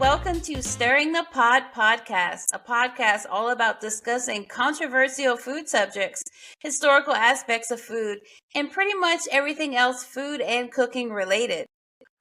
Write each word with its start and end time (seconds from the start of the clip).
Welcome 0.00 0.40
to 0.40 0.62
Stirring 0.62 1.12
the 1.12 1.26
Pot 1.30 1.74
podcast, 1.74 2.44
a 2.54 2.58
podcast 2.58 3.26
all 3.30 3.50
about 3.50 3.82
discussing 3.82 4.46
controversial 4.46 5.36
food 5.36 5.68
subjects, 5.68 6.22
historical 6.58 7.12
aspects 7.12 7.70
of 7.70 7.82
food, 7.82 8.20
and 8.54 8.70
pretty 8.70 8.94
much 8.94 9.20
everything 9.30 9.76
else 9.76 10.02
food 10.02 10.40
and 10.40 10.72
cooking 10.72 11.10
related. 11.10 11.66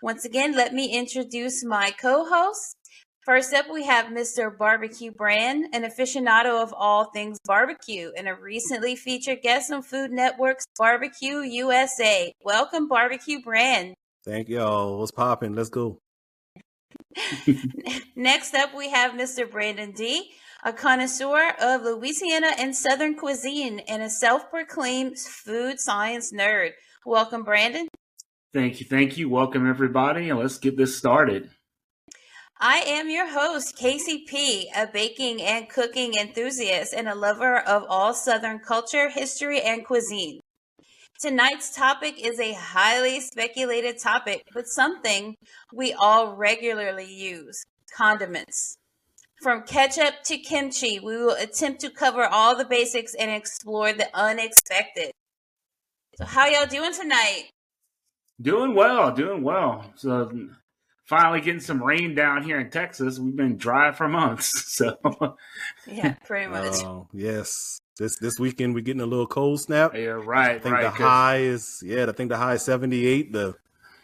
Once 0.04 0.26
again, 0.26 0.58
let 0.58 0.74
me 0.74 0.94
introduce 0.94 1.64
my 1.64 1.92
co 1.92 2.26
hosts. 2.26 2.76
First 3.26 3.54
up, 3.54 3.68
we 3.72 3.86
have 3.86 4.08
Mr. 4.08 4.56
Barbecue 4.56 5.14
Brand, 5.14 5.68
an 5.72 5.84
aficionado 5.84 6.62
of 6.62 6.74
all 6.78 7.06
things 7.14 7.38
barbecue 7.46 8.12
and 8.18 8.28
a 8.28 8.36
recently 8.36 8.98
featured 8.98 9.42
guest 9.42 9.72
on 9.72 9.84
Food 9.84 10.12
Network's 10.12 10.66
Barbecue 10.78 11.38
USA. 11.44 12.34
Welcome, 12.44 12.90
Barbecue 12.90 13.42
Brand. 13.42 13.94
Thank 14.26 14.50
y'all. 14.50 15.00
What's 15.00 15.12
popping? 15.12 15.56
Let's 15.56 15.70
go. 15.70 16.02
Next 18.16 18.54
up, 18.54 18.76
we 18.76 18.90
have 18.90 19.14
Mr. 19.14 19.50
Brandon 19.50 19.92
D., 19.92 20.32
a 20.64 20.74
connoisseur 20.74 21.54
of 21.62 21.84
Louisiana 21.84 22.52
and 22.58 22.76
Southern 22.76 23.16
cuisine 23.16 23.80
and 23.88 24.04
a 24.04 24.10
self 24.10 24.50
proclaimed 24.50 25.18
food 25.18 25.80
science 25.80 26.34
nerd. 26.34 26.72
Welcome, 27.06 27.44
Brandon. 27.44 27.88
Thank 28.54 28.80
you. 28.80 28.86
Thank 28.86 29.18
you. 29.18 29.30
Welcome, 29.30 29.70
everybody, 29.70 30.30
and 30.30 30.40
let's 30.40 30.58
get 30.58 30.76
this 30.76 30.98
started. 30.98 31.50
I 32.60 32.80
am 32.80 33.10
your 33.10 33.28
host, 33.28 33.78
Casey 33.78 34.26
P., 34.28 34.70
a 34.76 34.86
baking 34.86 35.42
and 35.42 35.70
cooking 35.70 36.16
enthusiast 36.16 36.94
and 36.94 37.08
a 37.08 37.16
lover 37.16 37.60
of 37.60 37.86
all 37.88 38.14
Southern 38.14 38.60
culture, 38.60 39.10
history, 39.10 39.62
and 39.62 39.86
cuisine. 39.86 40.42
Tonight's 41.20 41.76
topic 41.76 42.16
is 42.18 42.40
a 42.40 42.54
highly 42.54 43.20
speculated 43.20 44.00
topic, 44.00 44.48
but 44.54 44.68
something 44.68 45.36
we 45.74 45.92
all 45.92 46.34
regularly 46.34 47.14
use 47.14 47.62
condiments. 47.94 48.78
From 49.42 49.64
ketchup 49.64 50.24
to 50.26 50.38
kimchi, 50.38 50.98
we 51.00 51.18
will 51.18 51.36
attempt 51.36 51.82
to 51.82 51.90
cover 51.90 52.26
all 52.26 52.56
the 52.56 52.64
basics 52.64 53.14
and 53.16 53.30
explore 53.30 53.92
the 53.92 54.08
unexpected. 54.14 55.12
So, 56.16 56.24
how 56.24 56.48
y'all 56.48 56.66
doing 56.66 56.94
tonight? 56.94 57.50
Doing 58.42 58.74
well, 58.74 59.12
doing 59.12 59.44
well. 59.44 59.92
So, 59.96 60.32
finally 61.06 61.42
getting 61.42 61.60
some 61.60 61.84
rain 61.84 62.16
down 62.16 62.44
here 62.44 62.62
in 62.62 62.70
Texas. 62.70 63.20
We've 63.20 63.36
been 63.36 63.58
dry 63.58 63.92
for 63.92 64.08
months, 64.08 64.52
so 64.74 65.36
yeah, 65.86 66.14
pretty 66.26 66.48
much. 66.48 66.82
Uh, 66.82 67.02
yes, 67.12 67.82
this 68.00 68.18
this 68.18 68.40
weekend 68.40 68.74
we're 68.74 68.82
getting 68.82 69.02
a 69.02 69.06
little 69.06 69.28
cold 69.28 69.62
snap. 69.62 69.94
Yeah, 69.94 70.18
right. 70.24 70.56
I 70.56 70.60
think 70.60 70.74
right, 70.74 70.84
the 70.84 70.90
high 70.90 71.38
is 71.38 71.84
yeah. 71.86 72.06
I 72.08 72.12
think 72.14 72.30
the 72.30 72.38
high 72.38 72.54
is 72.54 72.64
seventy 72.64 73.06
eight. 73.06 73.32
The 73.32 73.54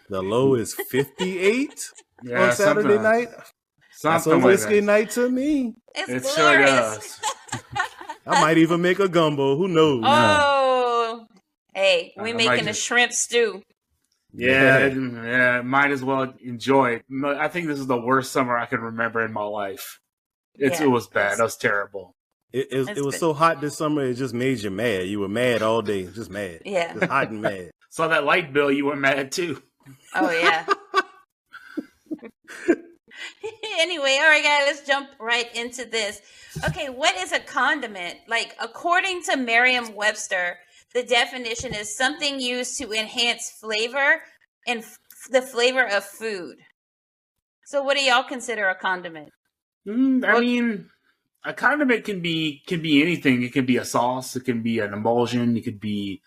the 0.10 0.22
low 0.22 0.54
is 0.54 0.76
fifty 0.76 1.40
eight 1.40 1.90
yeah, 2.24 2.44
on 2.50 2.52
Saturday 2.54 3.00
night. 3.00 3.30
That's 4.04 4.28
a 4.28 4.38
whiskey 4.38 4.82
night 4.82 5.10
to 5.12 5.30
me. 5.30 5.74
It's 5.96 6.10
It 6.30 6.36
glorious. 6.36 6.36
sure 6.36 6.66
does. 6.68 7.20
I 8.28 8.42
might 8.42 8.58
even 8.58 8.82
make 8.82 9.00
a 9.00 9.08
gumbo. 9.08 9.56
Who 9.58 9.68
knows? 9.68 10.04
oh, 10.06 11.26
hey, 11.74 12.14
we 12.18 12.32
I 12.32 12.34
might 12.34 12.38
making 12.50 12.68
a 12.68 12.72
just- 12.72 12.82
shrimp 12.84 13.14
stew. 13.14 13.64
Yeah, 14.38 14.88
yeah, 14.88 15.62
might 15.62 15.92
as 15.92 16.04
well 16.04 16.34
enjoy 16.44 16.96
it. 16.96 17.06
I 17.24 17.48
think 17.48 17.68
this 17.68 17.80
is 17.80 17.88
the 17.88 17.96
worst 18.00 18.34
summer 18.34 18.58
I 18.58 18.66
can 18.66 18.82
remember 18.82 19.24
in 19.24 19.32
my 19.32 19.44
life. 19.46 20.00
It's, 20.56 20.80
Yeah, 20.82 20.88
it 20.88 20.90
was 20.90 21.08
bad. 21.08 21.26
it's- 21.34 21.40
It 21.40 21.44
was 21.44 21.56
terrible. 21.58 22.14
It, 22.54 22.68
it, 22.72 22.98
it 22.98 23.04
was 23.04 23.14
been- 23.16 23.20
so 23.20 23.34
hot 23.34 23.60
this 23.62 23.78
summer. 23.78 24.04
It 24.04 24.14
just 24.16 24.34
made 24.34 24.60
you 24.62 24.70
mad. 24.72 25.08
You 25.08 25.20
were 25.20 25.28
mad 25.28 25.62
all 25.62 25.82
day. 25.82 26.06
Just 26.08 26.30
mad. 26.30 26.62
Yeah. 26.66 26.94
Just 26.94 27.06
hot 27.06 27.30
and 27.30 27.42
mad. 27.42 27.72
Saw 27.90 28.08
that 28.10 28.24
light 28.26 28.54
bill, 28.54 28.72
you 28.72 28.86
were 28.86 28.96
mad 28.96 29.32
too. 29.32 29.62
Oh 30.16 30.32
yeah. 30.32 30.66
anyway, 33.80 34.18
all 34.22 34.30
right, 34.30 34.44
guys, 34.44 34.64
let's 34.68 34.86
jump 34.88 35.10
right 35.20 35.54
into 35.56 35.86
this. 35.86 36.22
Okay, 36.68 36.90
what 36.90 37.16
is 37.18 37.32
a 37.32 37.40
condiment? 37.40 38.16
Like, 38.28 38.56
according 38.62 39.24
to 39.24 39.38
Merriam-Webster, 39.38 40.58
the 40.94 41.04
definition 41.04 41.74
is 41.74 41.96
something 41.96 42.40
used 42.40 42.78
to 42.80 42.92
enhance 42.92 43.52
flavor 43.62 44.22
and 44.68 44.80
f- 44.80 44.98
the 45.30 45.42
flavor 45.42 45.86
of 45.86 46.04
food. 46.04 46.58
So, 47.66 47.84
what 47.84 47.98
do 47.98 48.04
y'all 48.04 48.24
consider 48.24 48.68
a 48.70 48.76
condiment? 48.76 49.30
Mm, 49.88 50.24
I 50.26 50.34
What- 50.34 50.42
mean, 50.42 50.90
a 51.46 51.54
condiment 51.54 52.04
can 52.04 52.22
be 52.22 52.64
can 52.66 52.82
be 52.82 53.02
anything. 53.02 53.44
It 53.44 53.54
can 53.54 53.66
be 53.66 53.78
a 53.78 53.86
sauce. 53.86 54.36
It 54.36 54.46
can 54.46 54.62
be 54.62 54.80
an 54.80 54.94
emulsion. 54.94 55.56
It 55.56 55.62
could 55.62 55.80
be, 55.80 56.22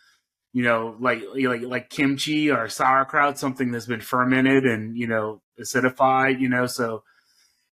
you 0.52 0.62
know, 0.62 0.96
like 1.00 1.22
like 1.34 1.62
like 1.62 1.90
kimchi 1.90 2.50
or 2.50 2.68
sauerkraut, 2.68 3.38
something 3.38 3.72
that's 3.72 3.86
been 3.86 4.00
fermented 4.00 4.64
and 4.64 4.96
you 4.96 5.08
know 5.08 5.42
acidified. 5.60 6.40
You 6.40 6.48
know, 6.48 6.66
so 6.66 7.02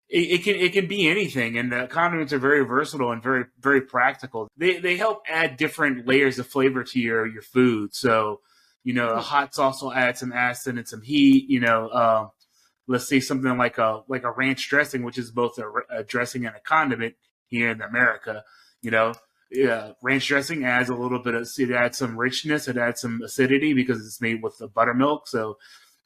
it, 0.09 0.31
it 0.31 0.43
can 0.43 0.55
it 0.55 0.73
can 0.73 0.87
be 0.87 1.07
anything. 1.07 1.57
And 1.57 1.71
the 1.71 1.87
condiments 1.87 2.33
are 2.33 2.39
very 2.39 2.65
versatile 2.65 3.11
and 3.11 3.21
very 3.21 3.45
very 3.59 3.81
practical. 3.81 4.47
They 4.57 4.79
they 4.79 4.97
help 4.97 5.21
add 5.29 5.57
different 5.57 6.07
layers 6.07 6.39
of 6.39 6.47
flavor 6.47 6.83
to 6.83 6.99
your 6.99 7.27
your 7.27 7.43
food. 7.43 7.93
So 7.93 8.41
you 8.83 8.93
know, 8.93 9.09
a 9.09 9.21
hot 9.21 9.53
sauce 9.53 9.81
will 9.81 9.93
add 9.93 10.17
some 10.17 10.33
acid 10.33 10.77
and 10.77 10.87
some 10.87 11.01
heat. 11.01 11.49
You 11.49 11.59
know. 11.59 11.87
Uh, 11.87 12.27
let's 12.87 13.07
say 13.07 13.19
something 13.19 13.57
like 13.57 13.79
a 13.79 14.03
like 14.07 14.23
a 14.23 14.31
ranch 14.31 14.69
dressing, 14.69 15.01
which 15.01 15.17
is 15.17 15.31
both 15.31 15.57
a, 15.57 15.63
a 15.89 16.03
dressing 16.03 16.45
and 16.45 16.55
a 16.55 16.59
condiment 16.59 17.15
here 17.55 17.71
in 17.71 17.81
America. 17.81 18.43
You 18.81 18.91
know, 18.91 19.13
yeah, 19.51 19.91
ranch 20.01 20.27
dressing 20.27 20.65
adds 20.65 20.89
a 20.89 20.95
little 20.95 21.19
bit 21.19 21.35
of 21.35 21.49
it 21.57 21.71
adds 21.71 21.97
some 21.97 22.17
richness, 22.17 22.67
it 22.67 22.77
adds 22.77 23.01
some 23.01 23.21
acidity 23.23 23.73
because 23.73 24.05
it's 24.05 24.21
made 24.21 24.41
with 24.41 24.57
the 24.57 24.67
buttermilk. 24.67 25.27
So, 25.27 25.57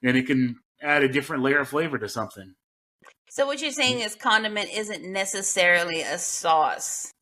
and 0.04 0.18
it 0.18 0.28
can 0.28 0.58
add 0.82 1.04
a 1.04 1.10
different 1.10 1.44
layer 1.44 1.60
of 1.60 1.70
flavor 1.70 1.98
to 1.98 2.10
something. 2.10 2.56
So, 3.30 3.46
what 3.46 3.62
you're 3.62 3.72
saying 3.72 4.00
is 4.00 4.16
condiment 4.16 4.70
isn't 4.74 5.04
necessarily 5.04 6.02
a 6.02 6.18
sauce, 6.18 7.14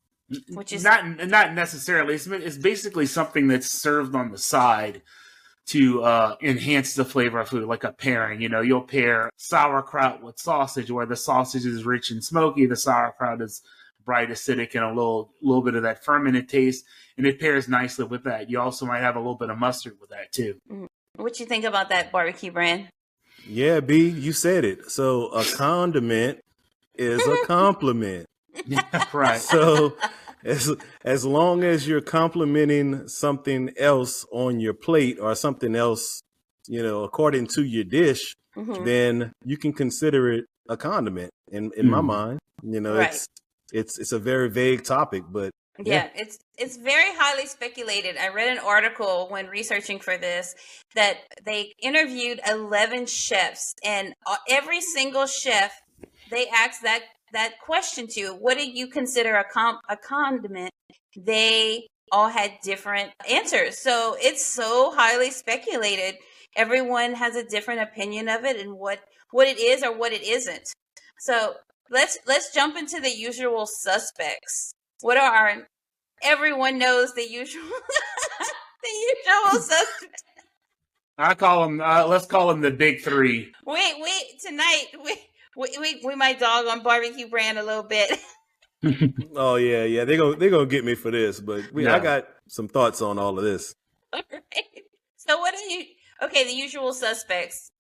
which 0.50 0.74
is 0.74 0.84
not 0.84 1.28
not 1.28 1.54
necessarily. 1.54 2.16
It's, 2.16 2.28
it's 2.28 2.58
basically 2.58 3.06
something 3.06 3.48
that's 3.48 3.70
served 3.70 4.16
on 4.16 4.32
the 4.32 4.38
side 4.38 5.02
to 5.68 6.02
uh, 6.02 6.36
enhance 6.42 6.96
the 6.96 7.04
flavor 7.04 7.40
of 7.40 7.50
food, 7.50 7.68
like 7.68 7.84
a 7.84 7.92
pairing. 7.92 8.42
You 8.42 8.48
know, 8.48 8.62
you'll 8.62 8.82
pair 8.84 9.30
sauerkraut 9.36 10.24
with 10.24 10.40
sausage, 10.40 10.90
where 10.90 11.06
the 11.06 11.18
sausage 11.18 11.66
is 11.66 11.86
rich 11.86 12.10
and 12.10 12.24
smoky, 12.24 12.66
the 12.66 12.78
sauerkraut 12.78 13.42
is 13.42 13.62
bright, 14.08 14.30
acidic, 14.30 14.74
and 14.74 14.84
a 14.84 14.88
little 14.88 15.30
little 15.44 15.62
bit 15.62 15.76
of 15.76 15.84
that 15.84 16.04
fermented 16.04 16.48
taste, 16.50 16.86
and 17.18 17.28
it 17.28 17.40
pairs 17.40 17.68
nicely 17.68 18.06
with 18.06 18.24
that. 18.24 18.50
You 18.50 18.60
also 18.60 18.86
might 18.88 19.02
have 19.02 19.16
a 19.16 19.20
little 19.20 19.36
bit 19.36 19.52
of 19.52 19.60
mustard 19.60 19.98
with 20.02 20.10
that 20.10 20.32
too. 20.32 20.56
what 21.18 21.40
you 21.40 21.46
think 21.46 21.66
about 21.66 21.90
that 21.90 22.12
barbecue 22.12 22.52
brand? 22.52 22.88
Yeah, 23.48 23.82
B, 23.82 24.08
you 24.10 24.32
said 24.34 24.66
it. 24.66 24.90
So 24.90 25.28
a 25.28 25.44
condiment 25.46 26.40
is 26.96 27.22
a 27.28 27.38
compliment. 27.46 28.26
right. 29.14 29.40
So 29.40 29.96
as 30.44 30.74
as 31.04 31.26
long 31.26 31.64
as 31.64 31.88
you're 31.88 32.02
complimenting 32.02 33.08
something 33.08 33.72
else 33.78 34.26
on 34.32 34.60
your 34.60 34.74
plate 34.74 35.18
or 35.20 35.36
something 35.36 35.76
else, 35.76 36.22
you 36.68 36.82
know, 36.82 37.04
according 37.04 37.48
to 37.56 37.64
your 37.64 37.84
dish, 37.84 38.34
Mhm. 38.56 38.86
then 38.86 39.32
you 39.46 39.58
can 39.58 39.72
consider 39.74 40.32
it 40.32 40.46
a 40.70 40.76
condiment. 40.78 41.30
In 41.52 41.72
in 41.78 41.88
my 41.90 42.00
Mhm. 42.02 42.06
mind, 42.06 42.40
you 42.64 42.82
know, 42.82 42.96
Right. 42.98 43.14
it's 43.14 43.28
it's 43.72 43.98
it's 43.98 44.12
a 44.12 44.20
very 44.20 44.50
vague 44.50 44.84
topic, 44.84 45.24
but 45.30 45.52
Yeah, 45.84 46.10
it's 46.16 46.38
it's 46.58 46.78
very 46.78 47.14
highly 47.16 47.46
speculated. 47.46 48.18
I 48.18 48.30
read 48.30 48.50
an 48.50 48.64
article 48.64 49.28
when 49.30 49.48
researching 49.48 50.00
for 50.00 50.18
this 50.18 50.56
that 50.96 51.18
they 51.46 51.74
interviewed 51.82 52.40
11 52.50 53.06
chefs 53.06 53.74
and 53.84 54.14
uh, 54.26 54.38
every 54.50 54.82
single 54.82 55.28
chef 55.28 55.72
they 56.32 56.48
asked 56.48 56.84
that 56.84 57.02
that 57.34 57.60
question 57.64 58.08
to, 58.08 58.30
what 58.40 58.58
do 58.58 58.70
you 58.70 58.88
consider 58.88 59.36
a 59.36 59.44
com- 59.44 59.80
a 59.90 59.98
condiment? 59.98 60.72
They 61.16 61.88
all 62.12 62.30
had 62.30 62.54
different 62.64 63.12
answers. 63.30 63.80
So 63.80 64.16
it's 64.20 64.46
so 64.46 64.94
highly 64.96 65.32
speculated. 65.32 66.16
Everyone 66.56 67.14
has 67.14 67.36
a 67.36 67.44
different 67.44 67.82
opinion 67.82 68.30
of 68.30 68.46
it 68.46 68.60
and 68.60 68.74
what 68.74 69.00
what 69.32 69.48
it 69.48 69.60
is 69.60 69.84
or 69.84 69.96
what 69.96 70.14
it 70.14 70.24
isn't. 70.24 70.70
So 71.20 71.56
let's 71.90 72.18
let's 72.28 72.54
jump 72.54 72.78
into 72.78 73.00
the 73.00 73.10
usual 73.10 73.66
suspects. 73.66 74.74
What 75.02 75.18
are 75.18 75.32
our 75.32 75.68
everyone 76.22 76.80
knows 76.80 77.14
the 77.14 77.28
usual 77.30 77.64
the 78.84 78.90
usual 78.90 79.62
suspects. 79.62 80.24
I 81.18 81.34
call 81.34 81.64
them. 81.64 81.82
Uh, 81.82 82.06
let's 82.06 82.28
call 82.28 82.48
them 82.50 82.62
the 82.62 82.72
big 82.72 83.02
three. 83.02 83.52
Wait, 83.66 83.94
wait, 84.00 84.40
tonight 84.46 84.86
we 85.04 85.16
we 85.56 85.78
we, 85.80 86.02
we 86.06 86.16
might 86.16 86.40
dog 86.40 86.68
on 86.68 86.84
barbecue 86.84 87.28
brand 87.28 87.58
a 87.58 87.64
little 87.64 87.84
bit. 87.84 88.20
oh 89.36 89.56
yeah, 89.56 89.84
yeah, 89.84 90.06
they 90.06 90.18
go 90.18 90.34
they 90.36 90.50
gonna 90.50 90.68
get 90.68 90.86
me 90.86 90.96
for 90.96 91.10
this, 91.10 91.40
but 91.40 91.72
we, 91.74 91.88
I 91.88 92.00
got 92.00 92.28
some 92.48 92.68
thoughts 92.68 93.02
on 93.02 93.18
all 93.18 93.38
of 93.38 93.44
this. 93.44 93.74
All 94.14 94.22
right. 94.32 94.44
So 95.16 95.38
what 95.40 95.54
are 95.56 95.68
you 95.70 95.86
okay, 96.22 96.44
the 96.44 96.54
usual 96.54 96.94
suspects. 96.94 97.72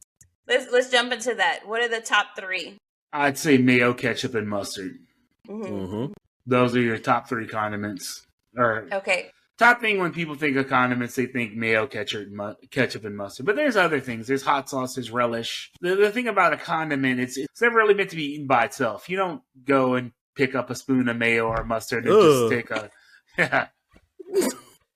Let's 0.47 0.71
let's 0.71 0.89
jump 0.89 1.11
into 1.11 1.35
that. 1.35 1.61
What 1.65 1.81
are 1.81 1.89
the 1.89 2.01
top 2.01 2.27
3? 2.37 2.77
I'd 3.13 3.37
say 3.37 3.57
mayo, 3.57 3.93
ketchup, 3.93 4.35
and 4.35 4.47
mustard. 4.49 4.99
Mhm. 5.47 5.89
hmm 6.07 6.13
Those 6.45 6.75
are 6.75 6.81
your 6.81 6.97
top 6.97 7.27
three 7.29 7.47
condiments. 7.47 8.25
Or 8.55 8.87
Okay. 8.91 9.31
top 9.57 9.81
thing 9.81 9.99
when 9.99 10.11
people 10.13 10.35
think 10.35 10.55
of 10.57 10.67
condiments, 10.67 11.15
they 11.15 11.25
think 11.25 11.55
mayo, 11.55 11.87
ketchup, 11.87 12.27
mu- 12.29 12.53
ketchup, 12.71 13.05
and 13.05 13.15
mustard. 13.15 13.45
But 13.45 13.55
there's 13.55 13.75
other 13.77 13.99
things. 13.99 14.27
There's 14.27 14.43
hot 14.43 14.69
sauce. 14.69 14.95
There's 14.95 15.11
relish. 15.11 15.71
The, 15.81 15.95
the 15.95 16.11
thing 16.11 16.27
about 16.27 16.53
a 16.53 16.57
condiment, 16.57 17.19
it's 17.19 17.37
it's 17.37 17.61
never 17.61 17.75
really 17.77 17.93
meant 17.93 18.09
to 18.11 18.15
be 18.15 18.33
eaten 18.33 18.47
by 18.47 18.65
itself. 18.65 19.09
You 19.09 19.17
don't 19.17 19.41
go 19.65 19.95
and 19.95 20.11
pick 20.35 20.53
up 20.55 20.69
a 20.69 20.75
spoon 20.75 21.07
of 21.09 21.17
mayo 21.17 21.47
or 21.47 21.63
mustard 21.63 22.05
and 22.05 22.13
Ugh. 22.15 22.49
just 22.49 22.51
take 22.51 22.71
a. 22.71 22.89
Yeah. 23.37 23.67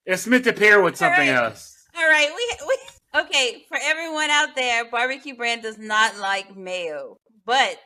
it's 0.04 0.26
meant 0.26 0.44
to 0.44 0.52
pair 0.52 0.82
with 0.82 0.96
something 0.96 1.28
Alright. 1.28 1.44
else. 1.52 1.86
All 1.96 2.08
right, 2.08 2.28
we, 2.34 2.66
we 2.66 3.20
okay 3.20 3.64
for 3.68 3.78
everyone 3.80 4.30
out 4.30 4.54
there. 4.56 4.84
Barbecue 4.90 5.36
Brand 5.36 5.62
does 5.62 5.78
not 5.78 6.16
like 6.18 6.56
mayo, 6.56 7.18
but 7.44 7.76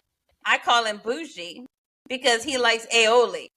I 0.47 0.59
call 0.59 0.85
him 0.85 1.01
bougie 1.03 1.67
because 2.09 2.45
he 2.45 2.57
likes 2.57 2.87
aioli. 2.95 3.49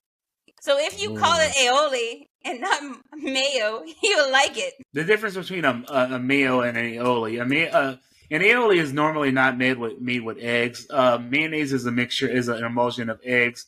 So 0.60 0.76
if 0.78 1.00
you 1.00 1.16
call 1.16 1.38
it 1.40 1.52
aioli 1.52 2.26
and 2.44 2.60
not 2.60 2.82
mayo, 3.14 3.82
he'll 4.00 4.30
like 4.30 4.58
it. 4.58 4.74
The 4.92 5.04
difference 5.04 5.36
between 5.36 5.64
a, 5.64 5.82
a, 5.88 6.14
a 6.14 6.18
mayo 6.18 6.60
and 6.60 6.76
an 6.76 6.84
aioli. 6.84 7.40
A 7.40 7.44
ma- 7.46 7.78
uh, 7.78 7.96
an 8.30 8.42
aioli 8.42 8.76
is 8.78 8.92
normally 8.92 9.30
not 9.30 9.56
made 9.56 9.78
with 9.78 10.00
made 10.00 10.22
with 10.22 10.38
eggs. 10.38 10.86
Uh, 10.90 11.18
mayonnaise 11.18 11.72
is 11.72 11.86
a 11.86 11.92
mixture, 11.92 12.28
is 12.28 12.48
an 12.48 12.64
emulsion 12.64 13.08
of 13.08 13.20
eggs, 13.24 13.66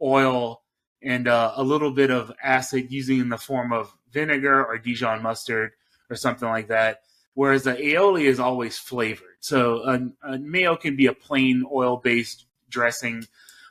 oil, 0.00 0.62
and 1.02 1.28
uh, 1.28 1.52
a 1.56 1.62
little 1.62 1.90
bit 1.92 2.10
of 2.10 2.32
acid, 2.42 2.90
using 2.90 3.20
in 3.20 3.28
the 3.28 3.38
form 3.38 3.72
of 3.72 3.92
vinegar 4.10 4.64
or 4.64 4.78
Dijon 4.78 5.22
mustard 5.22 5.72
or 6.10 6.16
something 6.16 6.48
like 6.48 6.68
that. 6.68 7.02
Whereas 7.34 7.62
the 7.64 7.74
aioli 7.74 8.24
is 8.24 8.40
always 8.40 8.78
flavored. 8.78 9.36
So 9.40 9.82
a, 9.84 10.32
a 10.32 10.38
mayo 10.38 10.76
can 10.76 10.96
be 10.96 11.06
a 11.06 11.14
plain 11.14 11.64
oil 11.72 11.96
based 11.96 12.46
dressing, 12.72 13.26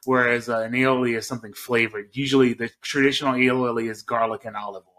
whereas 0.06 0.48
uh, 0.50 0.60
an 0.60 0.72
aioli 0.74 1.18
is 1.18 1.28
something 1.28 1.54
flavored. 1.54 2.10
Usually, 2.14 2.54
the 2.54 2.70
traditional 2.82 3.34
aioli 3.34 3.90
is 3.90 4.04
garlic 4.04 4.46
and 4.46 4.56
olive 4.56 4.84
oil. 4.86 4.92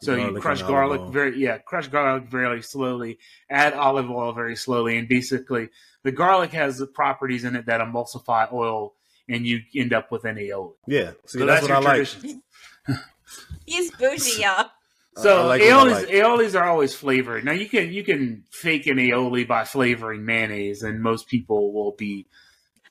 So 0.00 0.16
Garlic 0.16 0.34
you 0.34 0.40
crush 0.40 0.62
garlic 0.62 1.00
oil. 1.02 1.10
very 1.10 1.38
yeah, 1.38 1.58
crush 1.58 1.88
garlic 1.88 2.24
very 2.28 2.62
slowly, 2.62 3.18
add 3.48 3.72
olive 3.74 4.10
oil 4.10 4.32
very 4.32 4.56
slowly, 4.56 4.98
and 4.98 5.08
basically 5.08 5.70
the 6.02 6.12
garlic 6.12 6.52
has 6.52 6.78
the 6.78 6.86
properties 6.86 7.44
in 7.44 7.56
it 7.56 7.66
that 7.66 7.80
emulsify 7.80 8.52
oil, 8.52 8.94
and 9.28 9.46
you 9.46 9.60
end 9.74 9.92
up 9.94 10.10
with 10.12 10.24
an 10.24 10.36
aioli. 10.36 10.74
Yeah, 10.86 11.12
see, 11.26 11.38
So 11.38 11.46
that's, 11.46 11.62
what 11.62 11.70
I 11.70 11.74
your 11.74 11.82
like. 11.82 12.06
tradition. 12.06 12.42
He's 13.66 13.90
bougie, 13.92 14.40
y'all. 14.42 14.70
So 15.16 15.42
I 15.42 15.46
like 15.46 15.60
what 15.62 15.70
I 15.70 15.72
aiolis, 15.72 15.92
like. 15.94 16.08
aiolis 16.08 16.60
are 16.60 16.64
always 16.68 16.94
flavored. 16.94 17.44
Now 17.44 17.52
you 17.52 17.68
can 17.68 17.92
you 17.92 18.02
can 18.04 18.44
fake 18.50 18.86
an 18.88 18.98
aioli 18.98 19.46
by 19.46 19.64
flavoring 19.64 20.24
mayonnaise, 20.26 20.82
and 20.82 21.00
most 21.02 21.28
people 21.28 21.72
will 21.72 21.92
be 21.92 22.26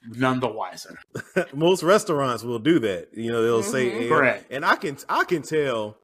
none 0.07 0.39
the 0.39 0.47
wiser. 0.47 0.97
Most 1.53 1.83
restaurants 1.83 2.43
will 2.43 2.59
do 2.59 2.79
that. 2.79 3.09
You 3.13 3.31
know, 3.31 3.41
they'll 3.43 3.63
say, 3.63 3.89
Mhm. 3.91 4.05
"Eh," 4.05 4.09
Correct. 4.09 4.45
and 4.51 4.65
I 4.65 4.75
can 4.75 4.97
I 5.09 5.23
can 5.23 5.41
tell 5.41 5.97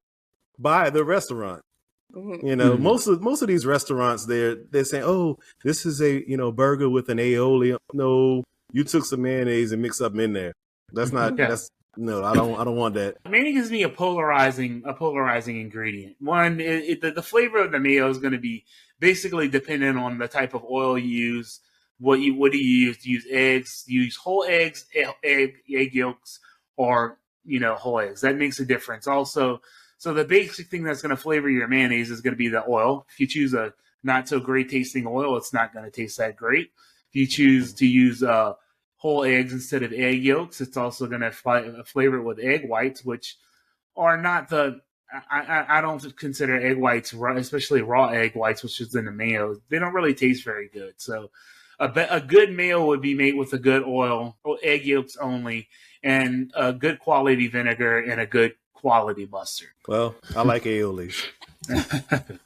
by 0.57 0.89
the 0.89 1.03
restaurant. 1.03 1.61
Mhm. 2.15 2.43
You 2.43 2.55
know, 2.55 2.71
Mhm. 2.77 2.79
most 2.81 3.07
of 3.07 3.21
most 3.21 3.41
of 3.41 3.47
these 3.47 3.65
restaurants 3.65 4.25
they're 4.25 4.55
they're 4.71 4.83
saying, 4.83 5.03
"Oh, 5.05 5.37
this 5.63 5.85
is 5.85 6.01
a 6.01 6.27
you 6.29 6.37
know 6.37 6.51
burger 6.51 6.89
with 6.89 7.09
an 7.09 7.17
aioli." 7.19 7.77
No, 7.93 8.43
you 8.71 8.83
took 8.83 9.05
some 9.05 9.21
mayonnaise 9.21 9.71
and 9.71 9.81
mixed 9.81 9.99
something 9.99 10.21
in 10.21 10.33
there. 10.33 10.53
That's 10.91 11.11
not 11.11 11.37
Yeah. 11.37 11.49
that's 11.49 11.69
no. 11.97 12.23
I 12.23 12.33
don't 12.33 12.59
I 12.59 12.63
don't 12.63 12.77
want 12.77 12.95
that. 12.95 13.17
Mayonnaise 13.29 13.53
gives 13.55 13.71
me 13.71 13.83
a 13.83 13.89
polarizing 13.89 14.81
a 14.85 14.93
polarizing 14.93 15.59
ingredient. 15.59 16.15
One, 16.19 16.59
it, 16.59 16.83
it, 16.89 17.01
the, 17.01 17.11
the 17.11 17.21
flavor 17.23 17.57
of 17.59 17.71
the 17.71 17.79
mayo 17.79 18.09
is 18.09 18.17
going 18.17 18.33
to 18.33 18.39
be 18.39 18.65
basically 18.99 19.47
dependent 19.47 19.97
on 19.99 20.17
the 20.17 20.27
type 20.27 20.53
of 20.53 20.63
oil 20.63 20.97
you 20.97 21.07
use. 21.35 21.59
What 21.99 22.19
you 22.19 22.35
what 22.35 22.51
do 22.51 22.57
you 22.57 22.87
use? 22.87 23.05
You 23.05 23.15
use 23.15 23.25
eggs? 23.29 23.83
You 23.87 24.01
use 24.01 24.15
whole 24.15 24.45
eggs, 24.47 24.85
egg 25.23 25.55
egg 25.69 25.93
yolks, 25.93 26.39
or 26.77 27.19
you 27.43 27.59
know 27.59 27.75
whole 27.75 27.99
eggs? 27.99 28.21
That 28.21 28.37
makes 28.37 28.59
a 28.59 28.65
difference. 28.65 29.07
Also, 29.07 29.61
so 29.97 30.13
the 30.13 30.23
basic 30.23 30.67
thing 30.67 30.83
that's 30.83 31.01
going 31.01 31.15
to 31.15 31.21
flavor 31.21 31.49
your 31.49 31.67
mayonnaise 31.67 32.09
is 32.09 32.21
going 32.21 32.33
to 32.33 32.37
be 32.37 32.47
the 32.47 32.63
oil. 32.67 33.05
If 33.11 33.19
you 33.19 33.27
choose 33.27 33.53
a 33.53 33.73
not 34.01 34.29
so 34.29 34.39
great 34.39 34.69
tasting 34.69 35.05
oil, 35.05 35.35
it's 35.37 35.53
not 35.53 35.73
going 35.73 35.85
to 35.85 35.91
taste 35.91 36.17
that 36.17 36.37
great. 36.37 36.71
If 37.09 37.15
you 37.15 37.27
choose 37.27 37.73
to 37.75 37.85
use 37.85 38.23
uh, 38.23 38.53
whole 38.95 39.23
eggs 39.23 39.51
instead 39.51 39.83
of 39.83 39.91
egg 39.91 40.23
yolks, 40.23 40.61
it's 40.61 40.77
also 40.77 41.07
going 41.07 41.21
to 41.21 41.31
fl- 41.31 41.81
flavor 41.85 42.17
it 42.17 42.23
with 42.23 42.39
egg 42.39 42.67
whites, 42.67 43.03
which 43.03 43.35
are 43.97 44.17
not 44.17 44.49
the. 44.49 44.79
I, 45.11 45.39
I, 45.39 45.77
I 45.79 45.81
don't 45.81 46.15
consider 46.15 46.55
egg 46.55 46.77
whites, 46.77 47.13
especially 47.13 47.81
raw 47.81 48.09
egg 48.09 48.35
whites, 48.35 48.61
which 48.61 48.79
is 48.79 48.93
in 48.93 49.05
the 49.05 49.11
mayo. 49.11 49.59
They 49.69 49.79
don't 49.79 49.93
really 49.93 50.13
taste 50.13 50.45
very 50.45 50.69
good. 50.69 50.93
So, 50.97 51.31
a, 51.79 51.87
be- 51.89 52.01
a 52.01 52.19
good 52.21 52.51
mayo 52.51 52.85
would 52.85 53.01
be 53.01 53.13
made 53.15 53.35
with 53.35 53.53
a 53.53 53.57
good 53.59 53.83
oil, 53.83 54.37
or 54.43 54.57
egg 54.63 54.85
yolks 54.85 55.15
only, 55.17 55.67
and 56.03 56.51
a 56.55 56.73
good 56.73 56.99
quality 56.99 57.47
vinegar 57.47 57.99
and 57.99 58.19
a 58.21 58.25
good 58.25 58.53
quality 58.73 59.27
mustard. 59.31 59.69
Well, 59.87 60.15
I 60.35 60.43
like 60.43 60.63
aiolis. 60.63 61.15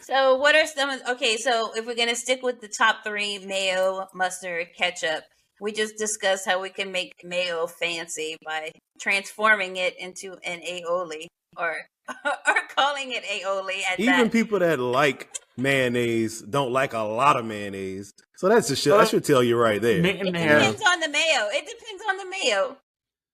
So 0.00 0.36
what 0.36 0.54
are 0.54 0.66
some? 0.66 0.88
of- 0.90 1.02
Okay, 1.08 1.36
so 1.36 1.72
if 1.74 1.84
we're 1.84 1.96
gonna 1.96 2.14
stick 2.14 2.40
with 2.42 2.60
the 2.60 2.68
top 2.68 3.02
three: 3.02 3.38
mayo, 3.40 4.06
mustard, 4.14 4.68
ketchup. 4.78 5.24
We 5.60 5.72
just 5.72 5.96
discussed 5.96 6.46
how 6.46 6.60
we 6.62 6.68
can 6.70 6.92
make 6.92 7.12
mayo 7.24 7.66
fancy 7.66 8.36
by 8.44 8.70
transforming 9.00 9.76
it 9.78 9.98
into 9.98 10.36
an 10.44 10.60
aioli, 10.60 11.26
or 11.56 11.74
or 12.24 12.54
calling 12.76 13.10
it 13.10 13.24
aioli 13.24 13.82
at 13.90 13.98
Even 13.98 14.14
that. 14.26 14.32
people 14.32 14.60
that 14.60 14.78
like 14.78 15.28
mayonnaise 15.56 16.42
don't 16.42 16.72
like 16.72 16.92
a 16.92 16.98
lot 16.98 17.36
of 17.36 17.44
mayonnaise. 17.44 18.12
So 18.36 18.48
that's 18.48 18.68
just 18.68 18.86
Well, 18.86 18.98
that 18.98 19.08
should 19.08 19.24
tell 19.24 19.42
you 19.42 19.56
right 19.56 19.80
there. 19.80 20.04
It 20.04 20.18
depends 20.22 20.82
on 20.86 21.00
the 21.00 21.08
mayo. 21.08 21.48
It 21.52 21.66
depends 21.66 22.02
on 22.08 22.16
the 22.18 22.26
mayo. 22.26 22.76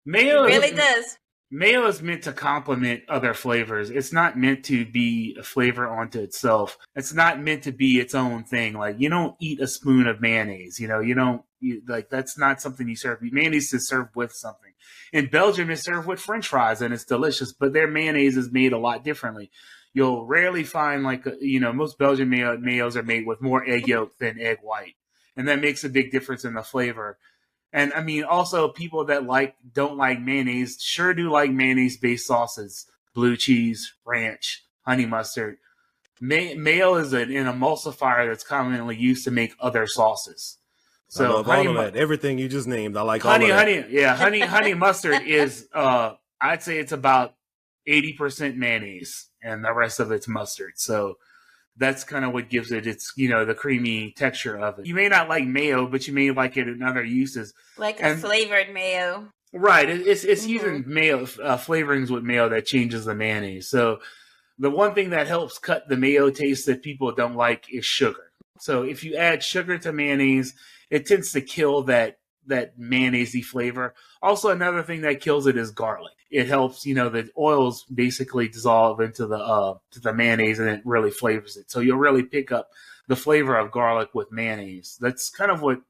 mayo, 0.06 0.44
It 0.44 0.46
really 0.46 0.68
is, 0.68 0.76
does. 0.76 1.18
mayo 1.50 1.86
is 1.86 2.00
meant 2.02 2.22
to 2.24 2.32
complement 2.32 3.02
other 3.08 3.34
flavors. 3.34 3.90
It's 3.90 4.12
not 4.12 4.38
meant 4.38 4.64
to 4.66 4.84
be 4.86 5.36
a 5.38 5.42
flavor 5.42 5.88
onto 5.88 6.20
itself. 6.20 6.78
It's 6.94 7.12
not 7.12 7.40
meant 7.40 7.64
to 7.64 7.72
be 7.72 7.98
its 7.98 8.14
own 8.14 8.44
thing. 8.44 8.74
Like 8.74 8.96
you 8.98 9.08
don't 9.08 9.34
eat 9.40 9.60
a 9.60 9.66
spoon 9.66 10.06
of 10.06 10.20
mayonnaise. 10.20 10.78
You 10.78 10.88
know, 10.88 11.00
you 11.00 11.14
don't 11.14 11.42
you, 11.60 11.82
like 11.88 12.08
that's 12.10 12.38
not 12.38 12.60
something 12.60 12.88
you 12.88 12.96
serve. 12.96 13.18
Mayonnaise 13.22 13.72
is 13.74 13.88
served 13.88 14.10
with 14.14 14.32
something. 14.32 14.72
In 15.12 15.26
Belgium, 15.26 15.70
it's 15.70 15.82
served 15.82 16.06
with 16.06 16.20
French 16.20 16.48
fries 16.48 16.80
and 16.80 16.94
it's 16.94 17.04
delicious. 17.04 17.52
But 17.52 17.72
their 17.72 17.86
mayonnaise 17.88 18.36
is 18.36 18.50
made 18.50 18.72
a 18.72 18.78
lot 18.78 19.04
differently. 19.04 19.50
You'll 19.94 20.26
rarely 20.26 20.64
find 20.64 21.02
like 21.02 21.24
you 21.40 21.60
know 21.60 21.72
most 21.72 21.98
Belgian 21.98 22.30
mayo, 22.30 22.56
mayos 22.56 22.96
are 22.96 23.02
made 23.02 23.26
with 23.26 23.42
more 23.42 23.64
egg 23.68 23.88
yolk 23.88 24.16
than 24.18 24.40
egg 24.40 24.58
white, 24.62 24.94
and 25.36 25.46
that 25.48 25.60
makes 25.60 25.84
a 25.84 25.88
big 25.88 26.10
difference 26.10 26.44
in 26.44 26.54
the 26.54 26.62
flavor. 26.62 27.18
And 27.72 27.92
I 27.94 28.02
mean, 28.02 28.24
also 28.24 28.68
people 28.68 29.04
that 29.06 29.24
like 29.24 29.56
don't 29.72 29.96
like 29.96 30.20
mayonnaise 30.20 30.78
sure 30.80 31.14
do 31.14 31.30
like 31.30 31.50
mayonnaise 31.50 31.96
based 31.96 32.26
sauces, 32.26 32.86
blue 33.14 33.36
cheese, 33.36 33.94
ranch, 34.04 34.64
honey 34.82 35.06
mustard. 35.06 35.56
May- 36.20 36.54
mayo 36.54 36.94
is 36.96 37.12
an, 37.12 37.34
an 37.34 37.46
emulsifier 37.46 38.28
that's 38.28 38.44
commonly 38.44 38.96
used 38.96 39.24
to 39.24 39.30
make 39.30 39.54
other 39.60 39.86
sauces. 39.86 40.58
I 41.14 41.18
So 41.18 41.32
love 41.34 41.46
honey, 41.46 41.66
all 41.68 41.78
of 41.78 41.92
that. 41.92 41.98
Everything 41.98 42.38
you 42.38 42.48
just 42.48 42.66
named, 42.66 42.96
I 42.96 43.02
like 43.02 43.22
honey, 43.22 43.50
all 43.50 43.50
of 43.50 43.66
that. 43.66 43.82
honey, 43.82 43.86
yeah, 43.90 44.14
honey, 44.16 44.40
honey 44.40 44.74
mustard 44.74 45.22
is 45.22 45.68
uh, 45.74 46.14
I'd 46.40 46.62
say 46.62 46.78
it's 46.78 46.92
about 46.92 47.34
eighty 47.86 48.12
percent 48.12 48.56
mayonnaise, 48.56 49.28
and 49.42 49.64
the 49.64 49.72
rest 49.74 50.00
of 50.00 50.10
it's 50.12 50.28
mustard. 50.28 50.72
So 50.76 51.18
that's 51.76 52.04
kind 52.04 52.24
of 52.24 52.32
what 52.32 52.50
gives 52.50 52.70
it 52.70 52.86
its 52.86 53.12
you 53.16 53.28
know 53.28 53.44
the 53.44 53.54
creamy 53.54 54.12
texture 54.12 54.58
of 54.58 54.78
it. 54.78 54.86
You 54.86 54.94
may 54.94 55.08
not 55.08 55.28
like 55.28 55.46
mayo, 55.46 55.86
but 55.86 56.06
you 56.06 56.12
may 56.12 56.30
like 56.30 56.56
it 56.56 56.68
in 56.68 56.82
other 56.82 57.04
uses. 57.04 57.54
Like 57.76 58.00
a 58.00 58.16
flavored 58.16 58.72
mayo. 58.72 59.28
Right. 59.52 59.88
It, 59.88 60.06
it's 60.06 60.24
it's 60.24 60.44
Mhm. 60.44 60.48
using 60.48 60.84
mayo 60.86 61.22
uh, 61.22 61.56
flavorings 61.58 62.10
with 62.10 62.24
mayo 62.24 62.48
that 62.48 62.66
changes 62.66 63.04
the 63.04 63.14
mayonnaise. 63.14 63.68
So 63.68 64.00
the 64.58 64.70
one 64.70 64.94
thing 64.94 65.10
that 65.10 65.26
helps 65.26 65.58
cut 65.58 65.88
the 65.88 65.96
mayo 65.96 66.30
taste 66.30 66.66
that 66.66 66.82
people 66.82 67.12
don't 67.12 67.34
like 67.36 67.66
is 67.72 67.84
sugar. 67.84 68.30
So 68.60 68.82
if 68.82 69.02
you 69.02 69.16
add 69.16 69.42
sugar 69.42 69.76
to 69.78 69.92
mayonnaise, 69.92 70.54
it 70.90 71.06
tends 71.06 71.32
to 71.32 71.40
kill 71.40 71.82
that 71.84 72.18
that 72.46 72.78
mayonnaisey 72.78 73.44
flavor. 73.44 73.94
Also, 74.20 74.50
another 74.50 74.82
thing 74.82 75.02
that 75.02 75.20
kills 75.20 75.46
it 75.46 75.56
is 75.56 75.70
garlic. 75.70 76.14
It 76.30 76.48
helps, 76.48 76.86
you 76.86 76.94
know, 76.94 77.08
the 77.08 77.30
oils 77.36 77.84
basically 77.84 78.48
dissolve 78.48 79.00
into 79.00 79.26
the 79.26 79.36
uh 79.36 79.74
to 79.92 80.00
the 80.00 80.12
mayonnaise 80.12 80.58
and 80.58 80.68
it 80.68 80.82
really 80.84 81.10
flavors 81.10 81.56
it. 81.56 81.70
So 81.70 81.80
you'll 81.80 81.98
really 81.98 82.22
pick 82.22 82.50
up 82.50 82.70
the 83.08 83.16
flavor 83.16 83.56
of 83.56 83.70
garlic 83.70 84.14
with 84.14 84.32
mayonnaise. 84.32 84.96
That's 85.00 85.28
kind 85.30 85.50
of 85.50 85.62
what 85.62 85.82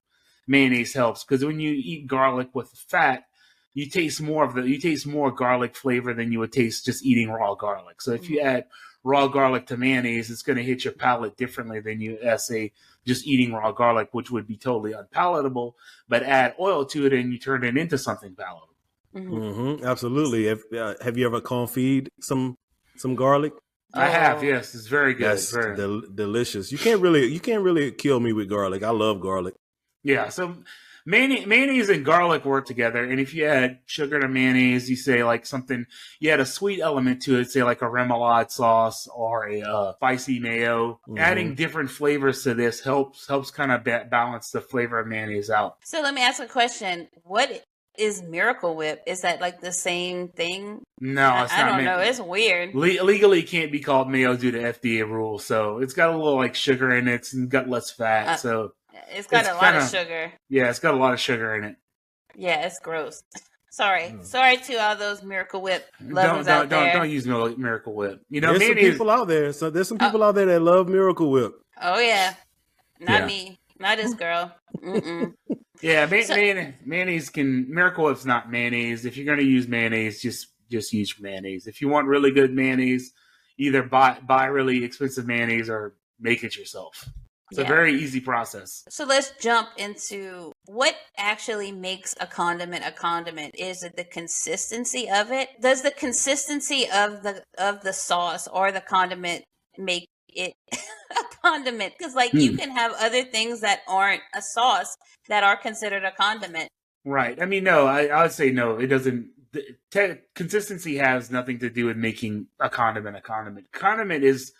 mayonnaise 0.47 0.94
helps 0.94 1.25
because 1.25 1.44
when 1.44 1.61
you 1.61 1.73
eat 1.73 2.06
garlic 2.06 2.49
with 2.54 2.71
fat, 2.71 3.26
you 3.75 3.88
taste 3.88 4.21
more 4.21 4.44
of 4.44 4.54
the 4.54 4.62
you 4.62 4.78
taste 4.78 5.06
more 5.06 5.30
garlic 5.30 5.76
flavor 5.76 6.12
than 6.12 6.32
you 6.32 6.40
would 6.40 6.52
taste 6.52 6.85
just 6.85 7.04
eating 7.04 7.30
raw 7.30 7.54
garlic. 7.54 8.02
So 8.02 8.12
if 8.12 8.28
you 8.28 8.40
add 8.40 8.66
raw 9.04 9.28
garlic 9.28 9.66
to 9.66 9.76
mayonnaise, 9.76 10.30
it's 10.30 10.42
going 10.42 10.59
to 10.59 10.64
hit 10.64 10.85
your 10.85 10.92
palate 10.92 11.37
differently 11.37 11.80
than 11.80 12.00
you 12.00 12.18
as 12.18 12.47
say 12.47 12.73
just 13.06 13.26
eating 13.26 13.52
raw 13.52 13.73
garlic, 13.73 14.09
which 14.12 14.30
would 14.30 14.47
be 14.47 14.56
totally 14.56 14.92
unpalatable. 14.92 15.76
But 16.09 16.23
add 16.23 16.54
oil 16.61 16.85
to 16.87 17.06
it 17.06 17.12
and 17.12 17.32
you 17.32 17.38
turn 17.38 17.64
it 17.64 17.76
into 17.76 17.99
something 17.99 18.35
palatable. 18.35 18.68
Mhm. 19.14 19.78
hmm 19.78 19.85
absolutely. 19.85 20.47
Have, 20.47 20.62
uh, 20.76 20.94
have 21.02 21.18
you 21.18 21.26
ever 21.26 21.40
confit 21.40 22.09
some 22.21 22.56
some 22.97 23.14
garlic? 23.14 23.52
I 23.94 24.09
have, 24.09 24.42
yes, 24.42 24.75
it's 24.75 24.87
very 24.87 25.12
good. 25.12 25.26
That's 25.26 25.50
Very- 25.50 25.76
del- 25.76 26.00
delicious. 26.14 26.73
You 26.73 26.78
can't 26.78 27.00
really 27.02 27.26
you 27.26 27.40
can't 27.40 27.62
really 27.62 27.92
kill 27.92 28.21
me 28.21 28.32
with 28.32 28.49
garlic. 28.49 28.82
I 28.82 28.90
love 28.90 29.21
garlic. 29.21 29.54
Yeah, 30.02 30.30
so 30.30 30.56
Mayonnaise, 31.04 31.47
mayonnaise 31.47 31.88
and 31.88 32.04
garlic 32.04 32.44
work 32.44 32.66
together. 32.66 33.02
And 33.04 33.18
if 33.21 33.35
you 33.35 33.44
add 33.47 33.80
sugar 33.87 34.21
to 34.21 34.28
mayonnaise, 34.28 34.88
you 34.88 34.97
say 34.97 35.25
like 35.25 35.47
something, 35.47 35.87
you 36.21 36.30
add 36.30 36.40
a 36.40 36.47
sweet 36.47 36.80
element 36.80 37.23
to 37.23 37.38
it, 37.38 37.50
say 37.50 37.62
like 37.62 37.82
a 37.82 37.87
remoulade 37.87 38.50
sauce 38.50 39.09
or 39.14 39.49
a 39.49 39.62
uh, 39.62 39.92
spicy 39.94 40.38
mayo. 40.38 41.00
Mhm. 41.09 41.18
Adding 41.18 41.54
different 41.54 41.90
flavors 41.90 42.42
to 42.44 42.54
this 42.54 42.80
helps 42.80 43.26
helps 43.26 43.50
kind 43.50 43.73
of 43.73 43.85
ba- 43.85 44.06
balance 44.11 44.50
the 44.50 44.61
flavor 44.61 44.99
of 45.00 45.06
mayonnaise 45.06 45.50
out. 45.50 45.76
So 45.85 46.00
let 46.00 46.14
me 46.14 46.23
ask 46.23 46.40
a 46.42 46.47
question. 46.47 47.09
What 47.25 47.64
is 47.99 48.23
Miracle 48.23 48.75
Whip? 48.75 49.02
Is 49.06 49.21
that 49.21 49.40
like 49.42 49.61
the 49.61 49.73
same 49.73 50.28
thing? 50.28 50.82
No, 51.00 51.26
I, 51.28 51.44
it's 51.44 51.52
I 51.52 51.59
not. 51.62 51.66
don't 51.76 51.85
ma- 51.85 51.97
know. 51.97 51.99
It's 52.02 52.21
weird. 52.21 52.75
Le- 52.75 53.02
legally 53.04 53.42
can't 53.42 53.71
be 53.71 53.80
called 53.80 54.09
mayo 54.09 54.35
due 54.37 54.50
to 54.52 54.59
FDA 54.59 55.06
rules. 55.06 55.44
So 55.44 55.78
it's 55.78 55.92
got 55.92 56.09
a 56.14 56.16
little 56.16 56.37
like 56.37 56.54
sugar 56.54 56.90
in 56.94 57.06
it. 57.09 57.14
It's 57.16 57.35
got 57.35 57.68
less 57.68 57.90
fat. 57.90 58.28
Uh, 58.28 58.37
so 58.37 58.73
It's 59.11 59.26
got 59.26 59.40
it's 59.40 59.50
a 59.50 59.54
lot 59.54 59.75
of 59.76 59.82
kinda- 59.82 59.87
sugar. 60.04 60.32
yeah, 60.49 60.70
it's 60.70 60.78
got 60.78 60.94
a 60.94 60.96
lot 60.96 61.12
of 61.12 61.20
sugar 61.20 61.54
in 61.56 61.64
it. 61.64 61.76
Yeah, 62.34 62.66
it's 62.66 62.78
gross. 62.80 63.22
Sorry. 63.70 64.02
Mm. 64.11 64.25
Sorry 64.25 64.58
to 64.58 64.75
all 64.76 64.96
those 64.96 65.22
Miracle 65.22 65.62
Whip 65.62 65.88
Don't 65.99 66.12
lovers 66.12 66.46
don't, 66.46 66.54
out 66.56 66.68
don't 66.68 66.84
there. 66.84 66.92
don't 66.94 67.11
use 67.11 67.26
Mil- 67.26 67.56
Miracle 67.56 67.94
Whip. 67.94 68.20
You 68.28 68.40
know, 68.42 68.49
there's 68.49 68.66
some 68.66 68.75
mayonnaise. 68.75 68.92
people 68.94 69.11
out 69.11 69.28
there. 69.28 69.52
So 69.54 69.70
there's 69.70 69.88
some 69.88 69.96
Uh, 70.00 70.06
people 70.08 70.22
out 70.22 70.34
there 70.34 70.44
that 70.46 70.61
love 70.61 70.88
Miracle 70.88 71.30
Whip. 71.30 71.54
Oh 71.80 71.99
yeah. 71.99 72.34
Not 73.00 73.20
Yeah. 73.20 73.26
me. 73.26 73.61
Not 73.78 73.96
this 73.99 74.14
girl. 74.14 74.54
Yeah, 75.80 76.06
may- 76.06 76.22
So- 76.22 76.37
mayonnaise, 76.37 76.75
mayonnaise 76.84 77.28
can 77.30 77.66
Miracle 77.75 78.04
Whip's 78.04 78.25
not 78.25 78.50
mayonnaise. 78.50 79.04
If 79.04 79.16
you're 79.16 79.26
going 79.26 79.38
to 79.40 79.44
use 79.44 79.66
mayonnaise, 79.66 80.22
just 80.22 80.49
just 80.70 80.92
use 80.92 81.14
mayonnaise. 81.20 81.66
If 81.66 81.80
you 81.80 81.88
want 81.88 82.06
really 82.06 82.30
good 82.30 82.52
mayonnaise, 82.54 83.12
either 83.58 83.82
buy 83.82 84.18
buy 84.26 84.46
really 84.46 84.84
expensive 84.84 85.26
mayonnaise 85.26 85.68
or 85.68 85.94
make 86.20 86.44
it 86.44 86.56
yourself. 86.56 87.08
It's 87.52 87.59
Yeah. 87.59 87.66
a 87.66 87.68
very 87.68 87.92
easy 88.00 88.18
process. 88.18 88.82
So 88.88 89.04
let's 89.04 89.32
jump 89.38 89.68
into 89.76 90.52
what 90.64 90.94
actually 91.18 91.71
makes 91.71 92.14
a 92.18 92.26
condiment 92.26 92.82
a 92.87 92.92
condiment. 92.92 93.54
Is 93.59 93.82
it 93.82 93.94
the 93.94 94.04
consistency 94.04 95.11
of 95.11 95.30
it? 95.30 95.50
Does 95.61 95.82
the 95.82 95.90
consistency 95.90 96.88
of 96.90 97.23
the 97.23 97.42
of 97.59 97.82
the 97.82 97.92
sauce 97.92 98.49
or 98.49 98.73
the 98.73 98.80
condiment 98.80 99.44
make 99.76 100.06
it 100.28 100.54
a 100.73 101.25
condiment? 101.44 101.92
Because 101.99 102.14
like 102.14 102.32
you 102.32 102.52
Hmm. 102.52 102.56
can 102.56 102.71
have 102.71 102.92
other 102.99 103.23
things 103.23 103.61
that 103.61 103.80
aren't 103.87 104.23
a 104.35 104.40
sauce 104.40 104.97
that 105.28 105.44
are 105.44 105.59
considered 105.59 106.04
a 106.04 106.12
condiment. 106.12 106.71
Right. 107.04 107.38
I 107.42 107.44
mean, 107.44 107.64
no, 107.64 107.87
I, 107.87 108.06
I 108.06 108.23
would 108.23 108.32
say 108.32 108.50
no. 108.50 108.78
It 108.78 108.87
doesn't. 108.87 109.28
The, 109.52 109.62
te- 109.90 110.21
consistency 110.35 110.97
has 110.97 111.30
nothing 111.30 111.59
to 111.59 111.68
do 111.68 111.85
with 111.85 111.99
making 111.99 112.47
a 112.61 112.71
condiment 112.71 113.18
a 113.18 113.21
condiment. 113.21 113.71
Condiment 113.73 114.25
is 114.25 114.52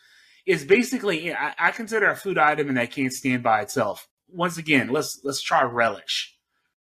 is 0.47 0.65
basically 0.65 1.33
I, 1.35 1.55
I 1.59 1.71
consider 1.71 2.09
a 2.11 2.17
food 2.17 2.39
item 2.39 2.69
and 2.69 2.77
that 2.77 2.91
can't 2.91 3.13
stand 3.13 3.43
by 3.43 3.61
itself. 3.63 4.09
Once 4.29 4.57
again, 4.59 4.89
let's 4.89 5.21
let's 5.25 5.41
try 5.43 5.63
relish. 5.63 6.37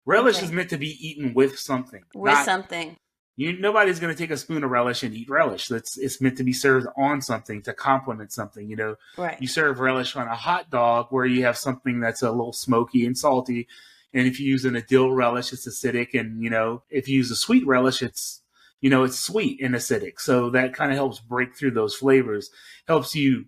Relish 0.05 0.37
Okay. 0.37 0.45
is 0.45 0.51
meant 0.51 0.69
to 0.71 0.77
be 0.77 0.97
eaten 1.07 1.33
with 1.33 1.59
something. 1.59 2.03
With 2.15 2.33
not- 2.33 2.45
something. 2.45 2.97
You 3.37 3.57
nobody's 3.57 3.99
going 3.99 4.13
to 4.13 4.17
take 4.17 4.29
a 4.29 4.37
spoon 4.37 4.63
of 4.63 4.69
relish 4.71 5.03
and 5.03 5.13
eat 5.15 5.29
relish. 5.29 5.67
That's 5.67 5.97
it's 5.97 6.19
meant 6.21 6.37
to 6.37 6.43
be 6.43 6.53
served 6.53 6.87
on 6.97 7.21
something 7.21 7.61
to 7.63 7.73
complement 7.73 8.31
something. 8.33 8.69
You 8.69 8.75
know, 8.75 8.95
Right. 9.17 9.41
you 9.41 9.47
serve 9.47 9.79
relish 9.79 10.15
on 10.15 10.27
a 10.27 10.35
hot 10.35 10.69
dog 10.69 11.07
where 11.11 11.25
you 11.25 11.43
have 11.45 11.57
something 11.57 11.99
that's 12.01 12.21
a 12.21 12.29
little 12.31 12.53
smoky 12.53 13.05
and 13.05 13.17
salty. 13.17 13.67
And 14.13 14.27
if 14.27 14.39
you 14.39 14.47
use 14.47 14.65
an 14.65 14.75
a 14.75 14.81
dill 14.81 15.11
relish, 15.13 15.53
it's 15.53 15.67
acidic. 15.67 16.13
And 16.19 16.43
you 16.43 16.49
know, 16.49 16.83
if 16.89 17.07
you 17.07 17.15
use 17.17 17.31
a 17.31 17.35
sweet 17.35 17.65
relish, 17.65 18.01
it's 18.03 18.40
you 18.81 18.89
know 18.89 19.03
it's 19.03 19.19
sweet 19.19 19.61
and 19.61 19.73
acidic. 19.75 20.19
So 20.19 20.49
that 20.51 20.73
kind 20.73 20.91
of 20.91 20.97
helps 20.97 21.19
break 21.19 21.55
through 21.55 21.71
those 21.71 21.95
flavors. 21.95 22.49
Helps 22.87 23.15
you 23.15 23.45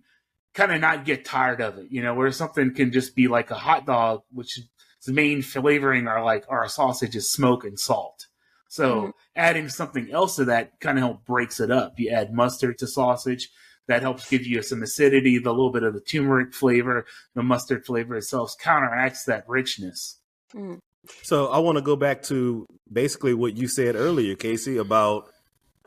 kind 0.54 0.72
of 0.72 0.80
not 0.80 1.04
get 1.04 1.24
tired 1.24 1.60
of 1.60 1.78
it. 1.78 1.88
You 1.90 2.02
know, 2.02 2.14
where 2.14 2.30
something 2.32 2.72
can 2.72 2.92
just 2.92 3.14
be 3.14 3.28
like 3.28 3.50
a 3.50 3.56
hot 3.56 3.86
dog, 3.86 4.22
which 4.32 4.58
its 4.98 5.08
main 5.08 5.42
flavoring 5.42 6.06
are 6.06 6.24
like 6.24 6.44
our 6.48 6.68
sausage 6.68 7.16
is 7.16 7.28
smoke 7.30 7.64
and 7.64 7.78
salt. 7.78 8.28
So 8.68 9.02
Mhm. 9.02 9.12
adding 9.36 9.68
something 9.68 10.10
else 10.10 10.36
to 10.36 10.44
that 10.46 10.80
kind 10.80 10.98
of 10.98 11.02
help 11.02 11.24
breaks 11.26 11.60
it 11.60 11.70
up. 11.70 11.98
You 11.98 12.10
add 12.10 12.32
mustard 12.32 12.78
to 12.78 12.86
sausage. 12.86 13.50
That 13.86 14.02
helps 14.02 14.28
give 14.30 14.46
you 14.46 14.62
some 14.62 14.82
acidity, 14.82 15.38
the 15.38 15.50
little 15.50 15.70
bit 15.70 15.82
of 15.82 15.92
the 15.92 16.00
turmeric 16.00 16.54
flavor, 16.54 17.04
the 17.34 17.42
mustard 17.42 17.84
flavor 17.84 18.16
itself 18.16 18.54
counteracts 18.58 19.24
that 19.24 19.44
richness. 19.46 20.20
Mm. 20.54 20.78
So 21.22 21.46
I 21.48 21.58
want 21.58 21.76
to 21.76 21.82
go 21.82 21.96
back 21.96 22.22
to 22.24 22.66
basically 22.90 23.34
what 23.34 23.56
you 23.56 23.68
said 23.68 23.96
earlier, 23.96 24.34
Casey, 24.34 24.76
about 24.76 25.28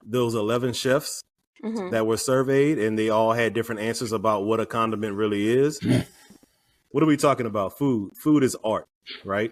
those 0.06 0.36
11 0.36 0.74
chefs 0.74 1.22
hmm 1.62 1.90
that 1.90 2.06
were 2.06 2.18
surveyed 2.18 2.78
and 2.78 3.00
they 3.00 3.10
all 3.10 3.34
had 3.34 3.54
different 3.54 3.82
answers 3.82 4.12
about 4.12 4.46
what 4.46 4.60
a 4.60 4.66
condiment 4.66 5.16
really 5.16 5.48
is. 5.48 5.80
what 6.92 7.04
are 7.04 7.08
we 7.08 7.18
talking 7.18 7.46
about? 7.46 7.78
Food. 7.78 8.12
Food 8.22 8.44
is 8.44 8.56
art, 8.64 8.86
right? 9.24 9.52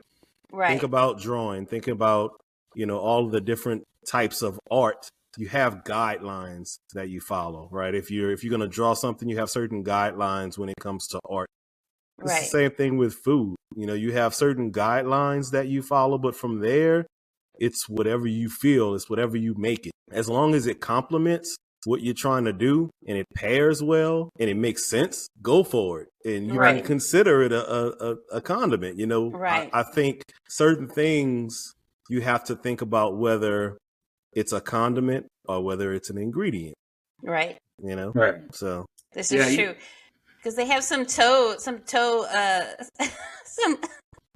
Right. 0.52 0.70
Think 0.70 0.84
about 0.84 1.20
drawing, 1.20 1.66
think 1.66 1.88
about, 1.88 2.32
you 2.76 2.86
know, 2.86 3.00
all 3.00 3.30
the 3.30 3.42
different 3.42 3.84
types 4.10 4.42
of 4.42 4.60
art. 4.70 5.10
You 5.38 5.48
have 5.50 5.84
guidelines 5.84 6.78
that 6.94 7.10
you 7.10 7.20
follow, 7.20 7.68
right? 7.72 7.94
If 7.94 8.10
you're 8.10 8.32
if 8.32 8.44
you're 8.44 8.56
going 8.56 8.62
to 8.62 8.74
draw 8.74 8.94
something, 8.94 9.28
you 9.28 9.38
have 9.38 9.50
certain 9.50 9.84
guidelines 9.84 10.58
when 10.58 10.70
it 10.70 10.76
comes 10.80 11.08
to 11.08 11.20
art. 11.28 11.50
It's 12.22 12.32
right. 12.32 12.42
the 12.42 12.48
same 12.48 12.72
thing 12.72 12.98
with 12.98 13.14
food. 13.16 13.56
You 13.76 13.86
know, 13.88 13.94
you 13.94 14.14
have 14.14 14.34
certain 14.34 14.72
guidelines 14.72 15.52
that 15.52 15.68
you 15.68 15.82
follow, 15.82 16.18
but 16.18 16.36
from 16.36 16.60
there, 16.60 17.06
it's 17.60 17.88
whatever 17.90 18.28
you 18.28 18.50
feel, 18.50 18.96
it's 18.96 19.10
whatever 19.10 19.38
you 19.38 19.54
make 19.58 19.86
it. 19.88 19.92
As 20.12 20.30
long 20.30 20.54
as 20.56 20.68
it 20.68 20.80
complements 20.82 21.56
what 21.86 22.02
you're 22.02 22.14
trying 22.16 22.46
to 22.46 22.54
do 22.54 22.90
and 23.08 23.18
it 23.18 23.26
pairs 23.36 23.84
well 23.84 24.30
and 24.40 24.50
it 24.50 24.56
makes 24.56 24.86
sense, 24.86 25.28
go 25.42 25.64
for 25.64 26.02
it. 26.02 26.10
And 26.26 26.48
you 26.48 26.60
Right. 26.60 26.78
can 26.78 26.86
consider 26.86 27.44
it 27.44 27.52
a, 27.52 27.70
a, 27.72 28.12
a, 28.12 28.16
a 28.34 28.42
condiment. 28.42 28.98
You 28.98 29.08
know, 29.08 29.30
Right. 29.32 29.70
I, 29.74 29.82
I 29.82 29.84
think 29.84 30.24
certain 30.50 30.88
things 30.88 31.74
you 32.10 32.22
have 32.22 32.44
to 32.46 32.56
think 32.56 32.82
about 32.82 33.18
whether 33.18 33.78
it's 34.34 34.52
a 34.52 34.62
condiment 34.62 35.28
or 35.48 35.62
whether 35.64 35.94
it's 35.94 36.10
an 36.10 36.18
ingredient, 36.18 36.76
Right. 37.22 37.58
you 37.84 37.96
know? 37.96 38.12
Right. 38.16 38.36
So, 38.54 38.86
This 39.14 39.32
Yeah, 39.32 39.46
is 39.48 39.56
you- 39.58 39.66
true. 39.66 39.76
Because 40.46 40.58
they 40.58 40.68
have 40.68 40.84
some 40.84 41.08
toe, 41.08 41.56
some 41.58 41.80
toe, 41.80 42.26
uh, 42.26 42.84
some 43.46 43.80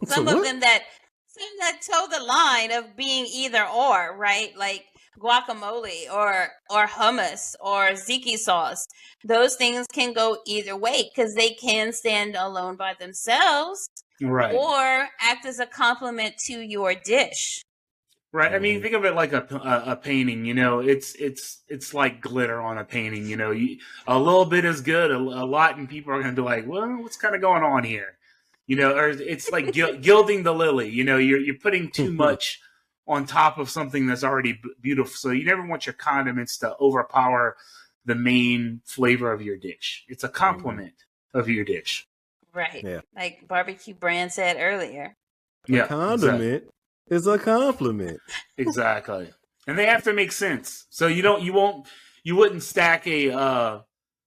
some 0.06 0.28
So 0.28 0.38
of 0.38 0.44
them 0.44 0.60
that 0.62 0.84
some 1.28 1.48
that 1.60 1.82
toe 1.88 2.08
the 2.10 2.24
line 2.24 2.72
of 2.72 2.98
being 2.98 3.28
either 3.32 3.64
or, 3.64 4.18
right? 4.18 4.50
Like 4.58 4.86
guacamole 5.20 6.12
or 6.12 6.48
or 6.72 6.88
hummus 6.88 7.54
or 7.60 7.90
ziki 7.92 8.38
sauce. 8.38 8.88
Those 9.24 9.56
things 9.56 9.86
can 9.94 10.14
go 10.14 10.40
either 10.48 10.76
way 10.76 11.12
because 11.14 11.36
they 11.36 11.52
can 11.52 11.94
stand 11.94 12.36
alone 12.36 12.76
by 12.76 12.96
themselves 13.00 13.88
Right. 14.20 14.56
or 14.56 15.10
act 15.22 15.46
as 15.46 15.60
a 15.60 15.68
complement 15.68 16.38
to 16.48 16.60
your 16.60 16.96
dish. 16.96 17.62
Right. 18.32 18.54
I 18.54 18.60
mean, 18.60 18.80
Mhm. 18.80 18.84
think 18.84 18.94
of 18.94 19.06
it 19.06 19.16
like 19.16 19.34
a, 19.34 19.48
a, 19.52 19.92
a 19.94 19.96
painting. 19.96 20.46
You 20.46 20.54
know, 20.54 20.80
it's 20.80 21.16
it's 21.16 21.64
it's 21.68 21.94
like 21.96 22.22
glitter 22.22 22.62
on 22.62 22.78
a 22.78 22.84
painting. 22.86 23.26
You 23.26 23.36
know, 23.38 23.50
you, 23.52 23.80
a 24.08 24.20
little 24.20 24.46
bit 24.46 24.66
is 24.66 24.82
good, 24.82 25.10
a, 25.10 25.18
a 25.18 25.46
lot, 25.46 25.78
and 25.78 25.90
people 25.90 26.14
are 26.14 26.22
going 26.22 26.36
to 26.36 26.42
be 26.42 26.46
like, 26.46 26.68
"Well, 26.68 26.88
what's 27.02 27.18
kind 27.18 27.34
of 27.34 27.42
going 27.42 27.64
on 27.64 27.84
here?" 27.84 28.18
You 28.68 28.76
know, 28.76 28.96
or 28.96 29.10
it's 29.10 29.50
like 29.52 29.74
gilding 30.02 30.44
the 30.44 30.54
lily. 30.54 30.90
You 30.90 31.04
know, 31.04 31.18
you're 31.18 31.40
you're 31.40 31.56
putting 31.56 31.90
too 31.90 32.12
much 32.14 32.60
on 33.08 33.26
top 33.26 33.58
of 33.58 33.68
something 33.68 34.06
that's 34.06 34.24
already 34.24 34.54
b- 34.54 34.70
beautiful. 34.80 35.12
So 35.16 35.32
you 35.32 35.44
never 35.44 35.66
want 35.66 35.88
your 35.88 35.94
condiments 35.94 36.58
to 36.60 36.76
overpower 36.80 37.58
the 38.06 38.14
main 38.14 38.82
flavor 38.86 39.32
of 39.34 39.42
your 39.42 39.58
dish. 39.58 40.06
It's 40.08 40.24
a 40.24 40.30
complement 40.30 40.94
of 41.34 41.50
your 41.50 41.66
dish. 41.66 42.08
Right. 42.54 42.84
Yeah. 42.84 43.02
Like 43.16 43.48
barbecue 43.48 43.96
brand 43.96 44.32
said 44.32 44.58
earlier. 44.60 45.16
Yeah, 45.68 45.86
a 45.86 45.88
condiment 45.88 46.66
is 47.10 47.28
a 47.28 47.38
compliment. 47.40 48.20
exactly. 48.58 49.30
And 49.68 49.78
they 49.78 49.86
have 49.86 50.04
to 50.04 50.14
make 50.14 50.32
sense. 50.32 50.86
So 50.90 51.08
you 51.08 51.22
don't 51.22 51.42
you 51.44 51.54
won't 51.54 51.88
you 52.24 52.36
wouldn't 52.36 52.64
stack 52.64 53.08
a 53.08 53.32
uh 53.32 53.80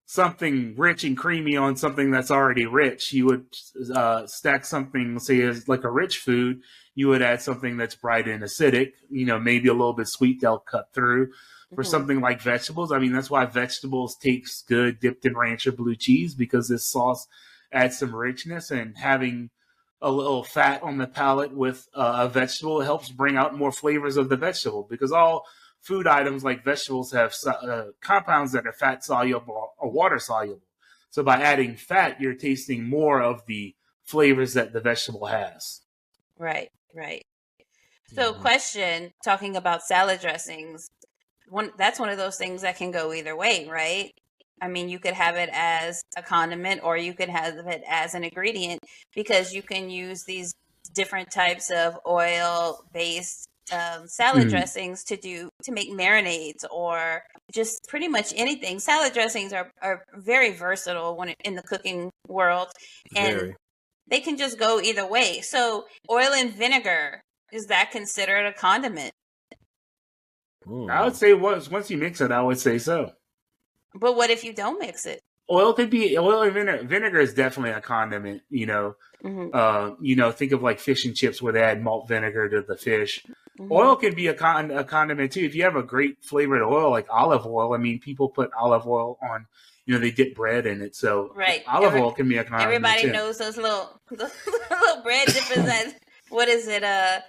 something 0.06 0.74
rich 0.76 1.04
and 1.04 1.16
creamy 1.16 1.56
on 1.56 1.76
something 1.76 2.10
that's 2.10 2.30
already 2.30 2.66
rich. 2.66 3.12
You 3.12 3.26
would 3.26 3.46
uh 3.94 4.26
stack 4.26 4.64
something 4.64 5.18
say 5.18 5.40
as 5.42 5.68
like 5.68 5.84
a 5.84 5.90
rich 5.90 6.18
food. 6.18 6.60
You 6.94 7.08
would 7.08 7.22
add 7.22 7.40
something 7.40 7.76
that's 7.76 7.94
bright 7.94 8.28
and 8.28 8.42
acidic 8.42 8.92
you 9.10 9.26
know 9.26 9.38
maybe 9.38 9.68
a 9.68 9.72
little 9.74 9.94
bit 9.94 10.08
sweet 10.08 10.40
they'll 10.40 10.58
cut 10.58 10.92
through. 10.92 11.32
For 11.74 11.82
Mhm. 11.82 11.86
something 11.86 12.20
like 12.20 12.42
vegetables 12.42 12.92
i 12.92 12.98
mean 12.98 13.14
that's 13.14 13.30
why 13.30 13.46
vegetables 13.46 14.14
tastes 14.16 14.60
good 14.60 15.00
dipped 15.00 15.24
in 15.24 15.34
ranch 15.34 15.66
or 15.66 15.72
blue 15.72 15.96
cheese 15.96 16.34
because 16.34 16.68
this 16.68 16.84
sauce 16.84 17.26
adds 17.72 17.96
some 17.98 18.14
richness 18.14 18.70
and 18.70 18.98
having 18.98 19.48
a 20.02 20.10
little 20.10 20.42
fat 20.42 20.82
on 20.82 20.98
the 20.98 21.06
palate 21.06 21.52
with 21.52 21.88
uh, 21.94 22.26
a 22.26 22.28
vegetable 22.28 22.80
helps 22.80 23.08
bring 23.08 23.36
out 23.36 23.56
more 23.56 23.72
flavors 23.72 24.16
of 24.16 24.28
the 24.28 24.36
vegetable 24.36 24.86
because 24.90 25.12
all 25.12 25.46
food 25.80 26.06
items 26.06 26.44
like 26.44 26.64
vegetables 26.64 27.12
have 27.12 27.34
uh, 27.46 27.84
compounds 28.00 28.52
that 28.52 28.66
are 28.66 28.72
fat 28.72 29.04
soluble 29.04 29.72
or 29.78 29.90
water 29.90 30.18
soluble. 30.18 30.60
So 31.10 31.22
by 31.22 31.40
adding 31.40 31.76
fat, 31.76 32.20
you're 32.20 32.34
tasting 32.34 32.88
more 32.88 33.22
of 33.22 33.46
the 33.46 33.74
flavors 34.04 34.54
that 34.54 34.72
the 34.72 34.80
vegetable 34.80 35.26
has. 35.26 35.82
Right, 36.38 36.70
right. 36.94 37.24
So, 38.14 38.34
Mhm. 38.34 38.40
question 38.40 39.12
talking 39.24 39.56
about 39.56 39.82
salad 39.82 40.20
dressings. 40.20 40.90
One 41.48 41.72
that's 41.76 41.98
one 42.00 42.08
of 42.08 42.18
those 42.18 42.38
things 42.38 42.62
that 42.62 42.76
can 42.76 42.90
go 42.90 43.12
either 43.12 43.36
way, 43.36 43.66
right? 43.68 44.12
I 44.62 44.68
mean, 44.68 44.88
you 44.88 45.00
could 45.00 45.14
have 45.14 45.34
it 45.36 45.50
as 45.52 46.02
a 46.16 46.22
condiment 46.22 46.82
or 46.84 46.96
you 46.96 47.14
could 47.14 47.28
have 47.28 47.58
it 47.66 47.82
as 47.86 48.14
an 48.14 48.22
ingredient 48.22 48.78
because 49.12 49.52
you 49.52 49.60
can 49.60 49.90
use 49.90 50.22
these 50.22 50.54
different 50.94 51.32
types 51.32 51.70
of 51.70 51.98
oil 52.06 52.84
based 52.92 53.46
um, 53.72 54.06
salad 54.06 54.46
Mhm. 54.46 54.50
dressings 54.50 55.02
to 55.04 55.16
do 55.16 55.48
to 55.64 55.72
make 55.72 55.90
marinades 55.90 56.64
or 56.70 57.22
just 57.52 57.86
pretty 57.88 58.08
much 58.08 58.32
anything. 58.36 58.78
Salad 58.78 59.12
dressings 59.12 59.52
are, 59.52 59.70
are 59.80 60.04
very 60.14 60.50
versatile 60.52 61.16
when 61.16 61.30
it, 61.30 61.36
in 61.44 61.54
the 61.56 61.62
cooking 61.62 62.10
world, 62.28 62.68
and 63.16 63.34
Very. 63.34 63.56
they 64.08 64.20
can 64.20 64.36
just 64.36 64.58
go 64.58 64.80
either 64.80 65.06
way. 65.06 65.40
So, 65.40 65.86
oil 66.10 66.32
and 66.34 66.52
vinegar 66.52 67.20
is 67.52 67.66
that 67.66 67.90
considered 67.92 68.46
a 68.46 68.52
condiment? 68.52 69.12
Mm. 70.66 70.90
I 70.90 71.04
would 71.04 71.16
say 71.16 71.34
once 71.34 71.70
once 71.70 71.90
you 71.90 71.98
mix 71.98 72.20
it, 72.20 72.30
I 72.32 72.42
would 72.42 72.58
say 72.58 72.78
so. 72.78 73.12
But 73.94 74.16
what 74.16 74.30
if 74.30 74.44
you 74.44 74.52
don't 74.52 74.78
mix 74.78 75.06
it? 75.06 75.22
Oil 75.50 75.72
could 75.74 75.90
be 75.90 76.16
oil 76.16 76.42
and 76.42 76.52
vinegar. 76.54 76.84
Vinegar 76.86 77.20
is 77.20 77.34
definitely 77.34 77.72
a 77.72 77.80
condiment. 77.80 78.42
You 78.48 78.66
know, 78.66 78.96
Mhm, 79.24 79.54
uh, 79.54 79.94
you 80.00 80.16
know, 80.16 80.32
think 80.32 80.52
of 80.52 80.62
like 80.62 80.80
fish 80.80 81.04
and 81.04 81.14
chips 81.16 81.40
where 81.42 81.52
they 81.52 81.62
add 81.62 81.82
malt 81.82 82.08
vinegar 82.08 82.48
to 82.48 82.62
the 82.62 82.76
fish. 82.76 83.24
mhm. 83.58 83.70
Oil 83.70 83.96
can 83.96 84.14
be 84.14 84.28
a 84.28 84.34
con 84.34 84.70
a 84.70 84.82
condiment 84.84 85.32
too. 85.32 85.44
If 85.44 85.54
you 85.54 85.64
have 85.64 85.76
a 85.76 85.82
great 85.82 86.24
flavored 86.24 86.62
oil 86.62 86.90
like 86.90 87.06
olive 87.10 87.44
oil, 87.46 87.74
I 87.74 87.78
mean, 87.78 87.98
people 88.00 88.28
put 88.28 88.50
olive 88.58 88.86
oil 88.86 89.18
on. 89.22 89.46
You 89.84 89.94
know, 89.94 90.00
they 90.00 90.12
dip 90.12 90.36
bread 90.36 90.64
in 90.64 90.80
it, 90.80 90.94
so 90.94 91.32
Right. 91.34 91.62
olive 91.66 91.88
Every- 91.88 92.00
oil 92.02 92.12
can 92.12 92.28
be 92.28 92.38
a 92.38 92.44
condiment. 92.44 92.66
Everybody 92.84 93.02
too. 93.02 93.10
knows 93.12 93.38
those 93.38 93.56
little 93.56 94.00
those 94.10 94.30
little 94.70 95.02
bread 95.02 95.26
dippers 95.26 95.64
that 95.66 95.94
what 96.30 96.48
is 96.48 96.68
it? 96.68 96.84
Uh 96.84 97.20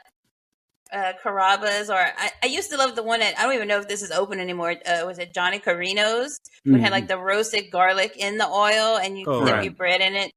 uh 0.94 1.14
Carrabba's 1.24 1.90
or 1.90 1.96
I, 1.98 2.32
I 2.44 2.46
used 2.48 2.70
to 2.72 2.78
love 2.78 2.96
the 2.96 3.04
one 3.04 3.20
that 3.22 3.38
I 3.38 3.44
don't 3.44 3.54
even 3.54 3.68
know 3.68 3.80
if 3.80 3.88
this 3.88 4.02
is 4.02 4.12
open 4.12 4.40
anymore. 4.40 4.76
Uh 4.86 5.04
was 5.06 5.20
it 5.20 5.34
Johnny 5.34 5.60
Carino's? 5.60 6.40
Which 6.66 6.82
had 6.82 6.92
like 6.92 7.08
the 7.08 7.18
roasted 7.18 7.72
garlic 7.72 8.16
in 8.18 8.38
the 8.38 8.48
oil 8.48 8.98
and 8.98 9.18
you 9.18 9.26
Oh, 9.28 9.44
dip 9.46 9.54
right. 9.56 9.64
your 9.66 9.74
bread 9.74 10.02
in 10.02 10.16
it. 10.16 10.32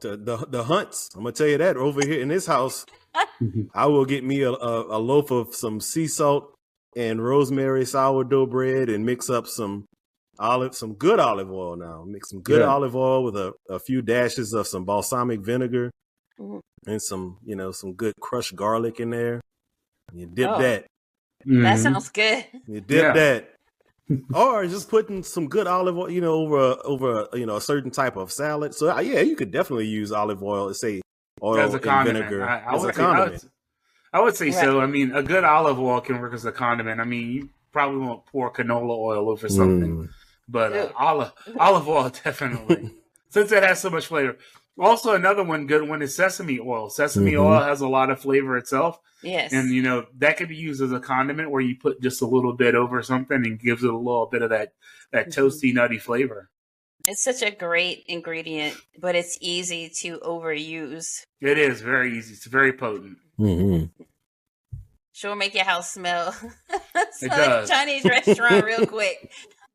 the, 0.00 0.16
the 0.16 0.36
the 0.48 0.64
hunts. 0.64 1.08
I'm 1.14 1.22
gonna 1.22 1.32
tell 1.32 1.46
you 1.46 1.58
that 1.58 1.76
over 1.76 2.04
here 2.06 2.20
in 2.20 2.28
this 2.28 2.46
house. 2.46 2.86
I 3.74 3.86
will 3.86 4.04
get 4.04 4.22
me 4.22 4.42
a, 4.42 4.52
a, 4.52 4.96
a 4.96 5.00
loaf 5.00 5.30
of 5.32 5.54
some 5.54 5.80
sea 5.80 6.06
salt 6.06 6.54
and 6.96 7.22
rosemary 7.24 7.84
sourdough 7.84 8.46
bread 8.46 8.88
and 8.88 9.04
mix 9.04 9.28
up 9.30 9.46
some 9.46 9.84
olive, 10.38 10.74
some 10.74 10.94
good 10.94 11.18
olive 11.18 11.50
oil. 11.50 11.76
Now 11.76 12.04
mix 12.06 12.30
some 12.30 12.40
good 12.42 12.60
Yeah. 12.60 12.66
olive 12.68 12.94
oil 12.96 13.24
with 13.24 13.36
a, 13.36 13.52
a 13.68 13.78
few 13.78 14.02
dashes 14.02 14.52
of 14.52 14.66
some 14.66 14.84
balsamic 14.84 15.40
vinegar 15.40 15.90
Mhm. 16.38 16.60
and 16.86 17.02
some 17.02 17.38
you 17.44 17.56
know 17.56 17.72
some 17.72 17.92
good 17.94 18.14
crushed 18.20 18.54
garlic 18.56 19.00
in 19.00 19.10
there. 19.10 19.40
You 20.14 20.26
dip 20.26 20.48
Oh. 20.50 20.58
that. 20.60 20.86
That 21.46 21.76
Mhm. 21.76 21.82
sounds 21.82 22.08
good. 22.10 22.44
You 22.66 22.80
dip 22.80 23.02
Yeah. 23.02 23.12
that. 23.12 23.54
or 24.34 24.66
just 24.66 24.88
putting 24.90 25.22
some 25.22 25.48
good 25.48 25.66
olive 25.66 25.96
oil, 25.96 26.10
you 26.10 26.20
know, 26.20 26.32
over 26.34 26.58
a, 26.58 26.82
over 26.82 27.28
a, 27.32 27.38
you 27.38 27.46
know 27.46 27.56
a 27.56 27.60
certain 27.60 27.90
type 27.90 28.16
of 28.16 28.32
salad. 28.32 28.74
So 28.74 28.90
uh, 28.90 29.00
yeah, 29.00 29.20
you 29.20 29.36
could 29.36 29.50
definitely 29.52 29.86
use 29.86 30.10
olive 30.12 30.42
oil, 30.42 30.74
say 30.74 31.00
oil 31.42 31.60
as 31.60 31.72
a 31.72 31.76
and 31.76 31.84
condiment. 31.84 32.24
vinegar 32.26 32.44
I, 32.48 32.58
I 32.58 32.74
as 32.74 32.82
a 32.82 32.86
would 32.86 32.94
say, 32.96 33.02
I 33.02 33.06
condiment. 33.06 33.42
would, 33.42 33.50
I 34.12 34.20
would 34.20 34.36
say 34.36 34.46
Right. 34.46 34.54
so. 34.54 34.80
I 34.80 34.86
mean, 34.86 35.12
a 35.14 35.22
good 35.22 35.44
olive 35.44 35.78
oil 35.78 36.00
can 36.00 36.20
work 36.20 36.34
as 36.34 36.44
a 36.44 36.50
condiment. 36.52 37.00
I 37.00 37.04
mean, 37.04 37.30
you 37.30 37.48
probably 37.72 37.98
won't 38.04 38.26
pour 38.26 38.52
canola 38.52 38.98
oil 38.98 39.30
over 39.30 39.48
something, 39.48 39.96
Mm. 39.96 40.08
but 40.48 40.72
uh, 40.72 40.88
olive 40.96 41.32
olive 41.58 41.88
oil 41.88 42.10
definitely, 42.24 42.90
since 43.28 43.52
it 43.52 43.62
has 43.62 43.80
so 43.80 43.90
much 43.90 44.08
flavor. 44.08 44.36
Also, 44.80 45.14
another 45.14 45.44
one 45.44 45.66
good 45.66 45.86
one 45.88 46.00
is 46.02 46.14
sesame 46.16 46.58
oil. 46.58 46.88
Sesame 46.90 47.32
Mhm. 47.32 47.40
oil 47.44 47.60
has 47.60 47.80
a 47.82 47.88
lot 47.88 48.10
of 48.10 48.20
flavor 48.20 48.56
itself, 48.56 48.98
Yes. 49.22 49.52
and 49.52 49.70
you 49.70 49.82
know 49.82 50.06
that 50.18 50.36
could 50.38 50.48
be 50.48 50.56
used 50.56 50.80
as 50.82 50.90
a 50.92 50.98
condiment 51.00 51.50
where 51.50 51.60
you 51.60 51.76
put 51.76 52.00
just 52.00 52.22
a 52.22 52.26
little 52.26 52.54
bit 52.54 52.74
over 52.74 53.02
something 53.02 53.44
and 53.44 53.60
gives 53.60 53.84
it 53.84 53.90
a 53.92 53.96
little 53.96 54.26
bit 54.26 54.40
of 54.42 54.50
that 54.50 54.72
that 55.12 55.28
Mhm. 55.28 55.34
toasty 55.34 55.74
nutty 55.74 55.98
flavor. 55.98 56.50
it's 57.06 57.22
such 57.24 57.40
a 57.42 57.50
great 57.50 58.04
ingredient, 58.08 58.76
but 58.98 59.14
it's 59.14 59.38
easy 59.40 59.88
to 59.88 60.18
overuse. 60.20 61.22
It 61.40 61.56
is 61.56 61.80
very 61.80 62.16
easy. 62.18 62.34
It's 62.34 62.44
very 62.44 62.74
potent. 62.74 63.16
Mm-hmm. 63.38 64.02
Sure 65.12 65.34
make 65.34 65.54
your 65.54 65.64
house 65.64 65.92
smell. 65.94 66.32
so 67.12 67.26
It 67.26 67.30
does. 67.30 67.68
Chinese 67.70 68.04
restaurant 68.04 68.64
real 68.64 68.86
quick. 68.96 69.32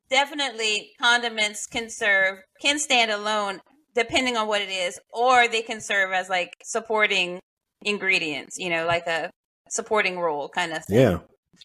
Definitely 0.08 0.92
condiments 1.00 1.66
can 1.66 1.90
serve 1.90 2.38
can 2.62 2.78
stand 2.78 3.10
alone 3.10 3.60
depending 3.96 4.36
on 4.36 4.46
what 4.46 4.60
it 4.60 4.68
is 4.70 5.00
or 5.12 5.48
they 5.48 5.62
can 5.62 5.80
serve 5.80 6.12
as 6.12 6.28
like 6.28 6.54
supporting 6.62 7.40
ingredients, 7.82 8.58
you 8.58 8.70
know, 8.70 8.86
like 8.86 9.06
a 9.06 9.30
supporting 9.68 10.18
role 10.18 10.48
kind 10.48 10.72
of 10.72 10.84
thing. 10.84 10.98
Yeah. 11.00 11.18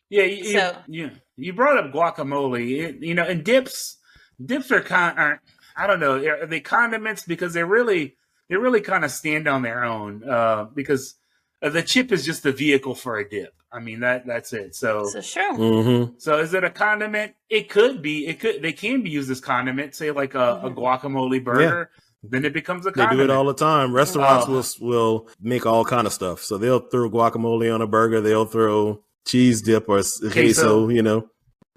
Yeah, 0.10 0.24
you, 0.24 0.44
you- 0.46 0.60
So- 0.60 0.78
you, 0.88 1.12
you 1.38 1.54
brought 1.54 1.78
up 1.78 1.92
guacamole. 1.94 2.80
It, 2.80 3.04
you 3.04 3.14
know, 3.14 3.24
and 3.26 3.44
dips, 3.44 3.98
dips 4.44 4.72
are 4.72 4.82
kind. 4.82 5.18
Are, 5.20 5.42
I 5.76 5.88
don't 5.88 6.00
know. 6.00 6.16
Are 6.26 6.46
they 6.46 6.60
condiments 6.62 7.24
because 7.24 7.54
they 7.54 7.64
really, 7.64 8.16
they 8.50 8.56
really 8.56 8.82
kind 8.82 9.04
of 9.06 9.12
stand 9.12 9.48
on 9.48 9.62
their 9.64 9.84
own. 9.84 10.24
Uh, 10.28 10.66
because 10.74 11.16
uh, 11.62 11.70
the 11.70 11.82
chip 11.84 12.12
is 12.12 12.26
just 12.26 12.44
the 12.44 12.52
vehicle 12.52 12.96
for 12.96 13.18
a 13.18 13.28
dip. 13.30 13.54
I 13.74 13.80
mean 13.80 14.02
that 14.02 14.26
that's 14.26 14.52
it. 14.52 14.76
So, 14.76 15.06
So 15.08 15.22
sure. 15.22 15.54
Mm-hmm. 15.58 16.14
so 16.18 16.40
is 16.40 16.54
it 16.54 16.64
a 16.66 16.70
condiment? 16.70 17.36
It 17.50 17.70
could 17.70 18.02
be. 18.02 18.28
It 18.28 18.40
could. 18.42 18.62
They 18.62 18.74
can 18.74 19.02
be 19.02 19.10
used 19.10 19.32
as 19.32 19.40
condiment. 19.40 19.96
Say 19.96 20.12
like 20.12 20.36
a, 20.36 20.60
a 20.64 20.70
Mhm. 20.70 20.76
guacamole 20.76 21.42
burger. 21.44 21.90
Then 22.24 22.46
it 22.46 22.54
becomes 22.54 22.86
a 22.86 22.92
They 22.92 23.02
condiment. 23.02 23.28
do 23.30 23.34
it 23.34 23.36
all 23.36 23.46
the 23.46 23.54
time. 23.54 23.94
Restaurants 23.94 24.46
Oh. 24.48 24.52
will 24.82 24.90
will 24.90 25.30
make 25.42 25.66
all 25.66 25.84
kind 25.86 26.06
of 26.06 26.14
stuff. 26.14 26.42
So 26.44 26.58
they'll 26.58 26.80
throw 26.80 27.10
guacamole 27.10 27.74
on 27.74 27.82
a 27.82 27.88
burger. 27.88 28.22
They'll 28.22 28.46
throw 28.46 29.04
cheese 29.26 29.62
dip 29.62 29.90
or 29.90 29.98
queso. 29.98 30.30
Queso. 30.30 30.90
You 30.90 31.02
know, 31.02 31.28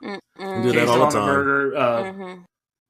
Mm-mm. 0.02 0.18
do 0.62 0.72
that 0.72 0.86
Queso 0.86 0.92
all 0.92 0.98
the 0.98 1.04
on 1.04 1.08
a 1.08 1.10
time. 1.12 1.26
burger, 1.26 1.76
uh, 1.76 2.02
Mhm. 2.04 2.44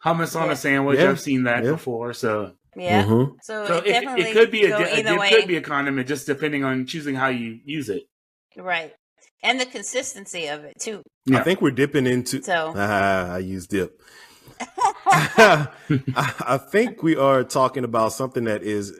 hummus 0.05 0.40
on 0.40 0.51
a 0.51 0.57
sandwich. 0.57 0.99
Yeah. 0.99 1.11
I've 1.11 1.21
seen 1.21 1.45
that 1.45 1.64
Yeah. 1.64 1.73
before. 1.73 2.12
So 2.12 2.53
Yeah. 2.77 3.05
Mhm. 3.05 3.37
So, 3.43 3.67
So 3.69 3.77
it 3.79 3.87
it, 3.87 4.03
it 4.19 4.33
could 4.33 4.51
be 4.51 4.64
a, 4.64 4.71
go 4.71 4.79
di- 4.79 4.90
a 4.90 5.03
dip 5.05 5.19
way. 5.21 5.31
could 5.31 5.47
be 5.47 5.57
a 5.57 5.61
condiment 5.61 6.09
just 6.09 6.27
depending 6.27 6.64
on 6.64 6.87
choosing 6.87 7.14
how 7.14 7.29
you 7.29 7.61
use 7.64 7.88
it. 7.88 8.03
right. 8.57 8.93
And 9.45 9.61
the 9.61 9.67
consistency 9.67 10.49
of 10.49 10.64
it 10.64 10.75
too. 10.81 11.03
Yeah. 11.27 11.38
I 11.38 11.43
think 11.45 11.61
we're 11.61 11.71
dipping 11.71 12.07
into. 12.07 12.43
So 12.43 12.73
Ah, 12.77 13.35
I 13.35 13.38
use 13.38 13.69
dip. 13.69 14.01
I, 15.17 15.69
I 16.47 16.59
think 16.59 17.03
we 17.03 17.17
are 17.17 17.45
talking 17.45 17.85
about 17.85 18.12
something 18.12 18.45
that 18.45 18.62
is 18.62 18.93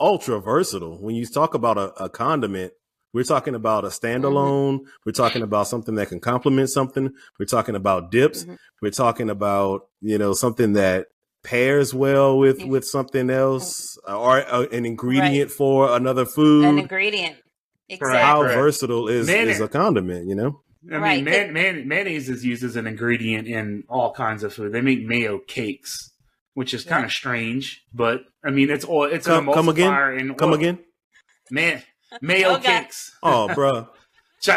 ultra 0.00 0.40
versatile. 0.40 0.98
When 1.00 1.14
you 1.14 1.26
talk 1.26 1.54
about 1.54 1.78
a, 1.78 2.04
a 2.04 2.08
condiment, 2.08 2.72
we're 3.12 3.24
talking 3.24 3.54
about 3.54 3.84
a 3.84 3.88
standalone. 3.88 4.80
We're 5.04 5.12
talking 5.12 5.42
about 5.42 5.68
something 5.68 5.94
that 5.96 6.08
can 6.08 6.20
complement 6.20 6.70
something. 6.70 7.10
We're 7.38 7.46
talking 7.46 7.74
about 7.76 8.10
dips. 8.10 8.44
Mhm. 8.44 8.56
We're 8.80 8.90
talking 8.90 9.28
about 9.30 9.82
you 10.00 10.18
know 10.18 10.32
something 10.32 10.72
that 10.74 11.06
pairs 11.44 11.92
well 11.92 12.38
with 12.38 12.60
Mhm. 12.60 12.68
with 12.68 12.84
something 12.84 13.28
else 13.28 13.98
or 14.06 14.38
uh, 14.50 14.62
an 14.72 14.86
ingredient 14.86 15.50
for 15.50 15.94
another 15.94 16.24
food. 16.24 16.64
an 16.64 16.78
ingredient. 16.78 17.36
Exactly. 17.88 18.18
How 18.22 18.42
versatile 18.44 19.08
is 19.08 19.26
Man- 19.26 19.48
is 19.48 19.60
a 19.60 19.68
condiment? 19.68 20.26
You 20.26 20.34
know. 20.36 20.61
I 20.90 20.96
Right, 20.96 21.16
mean, 21.16 21.24
man, 21.26 21.52
man, 21.52 21.86
mayonnaise 21.88 22.28
is 22.28 22.44
used 22.44 22.64
as 22.64 22.74
an 22.76 22.86
ingredient 22.86 23.46
in 23.46 23.84
all 23.88 24.12
kinds 24.12 24.42
of 24.42 24.52
food. 24.52 24.72
They 24.72 24.80
make 24.80 25.04
mayo 25.06 25.38
cakes, 25.38 26.10
which 26.54 26.74
is 26.74 26.82
kind 26.84 27.04
of 27.04 27.12
strange, 27.12 27.84
but 27.94 28.22
I 28.44 28.50
mean, 28.50 28.68
it's 28.70 28.84
all 28.84 29.04
it's 29.04 29.26
Come- 29.26 29.48
an 29.48 29.54
come 29.54 29.68
again? 29.68 29.92
emulsifier 29.92 30.20
in 30.20 30.34
Come 30.34 30.52
again? 30.52 30.78
man. 31.50 31.82
Mayo 32.20 32.56
Oh, 32.56 32.58
cakes. 32.58 33.12
Oh, 33.22 33.48
bro, 33.54 33.88
Ch- 34.40 34.48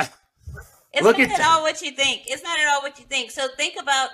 It's 0.94 1.04
Look 1.04 1.18
not 1.20 1.30
at 1.30 1.40
at 1.40 1.46
all 1.46 1.62
what 1.62 1.82
you 1.82 1.92
think. 1.92 2.24
It's 2.28 2.42
not 2.44 2.58
at 2.60 2.68
all 2.74 2.82
what 2.82 2.98
you 3.00 3.06
think. 3.06 3.30
So 3.32 3.48
think 3.56 3.76
about 3.80 4.10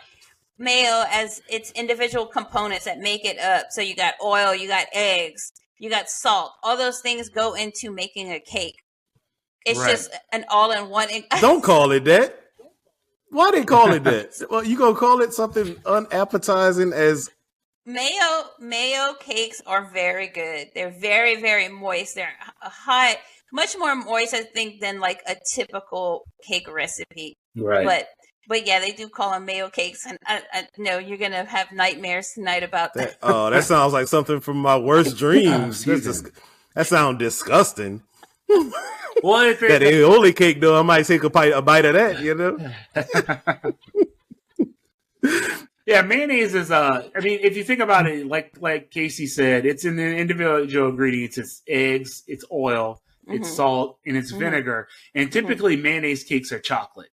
mayo 0.58 1.06
as 1.10 1.42
its 1.50 1.72
individual 1.72 2.26
components 2.28 2.86
that 2.86 3.00
make 3.00 3.24
it 3.26 3.40
up. 3.40 3.68
So 3.72 3.82
you 3.82 3.96
got 3.96 4.16
oil, 4.24 4.54
you 4.54 4.68
got 4.68 4.88
eggs, 4.94 5.52
you 5.80 5.90
got 5.90 6.10
salt. 6.10 6.52
All 6.62 6.76
those 6.78 7.00
things 7.02 7.30
go 7.30 7.54
into 7.54 7.92
making 7.92 8.32
a 8.32 8.40
cake. 8.40 8.76
It's 9.66 9.80
Right. 9.80 9.92
just 9.92 10.12
an 10.32 10.46
all-in-one. 10.50 11.08
Don't 11.42 11.62
call 11.64 11.92
it 11.92 12.06
that. 12.06 12.38
Why 13.30 13.52
they 13.52 13.64
call 13.64 13.94
it 13.94 14.04
that? 14.04 14.34
Well, 14.50 14.64
you 14.64 14.78
gonna 14.78 14.96
call 14.96 15.22
it 15.22 15.34
something 15.34 15.78
unappetizing 15.86 16.92
as 16.94 17.30
mayo 17.86 18.44
mayo 18.60 19.14
cakes 19.20 19.62
are 19.66 19.86
very 19.92 20.28
good. 20.28 20.68
They're 20.76 20.90
very 21.00 21.40
very 21.42 21.70
moist. 21.70 22.16
They're 22.16 22.34
hot, 22.62 23.18
much 23.54 23.76
more 23.78 23.96
moist, 23.96 24.34
I 24.34 24.42
think, 24.44 24.82
than 24.82 25.00
like 25.00 25.22
a 25.28 25.36
typical 25.56 26.24
cake 26.48 26.70
recipe. 26.72 27.36
right. 27.56 27.86
But 27.86 28.08
but 28.48 28.68
yeah, 28.68 28.80
they 28.82 28.92
do 28.92 29.08
call 29.08 29.32
them 29.32 29.46
mayo 29.46 29.70
cakes, 29.70 30.06
and 30.06 30.18
I, 30.26 30.42
I 30.52 30.68
no, 30.78 30.98
you're 30.98 31.18
gonna 31.18 31.46
have 31.46 31.72
nightmares 31.72 32.32
tonight 32.36 32.64
about 32.64 32.94
that? 32.96 33.12
that. 33.12 33.18
Oh, 33.24 33.50
that 33.50 33.64
sounds 33.64 33.94
like 33.94 34.08
something 34.08 34.42
from 34.42 34.58
my 34.58 34.78
worst 34.78 35.18
dreams. 35.24 35.78
Excuse 35.78 36.04
That's 36.04 36.24
me. 36.24 36.30
that 36.76 36.88
sounds 36.88 37.20
disgusting. 37.20 38.04
Well, 39.24 39.42
if 39.50 39.60
That 39.60 39.84
it, 39.84 39.94
aioli 39.94 40.36
cake, 40.36 40.60
though, 40.62 40.80
I 40.80 40.84
might 40.84 41.06
take 41.06 41.24
a 41.24 41.30
bite, 41.30 41.54
a 41.54 41.62
bite 41.62 41.86
of 41.86 41.94
that. 41.94 42.20
You 42.22 42.36
know, 42.36 42.58
yeah, 45.86 46.02
mayonnaise 46.02 46.54
is 46.56 46.72
uh 46.72 47.10
I 47.16 47.20
mean, 47.22 47.40
if 47.42 47.56
you 47.58 47.64
think 47.64 47.80
about 47.80 48.08
it, 48.08 48.28
like 48.28 48.56
like 48.60 48.92
Casey 48.92 49.28
said, 49.28 49.66
it's 49.66 49.86
in 49.86 49.96
the 49.96 50.04
individual 50.16 50.90
ingredients. 50.90 51.38
It's 51.38 51.62
eggs, 51.68 52.24
it's 52.28 52.46
oil, 52.52 53.02
it's 53.28 53.50
Mhm. 53.50 53.56
salt, 53.56 54.00
and 54.06 54.18
it's 54.18 54.32
Mhm. 54.34 54.40
vinegar. 54.40 54.88
And 55.16 55.32
typically, 55.32 55.76
mayonnaise 55.76 56.24
cakes 56.24 56.52
are 56.52 56.60
chocolate. 56.60 57.10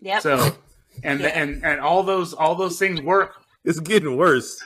Yep. 0.00 0.22
So, 0.22 0.56
and 1.02 1.20
Yeah. 1.20 1.26
and 1.28 1.64
and 1.64 1.80
all 1.80 2.02
those 2.02 2.32
all 2.34 2.54
those 2.54 2.78
things 2.78 3.00
work. 3.00 3.34
it's 3.64 3.80
getting 3.80 4.16
worse. 4.16 4.62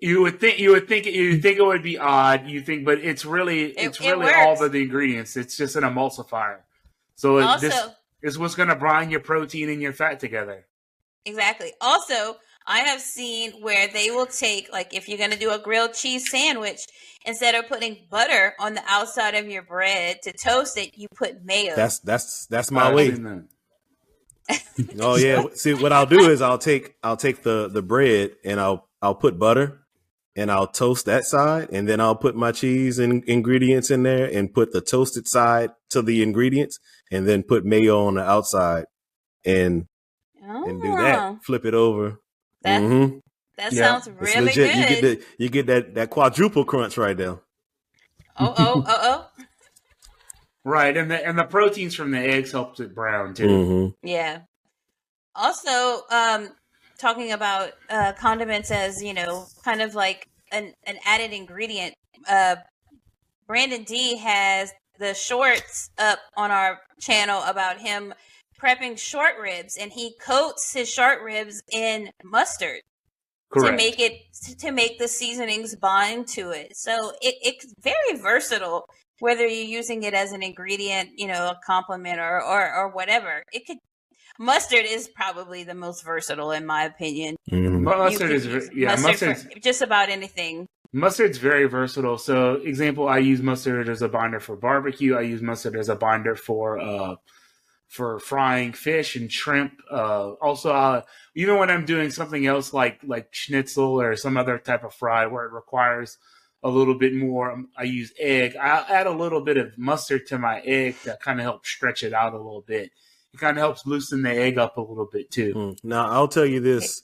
You 0.00 0.22
would 0.22 0.38
think 0.38 0.60
you 0.60 0.70
would 0.70 0.86
think 0.86 1.06
you 1.06 1.40
think 1.40 1.58
it 1.58 1.64
would 1.64 1.82
be 1.82 1.98
odd. 1.98 2.46
You 2.46 2.60
think, 2.60 2.84
but 2.84 2.98
it's 2.98 3.24
really 3.24 3.72
it's 3.72 4.00
it 4.00 4.10
really 4.10 4.32
all 4.32 4.50
works. 4.50 4.60
of 4.60 4.72
the 4.72 4.82
ingredients. 4.82 5.36
It's 5.36 5.56
just 5.56 5.74
an 5.74 5.82
emulsifier. 5.82 6.58
So 7.16 7.38
it- 7.38 7.42
Also, 7.42 7.68
this 7.68 7.88
is 8.22 8.38
what's 8.38 8.54
going 8.54 8.68
to 8.68 8.76
brine 8.76 9.10
your 9.10 9.20
protein 9.20 9.68
and 9.68 9.82
your 9.82 9.92
fat 9.92 10.20
together. 10.20 10.66
Exactly. 11.24 11.72
Also, 11.80 12.36
I 12.66 12.80
have 12.80 13.00
seen 13.00 13.52
where 13.62 13.88
they 13.88 14.10
will 14.10 14.26
take, 14.26 14.72
like, 14.72 14.94
if 14.94 15.08
you're 15.08 15.18
going 15.18 15.32
to 15.32 15.38
do 15.38 15.50
a 15.50 15.58
grilled 15.58 15.94
cheese 15.94 16.30
sandwich, 16.30 16.80
instead 17.26 17.54
of 17.54 17.66
putting 17.68 18.06
butter 18.10 18.54
on 18.60 18.74
the 18.74 18.82
outside 18.86 19.34
of 19.34 19.48
your 19.48 19.62
bread 19.62 20.22
to 20.22 20.32
toast 20.32 20.78
it, 20.78 20.96
you 20.96 21.08
put 21.14 21.44
mayo. 21.44 21.74
That's 21.74 21.98
that's 21.98 22.46
that's 22.46 22.70
my 22.70 22.88
I've 22.88 22.94
way. 22.94 23.10
that. 23.10 23.44
Oh 25.00 25.16
yeah. 25.16 25.46
See, 25.54 25.74
what 25.74 25.92
I'll 25.92 26.06
do 26.06 26.28
is 26.30 26.42
I'll 26.42 26.58
take 26.58 26.94
I'll 27.02 27.16
take 27.16 27.42
the 27.42 27.68
the 27.68 27.82
bread 27.82 28.32
and 28.44 28.60
I'll 28.60 28.86
I'll 29.04 29.14
put 29.14 29.38
butter 29.38 29.80
and 30.34 30.50
I'll 30.50 30.66
toast 30.66 31.04
that 31.06 31.24
side 31.24 31.68
and 31.70 31.86
then 31.88 32.00
I'll 32.00 32.16
put 32.16 32.34
my 32.34 32.52
cheese 32.52 32.98
and 32.98 33.22
ingredients 33.24 33.90
in 33.90 34.02
there 34.02 34.24
and 34.32 34.52
put 34.52 34.72
the 34.72 34.80
toasted 34.80 35.28
side 35.28 35.70
to 35.90 36.00
the 36.02 36.22
ingredients 36.22 36.78
and 37.12 37.28
then 37.28 37.42
put 37.42 37.64
mayo 37.64 38.06
on 38.06 38.14
the 38.14 38.22
outside 38.22 38.86
and 39.44 39.86
and 40.42 40.82
do 40.82 40.92
Oh, 40.92 40.96
that. 41.02 41.44
Flip 41.44 41.64
it 41.66 41.74
over. 41.74 42.18
That, 42.62 42.80
Mhm. 42.82 43.20
that 43.58 43.72
Yeah. 43.72 43.82
sounds 44.00 44.06
It's 44.08 44.20
really 44.34 44.46
legit. 44.46 44.74
You 44.74 44.82
good. 44.82 44.88
get 44.88 45.00
the 45.02 45.24
you 45.38 45.48
get 45.50 45.66
that 45.66 45.94
that 45.94 46.10
quadruple 46.10 46.64
crunch 46.64 46.96
right 46.96 47.16
there. 47.16 47.40
oh, 48.38 48.54
oh, 48.58 48.84
oh, 48.86 48.98
oh. 49.02 49.26
Right, 50.64 50.96
and 50.96 51.10
the 51.10 51.22
and 51.26 51.38
the 51.38 51.44
proteins 51.44 51.94
from 51.94 52.10
the 52.10 52.18
eggs 52.18 52.52
helps 52.52 52.80
it 52.80 52.94
brown 52.94 53.34
too. 53.34 53.46
Mhm. 53.46 53.94
Yeah. 54.02 54.40
Also, 55.34 56.02
um, 56.10 56.48
talking 56.98 57.32
about 57.32 57.72
uh, 57.90 58.12
condiments 58.18 58.70
as 58.70 59.02
you 59.02 59.14
know, 59.14 59.46
kind 59.64 59.82
of 59.82 59.94
like 59.94 60.28
an 60.52 60.72
an 60.86 60.96
added 61.04 61.32
ingredient. 61.32 61.94
Uh, 62.28 62.56
Brandon 63.46 63.82
D 63.82 64.16
has 64.16 64.72
the 64.98 65.14
shorts 65.14 65.90
up 65.98 66.18
on 66.36 66.50
our 66.50 66.80
channel 67.00 67.42
about 67.42 67.78
him 67.78 68.14
prepping 68.60 68.98
short 68.98 69.34
ribs, 69.40 69.76
and 69.76 69.92
he 69.92 70.14
coats 70.20 70.72
his 70.72 70.88
short 70.88 71.22
ribs 71.22 71.62
in 71.72 72.10
mustard 72.22 72.80
Correct. 73.50 73.70
to 73.70 73.76
make 73.76 74.00
it 74.00 74.12
to 74.60 74.70
make 74.72 74.98
the 74.98 75.08
seasonings 75.08 75.76
bind 75.76 76.26
to 76.28 76.50
it. 76.50 76.76
So 76.76 77.12
it, 77.20 77.34
it's 77.42 77.72
very 77.82 78.20
versatile. 78.20 78.86
Whether 79.20 79.46
you're 79.46 79.66
using 79.66 80.02
it 80.02 80.14
as 80.14 80.32
an 80.32 80.42
ingredient, 80.42 81.10
you 81.16 81.28
know, 81.28 81.48
a 81.48 81.58
compliment 81.64 82.18
or, 82.18 82.42
or 82.42 82.74
or 82.74 82.88
whatever, 82.88 83.42
it 83.52 83.66
could. 83.66 83.78
Mustard 84.38 84.84
is 84.84 85.08
probably 85.08 85.62
the 85.64 85.74
most 85.74 86.04
versatile, 86.04 86.50
in 86.50 86.66
my 86.66 86.84
opinion. 86.84 87.36
Mhm. 87.50 87.82
mustard 87.82 88.32
is 88.32 88.42
could 88.42 88.50
ver- 88.50 88.58
use 88.58 88.70
yeah 88.74 88.96
mustard 88.96 89.36
for 89.38 89.60
just 89.60 89.82
about 89.82 90.08
anything. 90.08 90.66
Mustard's 90.92 91.38
very 91.38 91.66
versatile. 91.66 92.18
So, 92.18 92.54
example, 92.54 93.08
I 93.08 93.18
use 93.18 93.42
mustard 93.42 93.88
as 93.88 94.02
a 94.02 94.08
binder 94.08 94.40
for 94.40 94.56
barbecue. 94.56 95.16
I 95.16 95.22
use 95.22 95.42
mustard 95.42 95.76
as 95.76 95.88
a 95.88 95.96
binder 95.96 96.36
for 96.36 96.78
uh, 96.78 97.16
for 97.88 98.18
frying 98.18 98.72
fish 98.72 99.14
and 99.16 99.30
shrimp. 99.30 99.72
Uh, 99.90 100.32
also, 100.34 100.72
uh, 100.72 101.02
even 101.36 101.58
when 101.58 101.70
I'm 101.70 101.84
doing 101.84 102.10
something 102.10 102.46
else 102.46 102.72
like 102.72 103.00
like 103.04 103.28
schnitzel 103.32 104.00
or 104.00 104.16
some 104.16 104.36
other 104.36 104.58
type 104.58 104.84
of 104.84 104.94
fry 104.94 105.26
where 105.26 105.44
it 105.46 105.52
requires 105.52 106.18
a 106.62 106.68
little 106.68 106.94
bit 106.96 107.14
more, 107.14 107.52
um, 107.52 107.68
I 107.76 107.82
use 107.84 108.12
egg. 108.18 108.56
I'll 108.56 108.86
add 108.88 109.06
a 109.06 109.12
little 109.12 109.42
bit 109.42 109.58
of 109.58 109.76
mustard 109.76 110.26
to 110.28 110.38
my 110.38 110.60
egg 110.60 110.96
to 111.04 111.16
kind 111.20 111.38
of 111.38 111.44
help 111.44 111.66
stretch 111.66 112.02
it 112.02 112.12
out 112.14 112.32
a 112.32 112.38
little 112.38 112.64
bit. 112.66 112.90
It 113.34 113.38
kind 113.40 113.58
of 113.58 113.62
helps 113.62 113.86
loosen 113.86 114.22
the 114.22 114.30
egg 114.32 114.58
up 114.58 114.78
a 114.78 114.82
little 114.82 115.08
bit 115.12 115.32
too. 115.32 115.56
Mm. 115.56 115.78
Now 115.84 116.10
I'll 116.10 116.28
tell 116.28 116.46
you 116.46 116.60
this: 116.60 117.02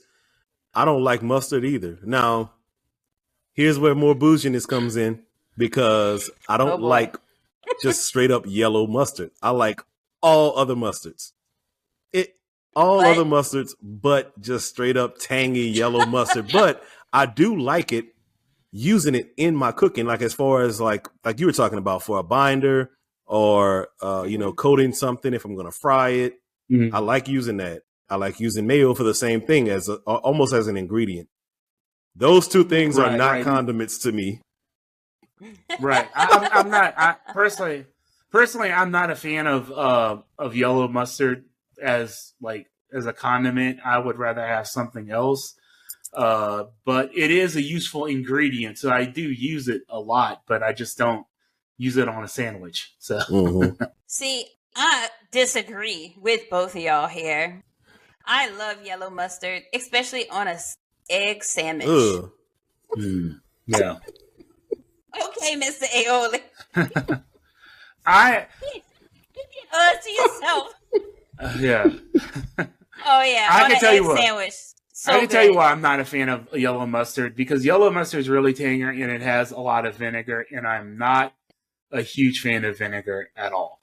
I 0.75 0.85
don't 0.85 1.05
like 1.05 1.23
mustard 1.23 1.65
either. 1.65 1.99
Now, 2.05 2.53
here's 3.55 3.79
where 3.79 3.95
more 3.95 4.15
bouginess 4.17 4.67
comes 4.67 4.97
in 4.97 5.23
because 5.59 6.31
I 6.49 6.59
Oh, 6.59 6.59
don't 6.59 6.81
boy. 6.81 6.89
like 6.89 7.17
just 7.83 8.07
straight 8.07 8.31
up 8.33 8.45
yellow 8.47 8.87
mustard. 8.87 9.33
I 9.43 9.51
like 9.51 9.83
all 10.23 10.59
other 10.59 10.77
mustards. 10.77 11.33
It 12.13 12.37
all 12.77 13.05
What? 13.05 13.07
other 13.07 13.25
mustards, 13.25 13.75
but 13.83 14.41
just 14.41 14.69
straight 14.69 14.97
up 14.97 15.19
tangy 15.19 15.63
yellow 15.69 16.07
mustard. 16.07 16.51
But 16.53 16.83
I 17.13 17.27
do 17.27 17.61
like 17.61 17.93
it 17.93 18.07
using 18.73 19.15
it 19.17 19.33
in 19.37 19.57
my 19.57 19.73
cooking, 19.73 20.07
like 20.07 20.23
as 20.23 20.35
far 20.35 20.63
as 20.63 20.81
like 20.81 21.09
like 21.25 21.41
you 21.41 21.47
were 21.47 21.53
talking 21.53 21.79
about 21.79 22.03
for 22.05 22.19
a 22.19 22.23
binder 22.25 22.91
or 23.31 23.89
uh, 24.03 24.25
you 24.27 24.37
know 24.37 24.53
coating 24.53 24.93
something 24.93 25.33
if 25.33 25.45
I'm 25.45 25.55
gonna 25.57 25.71
fry 25.71 26.09
it. 26.11 26.35
Mhm. 26.71 26.93
I 26.93 26.99
like 26.99 27.29
using 27.29 27.59
that. 27.59 27.83
I 28.09 28.17
like 28.17 28.41
using 28.41 28.67
mayo 28.67 28.93
for 28.93 29.05
the 29.05 29.15
same 29.15 29.41
thing 29.41 29.69
as 29.69 29.89
a, 29.89 29.95
almost 29.95 30.53
as 30.53 30.67
an 30.67 30.77
ingredient. 30.77 31.29
Those 32.17 32.49
two 32.49 32.65
things 32.65 32.99
are 32.99 33.17
not 33.17 33.31
right. 33.31 33.45
condiments 33.45 33.99
to 33.99 34.11
me. 34.11 34.41
right. 35.79 36.09
I, 36.15 36.27
I'm, 36.27 36.67
I'm 36.67 36.71
not. 36.71 36.95
I, 36.97 37.17
personally, 37.33 37.87
personally, 38.33 38.73
I'm 38.73 38.91
not 38.91 39.11
a 39.11 39.17
fan 39.17 39.47
of 39.47 39.71
uh, 39.71 40.19
of 40.37 40.57
yellow 40.57 40.89
mustard 40.89 41.45
as 41.81 42.33
like 42.41 42.67
as 42.93 43.07
a 43.07 43.13
condiment. 43.13 43.79
I 43.85 43.99
would 43.99 44.19
rather 44.19 44.45
have 44.45 44.67
something 44.67 45.09
else. 45.09 45.55
Uh, 46.13 46.65
but 46.85 47.13
it 47.17 47.31
is 47.31 47.55
a 47.55 47.63
useful 47.63 48.07
ingredient, 48.07 48.77
so 48.77 48.91
I 48.91 49.05
do 49.05 49.23
use 49.23 49.69
it 49.69 49.83
a 49.89 50.01
lot. 50.01 50.43
But 50.49 50.65
I 50.65 50.73
just 50.73 50.99
don't 50.99 51.25
use 51.81 51.97
it 51.97 52.09
on 52.09 52.23
a 52.23 52.29
sandwich. 52.29 52.95
So 52.99 53.19
Mhm. 53.31 53.77
See, 54.07 54.47
I 54.77 55.09
disagree 55.33 56.15
with 56.21 56.43
both 56.51 56.75
of 56.77 56.83
y'all 56.83 57.09
here. 57.09 57.65
I 58.27 58.51
love 58.51 58.85
yellow 58.85 59.09
mustard, 59.11 59.63
especially 59.75 60.29
on 60.29 60.47
a 60.47 60.59
egg 61.09 61.43
sandwich. 61.43 61.89
Ugh. 61.89 62.31
Hmm. 62.95 63.31
yeah, 63.67 63.97
Okay, 65.17 65.57
Mr. 65.57 65.85
Aioli. 65.85 66.41
I 68.07 68.47
Uh, 69.73 69.93
to 70.03 70.11
yourself. 70.11 70.75
uh, 71.39 71.55
yeah. 71.61 71.87
Oh 73.07 73.23
yeah, 73.23 73.49
I 73.51 73.63
on 73.63 73.67
can 73.69 73.73
an 73.73 73.81
tell 73.81 73.95
you 73.95 74.05
what. 74.07 74.19
sandwich. 74.19 74.55
So 74.93 75.13
I 75.13 75.21
can 75.21 75.29
tell 75.29 75.45
you 75.45 75.55
why 75.55 75.71
I'm 75.71 75.81
not 75.81 76.01
a 76.01 76.05
fan 76.05 76.29
of 76.29 76.53
yellow 76.57 76.85
mustard 76.87 77.35
because 77.37 77.65
yellow 77.65 77.91
mustard 77.91 78.21
is 78.21 78.29
really 78.29 78.53
tangy 78.53 78.83
and 78.83 79.11
it 79.11 79.23
has 79.23 79.51
a 79.53 79.59
lot 79.61 79.87
of 79.87 79.95
vinegar, 79.97 80.45
and 80.51 80.67
I'm 80.67 80.99
not 80.99 81.33
a 81.93 82.03
huge 82.03 82.41
fan 82.41 82.65
of 82.65 82.79
vinegar 82.79 83.31
at 83.37 83.53
all. 83.53 83.81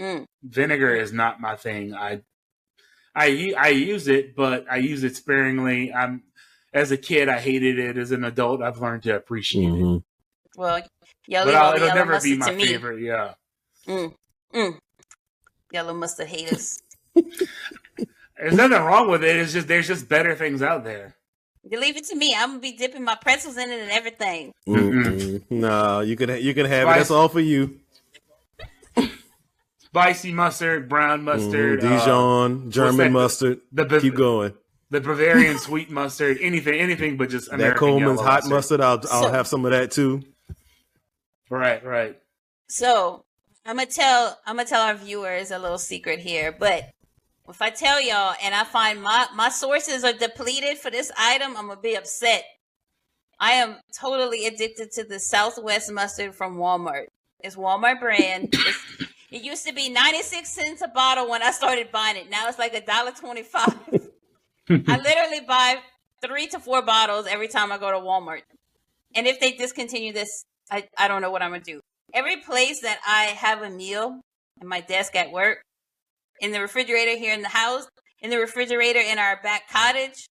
Mm. 0.00 0.26
Vinegar 0.42 0.94
is 0.94 1.12
not 1.12 1.40
my 1.40 1.56
thing. 1.56 1.94
I 1.94 2.22
I 3.14 3.52
I 3.58 3.68
use 3.68 4.08
it, 4.08 4.34
but 4.34 4.64
I 4.70 4.76
use 4.78 5.04
it 5.04 5.16
sparingly. 5.16 5.92
I'm 5.92 6.22
as 6.72 6.90
a 6.90 6.96
kid, 6.96 7.28
I 7.28 7.38
hated 7.40 7.78
it. 7.78 7.98
As 7.98 8.10
an 8.12 8.24
adult, 8.24 8.62
I've 8.62 8.80
learned 8.80 9.02
to 9.04 9.14
appreciate 9.16 9.64
it. 9.68 9.72
Mhm. 9.74 10.02
Well, 10.56 10.82
yellow, 11.26 11.46
But 11.52 11.54
I'll, 11.54 11.74
it'll 11.74 11.86
yellow 11.88 11.98
never 11.98 12.12
mustard 12.12 12.30
be 12.32 12.38
my 12.38 12.46
to 12.50 12.56
me. 12.56 12.66
favorite. 12.66 13.00
Yeah, 13.02 13.34
Mm. 13.86 14.14
Mm. 14.54 14.78
Yellow 15.72 15.94
mustard 15.94 16.28
haters. 16.28 16.82
there's 17.14 18.54
nothing 18.54 18.82
wrong 18.82 19.10
with 19.10 19.22
it. 19.24 19.36
It's 19.36 19.52
just 19.52 19.68
there's 19.68 19.88
just 19.88 20.08
better 20.08 20.34
things 20.34 20.62
out 20.62 20.84
there. 20.84 21.16
You 21.68 21.78
leave 21.80 21.96
it 21.96 22.04
to 22.06 22.16
me. 22.16 22.34
I'm 22.36 22.48
gonna 22.50 22.58
be 22.60 22.72
dipping 22.72 23.04
my 23.04 23.14
pretzels 23.14 23.56
in 23.56 23.70
it 23.70 23.80
and 23.80 23.90
everything. 23.90 24.52
Mm-mm. 24.66 25.42
No, 25.50 26.00
you 26.00 26.16
can 26.16 26.30
you 26.42 26.54
can 26.54 26.66
have 26.66 26.88
it. 26.88 26.92
That's 26.92 27.10
all 27.10 27.28
for 27.28 27.40
you. 27.40 27.78
Spicy 29.78 30.32
mustard, 30.32 30.88
brown 30.88 31.22
mustard, 31.24 31.84
uh, 31.84 31.88
Dijon, 31.98 32.70
German 32.70 33.12
mustard. 33.12 33.60
the 33.72 33.84
Bav- 33.84 34.00
Keep 34.00 34.14
going. 34.14 34.54
the 34.90 35.00
Bavarian 35.00 35.58
sweet 35.58 35.90
mustard, 35.90 36.38
anything, 36.40 36.80
anything 36.80 37.16
but 37.16 37.28
just 37.28 37.50
that 37.50 37.76
Colman's 37.76 38.18
yellow 38.18 38.22
hot 38.22 38.48
mustard. 38.48 38.80
I'll 38.80 39.00
I'll 39.10 39.24
So- 39.24 39.32
have 39.32 39.46
some 39.46 39.64
of 39.64 39.72
that 39.72 39.90
too. 39.90 40.22
Right, 41.50 41.84
right. 41.84 42.18
So 42.68 43.24
I'm 43.66 43.76
gonna 43.76 43.86
tell 43.90 44.38
I'm 44.46 44.56
gonna 44.56 44.68
tell 44.68 44.80
our 44.82 44.94
viewers 44.94 45.50
a 45.50 45.58
little 45.58 45.78
secret 45.78 46.18
here, 46.18 46.50
but 46.58 46.88
if 47.48 47.60
I 47.60 47.70
tell 47.70 48.00
y'all 48.00 48.34
and 48.42 48.54
I 48.54 48.64
find 48.64 49.02
my 49.02 49.26
my 49.34 49.48
sources 49.48 50.04
are 50.04 50.12
depleted 50.12 50.78
for 50.78 50.90
this 50.90 51.10
item, 51.18 51.56
I'm 51.56 51.68
gonna 51.68 51.80
be 51.80 51.96
upset. 51.96 52.44
I 53.40 53.52
am 53.52 53.76
totally 53.98 54.46
addicted 54.46 54.92
to 54.92 55.04
the 55.04 55.18
Southwest 55.18 55.90
mustard 55.92 56.34
from 56.34 56.56
Walmart. 56.56 57.06
It's 57.40 57.56
Walmart 57.56 58.00
brand. 58.00 58.54
It's, 59.32 59.40
it 59.40 59.44
used 59.44 59.66
to 59.66 59.72
be 59.72 59.88
96 59.88 60.46
cents 60.46 60.82
a 60.82 60.88
bottle 60.88 61.26
when 61.30 61.42
I 61.42 61.52
started 61.52 61.90
buying 61.90 62.18
it. 62.18 62.28
Now 62.28 62.48
it's 62.48 62.58
like 62.58 62.74
a 62.74 62.84
dollar 62.84 63.12
25. 63.12 63.64
I 64.68 64.96
literally 64.98 65.40
buy 65.40 65.76
three 66.20 66.46
to 66.48 66.60
four 66.60 66.82
bottles 66.82 67.26
every 67.26 67.48
time 67.48 67.72
I 67.72 67.78
go 67.78 67.90
to 67.90 67.96
Walmart. 67.96 68.42
And 69.14 69.26
if 69.26 69.40
they 69.40 69.52
discontinue 69.52 70.12
this, 70.12 70.44
I, 70.70 70.86
I 70.98 71.08
don't 71.08 71.22
know 71.22 71.30
what 71.30 71.40
I'm 71.40 71.50
gonna 71.50 71.62
do. 71.62 71.80
Every 72.12 72.36
place 72.36 72.80
that 72.80 72.98
I 73.06 73.24
have 73.24 73.62
a 73.62 73.70
meal 73.70 74.20
in 74.60 74.68
my 74.68 74.82
desk 74.82 75.16
at 75.16 75.32
work, 75.32 75.62
in 76.42 76.52
the 76.52 76.60
refrigerator 76.60 77.16
here 77.16 77.32
in 77.32 77.40
the 77.40 77.48
house, 77.48 77.86
in 78.20 78.28
the 78.28 78.38
refrigerator 78.38 79.00
in 79.00 79.18
our 79.18 79.40
back 79.42 79.70
cottage, 79.70 80.26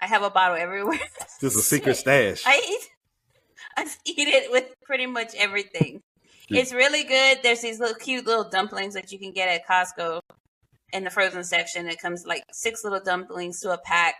I 0.00 0.06
have 0.06 0.22
a 0.22 0.30
bottle 0.30 0.56
everywhere. 0.56 0.98
Just 1.40 1.56
a 1.56 1.60
secret 1.60 1.96
stash. 1.96 2.42
I 2.44 2.60
eat 2.68 2.88
I 3.76 3.82
eat 4.04 4.28
it 4.28 4.50
with 4.50 4.64
pretty 4.84 5.06
much 5.06 5.34
everything. 5.36 6.00
It's 6.48 6.72
really 6.72 7.04
good. 7.04 7.38
There's 7.44 7.60
these 7.60 7.78
little 7.78 7.94
cute 7.94 8.26
little 8.26 8.48
dumplings 8.48 8.94
that 8.94 9.12
you 9.12 9.20
can 9.20 9.30
get 9.30 9.48
at 9.48 9.66
Costco 9.68 10.20
in 10.92 11.04
the 11.04 11.10
frozen 11.10 11.44
section. 11.44 11.86
It 11.86 12.00
comes 12.00 12.26
like 12.26 12.42
six 12.50 12.82
little 12.82 13.00
dumplings 13.00 13.60
to 13.60 13.70
a 13.70 13.78
pack. 13.78 14.16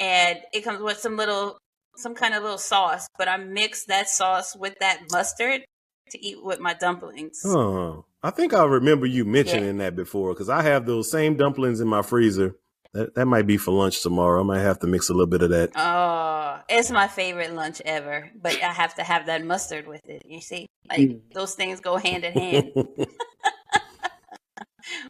And 0.00 0.38
it 0.54 0.62
comes 0.62 0.80
with 0.80 0.98
some 0.98 1.18
little 1.18 1.58
some 1.96 2.14
kind 2.14 2.32
of 2.32 2.42
little 2.42 2.56
sauce, 2.56 3.06
but 3.18 3.28
I 3.28 3.36
mix 3.36 3.84
that 3.84 4.08
sauce 4.08 4.56
with 4.56 4.74
that 4.80 5.02
mustard 5.10 5.62
to 6.08 6.26
eat 6.26 6.42
with 6.42 6.58
my 6.58 6.72
dumplings. 6.72 7.42
Oh, 7.44 8.06
I 8.22 8.30
think 8.30 8.54
I 8.54 8.64
remember 8.64 9.06
you 9.06 9.24
mentioning 9.24 9.78
that 9.78 9.96
before 9.96 10.32
because 10.32 10.48
I 10.48 10.62
have 10.62 10.86
those 10.86 11.10
same 11.10 11.36
dumplings 11.36 11.80
in 11.80 11.88
my 11.88 12.02
freezer. 12.02 12.54
That 12.94 13.14
that 13.14 13.26
might 13.26 13.46
be 13.46 13.56
for 13.56 13.70
lunch 13.72 14.02
tomorrow. 14.02 14.40
I 14.40 14.44
might 14.44 14.60
have 14.60 14.78
to 14.80 14.86
mix 14.86 15.08
a 15.08 15.12
little 15.12 15.26
bit 15.26 15.42
of 15.42 15.50
that. 15.50 15.70
Oh, 15.76 16.60
it's 16.68 16.90
my 16.90 17.08
favorite 17.08 17.54
lunch 17.54 17.80
ever, 17.86 18.30
but 18.40 18.52
I 18.62 18.70
have 18.72 18.94
to 18.96 19.02
have 19.02 19.26
that 19.26 19.44
mustard 19.44 19.86
with 19.88 20.02
it. 20.08 20.22
You 20.26 20.40
see, 20.42 20.66
like 20.88 21.00
Mm. 21.00 21.20
those 21.32 21.54
things 21.54 21.80
go 21.80 21.96
hand 21.96 22.22
in 22.24 22.32
hand. 22.34 22.72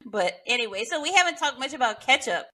but 0.07 0.35
anyway, 0.47 0.85
so 0.85 1.03
we 1.03 1.13
haven't 1.13 1.39
talked 1.39 1.59
much 1.59 1.73
about 1.75 2.01
ketchup. 2.01 2.47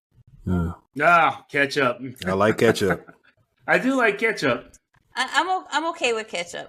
Hmm. 0.44 0.70
Ah, 1.02 1.44
ketchup. 1.50 1.98
I 2.26 2.32
like 2.32 2.56
ketchup. 2.58 3.06
I 3.66 3.78
do 3.78 3.96
like 3.96 4.18
ketchup. 4.18 4.72
I, 5.14 5.28
I'm 5.34 5.48
o- 5.48 5.66
I'm 5.70 5.86
okay 5.90 6.14
with 6.14 6.28
ketchup. 6.28 6.68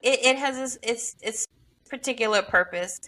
It 0.00 0.20
it 0.24 0.38
has 0.38 0.56
its 0.58 0.78
its 0.82 1.16
its 1.22 1.44
particular 1.90 2.42
purpose, 2.42 3.00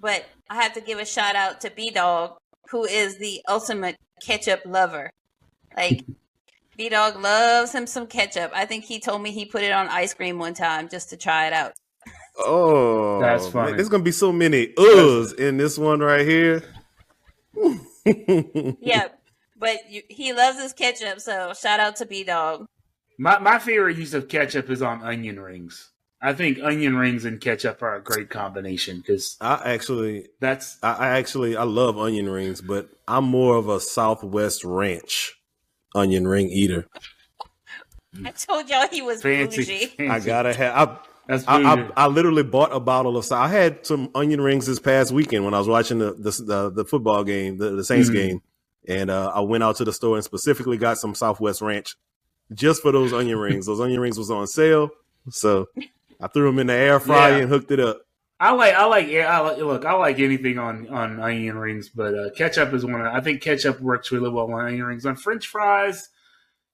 but 0.00 0.24
I 0.48 0.62
have 0.62 0.72
to 0.74 0.80
give 0.80 0.98
a 0.98 1.04
shout 1.04 1.36
out 1.36 1.60
to 1.62 1.70
B 1.70 1.90
Dog, 1.90 2.38
who 2.70 2.84
is 2.84 3.18
the 3.18 3.40
ultimate 3.48 3.96
ketchup 4.24 4.62
lover. 4.64 5.10
Like 5.76 6.04
B 6.76 6.88
Dog 6.88 7.16
loves 7.20 7.72
him 7.72 7.86
some 7.86 8.06
ketchup. 8.06 8.52
I 8.54 8.64
think 8.64 8.84
he 8.84 9.00
told 9.00 9.20
me 9.22 9.32
he 9.32 9.44
put 9.44 9.62
it 9.62 9.72
on 9.72 9.88
ice 9.88 10.14
cream 10.14 10.38
one 10.38 10.54
time 10.54 10.88
just 10.88 11.10
to 11.10 11.16
try 11.16 11.46
it 11.48 11.52
out. 11.52 11.72
Oh, 12.38 13.20
That's 13.20 13.42
man, 13.44 13.52
funny. 13.52 13.72
there's 13.72 13.88
gonna 13.88 14.04
be 14.04 14.12
so 14.12 14.30
many 14.30 14.68
uhs 14.74 15.34
in 15.34 15.56
this 15.56 15.76
one 15.76 16.00
right 16.00 16.26
here. 16.26 16.62
Yeah, 18.80 19.08
but 19.58 19.90
you, 19.90 20.02
he 20.08 20.32
loves 20.32 20.58
his 20.62 20.72
ketchup, 20.72 21.20
so 21.20 21.52
shout 21.52 21.78
out 21.80 21.96
to 21.96 22.06
B 22.06 22.24
Dog. 22.24 22.66
My 23.18 23.38
my 23.38 23.58
favorite 23.58 23.98
use 23.98 24.14
of 24.14 24.28
ketchup 24.28 24.70
is 24.70 24.80
on 24.80 25.02
onion 25.02 25.38
rings. 25.40 25.90
I 26.20 26.32
think 26.32 26.58
onion 26.60 26.96
rings 26.96 27.24
and 27.24 27.40
ketchup 27.40 27.80
are 27.82 27.94
a 27.94 28.02
great 28.02 28.28
combination 28.28 28.98
because 28.98 29.36
I 29.40 29.74
actually, 29.74 30.26
that's 30.40 30.76
I, 30.82 30.92
I 30.94 31.08
actually, 31.18 31.56
I 31.56 31.62
love 31.62 31.96
onion 31.96 32.28
rings, 32.28 32.60
but 32.60 32.88
I'm 33.06 33.24
more 33.24 33.56
of 33.56 33.68
a 33.68 33.78
Southwest 33.78 34.64
Ranch 34.64 35.34
onion 35.94 36.26
ring 36.26 36.48
eater. 36.48 36.86
I 38.24 38.30
told 38.32 38.68
y'all 38.68 38.88
he 38.90 39.00
was 39.02 39.22
fancy. 39.22 39.58
bougie. 39.58 39.86
fancy. 39.86 40.08
I 40.08 40.18
gotta 40.18 40.54
have. 40.54 41.00
That's 41.28 41.46
I, 41.46 41.60
I. 41.60 41.74
I, 41.74 41.90
I 41.96 42.06
literally 42.08 42.42
bought 42.42 42.72
a 42.72 42.80
bottle 42.80 43.16
of. 43.16 43.30
I 43.30 43.48
had 43.48 43.86
some 43.86 44.10
onion 44.14 44.40
rings 44.40 44.66
this 44.66 44.80
past 44.80 45.12
weekend 45.12 45.44
when 45.44 45.54
I 45.54 45.58
was 45.58 45.68
watching 45.68 45.98
the 45.98 46.14
the 46.14 46.30
the, 46.44 46.70
the 46.70 46.84
football 46.84 47.22
game, 47.22 47.58
the, 47.58 47.70
the 47.70 47.84
Saints 47.84 48.08
Mhm. 48.08 48.14
game, 48.14 48.42
and 48.88 49.10
uh, 49.10 49.30
I 49.34 49.40
went 49.40 49.62
out 49.62 49.76
to 49.76 49.84
the 49.84 49.92
store 49.92 50.16
and 50.16 50.24
specifically 50.24 50.78
got 50.78 50.98
some 50.98 51.14
Southwest 51.14 51.60
Ranch 51.60 51.94
just 52.52 52.82
for 52.82 52.90
those 52.90 53.12
onion 53.12 53.38
rings. 53.38 53.66
Those 53.66 53.80
onion 53.80 54.00
rings 54.00 54.18
was 54.18 54.30
on 54.30 54.46
sale, 54.46 54.90
so 55.30 55.66
I 56.20 56.26
threw 56.28 56.46
them 56.46 56.58
in 56.58 56.66
the 56.68 56.74
air 56.74 57.00
fryer 57.00 57.32
Yeah. 57.36 57.38
and 57.42 57.48
hooked 57.48 57.70
it 57.70 57.80
up. 57.80 58.00
I 58.40 58.52
like 58.52 58.74
I 58.74 58.84
like 58.86 59.08
yeah, 59.08 59.26
I 59.36 59.40
like 59.40 59.58
look 59.58 59.84
I 59.84 59.94
like 59.94 60.18
anything 60.20 60.58
on 60.58 60.88
on 60.88 61.18
onion 61.20 61.58
rings, 61.58 61.88
but 61.88 62.14
uh, 62.14 62.30
ketchup 62.36 62.72
is 62.72 62.84
one. 62.84 63.00
Of, 63.00 63.12
I 63.12 63.20
think 63.20 63.42
ketchup 63.42 63.80
works 63.80 64.12
really 64.12 64.30
well 64.30 64.52
on 64.52 64.66
onion 64.66 64.84
rings. 64.84 65.04
On 65.06 65.16
French 65.16 65.48
fries, 65.48 66.08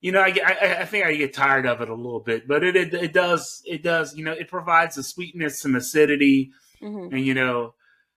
you 0.03 0.13
know, 0.13 0.21
I, 0.21 0.35
I 0.47 0.77
I 0.81 0.85
think 0.85 1.07
I 1.07 1.15
get 1.15 1.33
tired 1.33 1.65
of 1.67 1.81
it 1.81 1.89
a 1.89 1.95
little 1.95 2.21
bit, 2.21 2.47
but 2.47 2.63
it, 2.63 2.77
it 2.77 2.93
it 2.93 3.13
does 3.15 3.63
it 3.65 3.83
does 3.83 4.15
you 4.15 4.25
know 4.25 4.33
it 4.33 4.49
provides 4.49 4.97
the 4.97 5.03
sweetness 5.03 5.65
and 5.65 5.75
acidity, 5.75 6.51
Mhm. 6.83 7.13
and 7.13 7.21
you 7.25 7.33
know, 7.33 7.73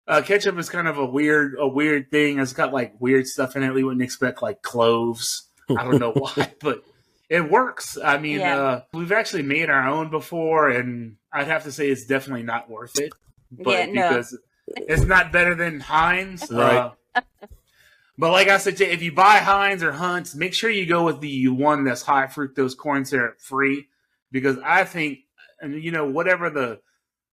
uh, 0.09 0.21
ketchup 0.21 0.57
is 0.57 0.69
kind 0.69 0.89
of 0.89 0.97
a 0.97 1.05
weird 1.05 1.55
a 1.57 1.67
weird 1.69 2.11
thing. 2.11 2.39
It's 2.39 2.51
got 2.51 2.73
like 2.73 2.95
weird 2.99 3.27
stuff 3.27 3.55
in 3.55 3.63
it. 3.63 3.73
We 3.73 3.85
wouldn't 3.85 4.03
expect 4.03 4.41
like 4.41 4.61
cloves. 4.61 5.47
I 5.69 5.83
don't 5.85 5.99
know 5.99 6.11
why, 6.15 6.51
but 6.59 6.83
it 7.29 7.49
works. 7.49 7.97
I 7.97 8.17
mean, 8.17 8.39
Yeah. 8.39 8.57
uh, 8.57 8.81
we've 8.93 9.11
actually 9.11 9.43
made 9.43 9.69
our 9.69 9.87
own 9.87 10.09
before, 10.09 10.69
and 10.69 11.17
I'd 11.31 11.47
have 11.47 11.63
to 11.63 11.71
say 11.71 11.89
it's 11.89 12.05
definitely 12.05 12.43
not 12.43 12.69
worth 12.69 12.97
it. 12.99 13.13
But 13.51 13.71
Yeah, 13.71 13.85
no. 13.85 14.09
because 14.09 14.37
it's 14.67 15.03
not 15.03 15.31
better 15.31 15.55
than 15.55 15.79
Heinz, 15.79 16.49
Right. 16.51 16.91
uh, 17.15 17.21
but 18.17 18.31
like 18.31 18.47
I 18.47 18.57
said, 18.57 18.79
if 18.81 19.01
you 19.01 19.11
buy 19.11 19.37
Heinz 19.37 19.83
or 19.83 19.91
Hunt's, 19.91 20.35
make 20.35 20.53
sure 20.53 20.69
you 20.69 20.85
go 20.85 21.03
with 21.05 21.21
the 21.21 21.47
one 21.49 21.83
that's 21.83 22.01
high 22.01 22.25
fructose 22.27 22.75
corn 22.75 23.05
syrup 23.05 23.39
free, 23.39 23.87
because 24.31 24.57
I 24.63 24.85
think, 24.85 25.19
and 25.61 25.81
you 25.81 25.91
know, 25.91 26.05
whatever 26.05 26.49
the 26.49 26.79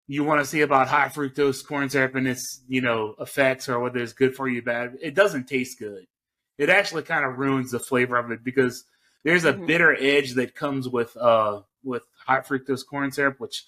you 0.08 0.24
want 0.24 0.40
to 0.40 0.44
see 0.46 0.60
about 0.60 0.88
high 0.88 1.08
fructose 1.08 1.64
corn 1.64 1.88
syrup 1.88 2.14
and 2.16 2.26
its 2.26 2.62
you 2.68 2.80
know 2.80 3.14
effects 3.20 3.68
or 3.68 3.78
whether 3.80 4.00
it's 4.00 4.12
good 4.12 4.34
for 4.34 4.48
you 4.48 4.60
bad, 4.62 4.96
it 5.00 5.14
doesn't 5.14 5.46
taste 5.48 5.78
good. 5.78 6.06
It 6.58 6.68
actually 6.68 7.02
kind 7.04 7.24
of 7.24 7.38
ruins 7.38 7.70
the 7.70 7.78
flavor 7.78 8.16
of 8.16 8.30
it 8.30 8.44
because 8.44 8.84
there's 9.24 9.44
a 9.44 9.52
Mhm. 9.52 9.66
bitter 9.66 9.96
edge 9.98 10.34
that 10.34 10.54
comes 10.54 10.88
with 10.88 11.16
uh 11.16 11.62
with 11.84 12.04
high 12.26 12.40
fructose 12.40 12.86
corn 12.86 13.10
syrup, 13.12 13.40
which 13.40 13.64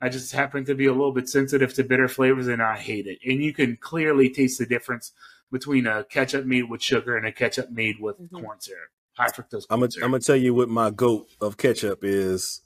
I 0.00 0.08
just 0.08 0.32
happen 0.32 0.64
to 0.66 0.74
be 0.74 0.86
a 0.86 0.92
little 0.92 1.12
bit 1.12 1.28
sensitive 1.28 1.74
to 1.74 1.84
bitter 1.84 2.08
flavors 2.08 2.46
and 2.48 2.62
I 2.62 2.76
hate 2.78 3.06
it. 3.06 3.18
And 3.28 3.42
you 3.42 3.52
can 3.52 3.76
clearly 3.76 4.30
taste 4.30 4.58
the 4.58 4.66
difference 4.66 5.12
between 5.50 5.86
a 5.86 6.04
ketchup 6.04 6.44
made 6.46 6.70
with 6.70 6.82
sugar 6.82 7.16
and 7.16 7.26
a 7.26 7.32
ketchup 7.32 7.70
made 7.70 8.00
with 8.00 8.18
Mhm. 8.20 8.40
corn 8.42 8.60
syrup, 8.60 8.90
high 9.16 9.26
fructose 9.28 9.64
I'm 9.68 9.78
corn 9.78 9.80
gonna 9.80 9.90
syrup. 9.90 10.04
I'm 10.04 10.10
gonna 10.12 10.20
tell 10.22 10.36
you 10.36 10.54
what 10.54 10.68
my 10.68 10.90
goat 10.90 11.28
of 11.40 11.56
ketchup 11.56 12.04
is, 12.04 12.62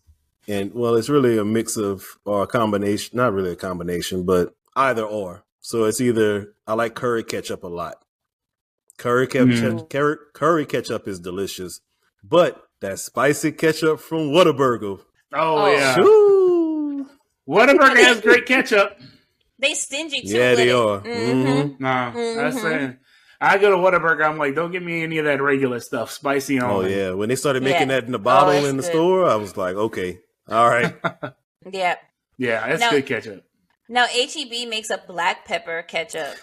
and 0.47 0.73
well, 0.75 0.95
it's 0.97 1.09
really 1.09 1.39
a 1.39 1.45
mix 1.45 1.77
of 1.77 2.19
or 2.25 2.43
a 2.43 2.47
combination. 2.47 3.17
Not 3.17 3.33
really 3.33 3.53
a 3.53 3.57
combination, 3.57 4.25
but 4.25 4.55
either 4.77 5.05
or. 5.05 5.45
So 5.61 5.85
it's 5.85 6.01
either 6.01 6.55
I 6.67 6.75
like 6.75 6.95
curry 6.95 7.23
ketchup 7.25 7.63
a 7.65 7.69
lot. 7.69 8.05
Curry 8.99 9.27
ketchup, 9.27 9.49
Mhm. 9.49 9.91
curry, 9.91 10.17
curry 10.35 10.67
ketchup 10.67 11.09
is 11.09 11.19
delicious, 11.19 11.81
but 12.23 12.63
that 12.81 12.99
spicy 12.99 13.53
ketchup 13.53 14.01
from 14.01 14.31
Whataburger, 14.31 14.99
oh, 14.99 15.05
Oh. 15.35 15.67
yeah, 15.73 15.95
shoo, 15.95 17.07
Whataburger 17.49 17.97
has 17.97 18.21
great 18.23 18.47
ketchup. 18.47 18.99
They 19.59 19.75
stingy 19.75 20.23
too. 20.23 20.29
yeah, 20.29 20.55
they 20.55 20.71
it. 20.71 20.75
are. 20.75 21.01
Mhm. 21.01 21.77
hmm 21.77 21.83
Nah, 21.83 22.11
that's 22.13 22.57
Mhm. 22.57 22.63
saying. 22.63 22.97
I 23.41 23.59
go 23.59 23.71
to 23.71 23.77
Whataburger. 23.77 24.25
I'm 24.25 24.39
like, 24.39 24.55
don't 24.55 24.71
give 24.71 24.83
me 24.85 25.03
any 25.03 25.19
of 25.19 25.25
that 25.25 25.43
regular 25.43 25.81
stuff, 25.81 26.11
spicy 26.13 26.61
only. 26.61 26.95
Oh 26.95 26.97
yeah, 26.97 27.11
when 27.13 27.29
they 27.29 27.35
started 27.37 27.63
making 27.63 27.89
Yeah. 27.89 28.01
that 28.01 28.05
in 28.05 28.13
the 28.13 28.19
bottle 28.19 28.53
it's 28.55 28.67
in 28.69 28.77
the 28.77 28.83
good. 28.83 28.91
store, 28.93 29.27
I 29.29 29.35
was 29.37 29.57
like, 29.57 29.75
okay, 29.77 30.19
all 30.49 30.69
right. 30.69 30.95
Yeah. 31.71 31.95
yeah, 32.39 32.67
that's 32.67 32.81
Now- 32.81 32.91
good 32.91 33.07
ketchup. 33.07 33.45
Now 33.93 34.07
HEB 34.07 34.69
makes 34.71 34.89
a 34.89 34.97
black 35.07 35.45
pepper 35.45 35.83
ketchup. 35.83 36.35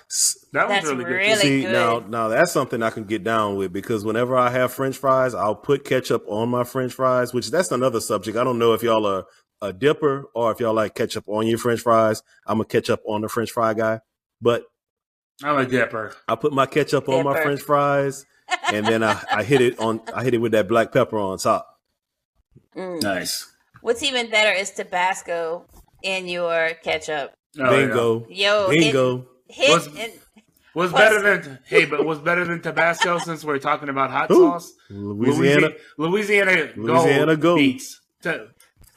That 0.53 0.67
was 0.67 0.69
That's 0.69 0.85
really 0.85 1.03
good. 1.03 1.09
really- 1.09 1.35
See 1.35 1.61
good. 1.63 1.71
now, 1.71 1.97
now 1.97 2.27
that's 2.27 2.51
something 2.51 2.83
I 2.83 2.91
can 2.91 3.05
get 3.05 3.23
down 3.23 3.55
with 3.55 3.73
because 3.73 4.05
whenever 4.05 4.37
I 4.37 4.51
have 4.51 4.71
French 4.71 4.95
fries, 4.95 5.33
I'll 5.33 5.55
put 5.55 5.83
ketchup 5.83 6.23
on 6.27 6.49
my 6.49 6.63
French 6.63 6.93
fries. 6.93 7.33
Which 7.33 7.49
that's 7.49 7.71
another 7.71 8.01
subject. 8.01 8.37
I 8.37 8.43
don't 8.43 8.59
know 8.59 8.73
if 8.73 8.83
y'all 8.83 9.03
are 9.07 9.25
a 9.63 9.73
dipper 9.73 10.25
or 10.35 10.51
if 10.51 10.59
y'all 10.59 10.75
like 10.75 10.93
ketchup 10.93 11.23
on 11.27 11.47
your 11.47 11.57
French 11.57 11.81
fries. 11.81 12.21
I'm 12.45 12.61
a 12.61 12.65
ketchup 12.65 13.01
on 13.07 13.21
the 13.21 13.29
French 13.29 13.49
fry 13.49 13.73
guy, 13.73 14.01
but 14.39 14.65
I'm 15.43 15.57
a 15.57 15.65
dipper. 15.65 16.13
I 16.27 16.35
put 16.35 16.53
my 16.53 16.67
ketchup 16.67 17.09
on 17.09 17.25
my 17.25 17.41
French 17.41 17.61
fries, 17.61 18.27
and 18.71 18.85
then 18.85 19.01
I, 19.03 19.19
I 19.31 19.41
hit 19.41 19.61
it 19.61 19.79
on. 19.79 20.01
I 20.13 20.23
hit 20.23 20.35
it 20.35 20.37
with 20.37 20.51
that 20.51 20.67
black 20.67 20.91
pepper 20.91 21.17
on 21.17 21.39
top. 21.39 21.67
Mm. 22.75 23.01
Nice. 23.01 23.51
What's 23.81 24.03
even 24.03 24.29
better 24.29 24.51
is 24.55 24.69
Tabasco 24.69 25.65
in 26.03 26.27
your 26.27 26.71
ketchup. 26.83 27.33
Oh, 27.57 27.69
Bingo, 27.69 28.27
Yo, 28.29 28.69
bingo. 28.69 29.25
it 29.47 29.53
hit 29.55 29.69
What's- 29.71 29.87
and 29.87 30.13
Was 30.75 30.91
Plus- 30.91 31.01
better 31.01 31.21
than 31.21 31.59
hey, 31.65 31.85
but 31.85 32.05
was 32.05 32.19
better 32.19 32.45
than 32.45 32.61
Tabasco 32.61 33.17
since 33.27 33.43
we're 33.43 33.57
talking 33.57 33.89
about 33.89 34.11
hot 34.11 34.29
Ooh. 34.31 34.35
sauce. 34.51 34.73
Louisiana. 34.89 35.69
Louisiana, 35.97 36.51
Louisiana, 36.51 36.69
Louisiana 36.75 37.25
gold 37.25 37.41
gold. 37.41 37.57
beats. 37.57 37.99
Ta- 38.21 38.45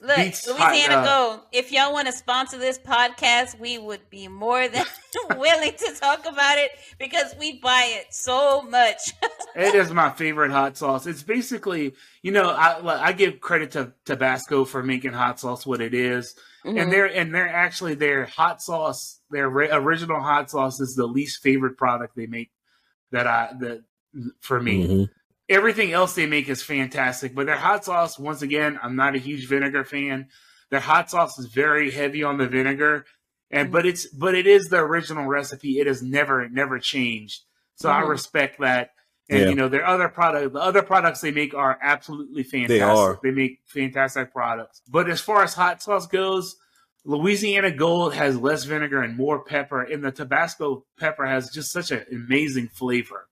Look, 0.03 0.17
Beats 0.17 0.49
Louisiana 0.49 0.95
hot, 0.95 1.07
uh, 1.07 1.29
Gold. 1.29 1.41
If 1.53 1.71
y'all 1.71 1.93
want 1.93 2.07
to 2.09 2.12
sponsor 2.12 2.59
this 2.59 2.77
podcast, 2.77 3.57
we 3.61 3.79
would 3.79 4.11
be 4.11 4.27
more 4.27 4.67
than 4.67 4.85
willing 5.37 5.73
to 5.79 5.95
talk 6.01 6.27
about 6.27 6.59
it 6.59 6.73
because 6.99 7.37
we 7.38 7.61
buy 7.61 7.85
it 8.01 8.12
so 8.12 8.62
much. 8.62 8.99
It 9.55 9.75
is 9.75 9.93
my 9.93 10.09
favorite 10.09 10.51
hot 10.51 10.79
sauce. 10.79 11.07
It's 11.07 11.23
basically, 11.23 11.93
you 12.23 12.33
know, 12.33 12.49
I 12.49 13.09
I 13.09 13.12
give 13.12 13.38
credit 13.41 13.73
to 13.73 13.93
Tabasco 14.07 14.65
for 14.65 14.83
making 14.83 15.12
hot 15.12 15.38
sauce 15.41 15.67
what 15.67 15.83
it 15.83 15.93
is, 15.93 16.35
Mhm. 16.65 16.81
and 16.81 16.91
they're 16.93 17.05
and 17.05 17.35
they're 17.35 17.51
actually 17.51 17.95
their 17.95 18.25
hot 18.25 18.62
sauce, 18.62 19.21
their 19.31 19.49
original 19.49 20.23
hot 20.23 20.51
sauce 20.51 20.81
is 20.81 20.95
the 20.95 21.07
least 21.07 21.43
favorite 21.43 21.77
product 21.77 22.17
they 22.17 22.25
make 22.27 22.51
that 23.11 23.27
I 23.27 23.53
that 23.61 23.83
for 24.41 24.59
me. 24.59 24.87
Mhm. 24.88 25.11
Everything 25.53 25.93
else 25.93 26.15
they 26.15 26.25
make 26.25 26.49
is 26.49 26.62
fantastic, 26.62 27.35
but 27.35 27.45
their 27.45 27.57
hot 27.57 27.85
sauce, 27.85 28.19
once 28.19 28.41
again, 28.41 28.81
I'm 28.83 28.97
not 28.97 29.15
a 29.15 29.19
huge 29.19 29.47
vinegar 29.47 29.85
fan. 29.85 30.29
Their 30.71 30.81
hot 30.81 31.11
sauce 31.11 31.38
is 31.38 31.47
very 31.53 31.91
heavy 31.91 32.23
on 32.23 32.38
the 32.38 32.49
vinegar, 32.49 33.05
and 33.51 33.71
but 33.71 33.85
it's 33.85 34.07
but 34.07 34.35
it 34.35 34.47
is 34.47 34.65
the 34.71 34.79
original 34.79 35.27
recipe. 35.27 35.79
It 35.79 35.87
has 35.87 36.03
never 36.03 36.49
never 36.49 36.79
changed. 36.79 37.43
So 37.75 37.91
I 37.91 38.01
Mhm. 38.01 38.09
respect 38.09 38.61
that. 38.61 38.95
And 39.29 39.41
Yeah. 39.41 39.49
you 39.51 39.55
know, 39.55 39.69
their 39.69 39.87
other 39.87 40.09
product, 40.09 40.55
the 40.55 40.61
other 40.61 40.83
products 40.83 41.21
they 41.21 41.31
make 41.31 41.53
are 41.55 41.79
absolutely 41.83 42.43
fantastic. 42.45 42.79
They 42.79 42.81
are. 42.81 43.21
They 43.23 43.31
make 43.31 43.61
fantastic 43.67 44.33
products. 44.33 44.81
But 44.88 45.11
as 45.11 45.21
far 45.21 45.43
as 45.43 45.55
hot 45.55 45.83
sauce 45.83 46.07
goes, 46.07 46.57
Louisiana 47.05 47.71
Gold 47.71 48.15
has 48.15 48.38
less 48.38 48.65
vinegar 48.65 49.03
and 49.03 49.17
more 49.17 49.45
pepper, 49.45 49.83
and 49.83 50.03
the 50.03 50.12
Tabasco 50.12 50.87
pepper 50.99 51.27
has 51.27 51.51
just 51.51 51.73
such 51.73 51.91
an 51.91 52.05
amazing 52.11 52.69
flavor. 52.69 53.29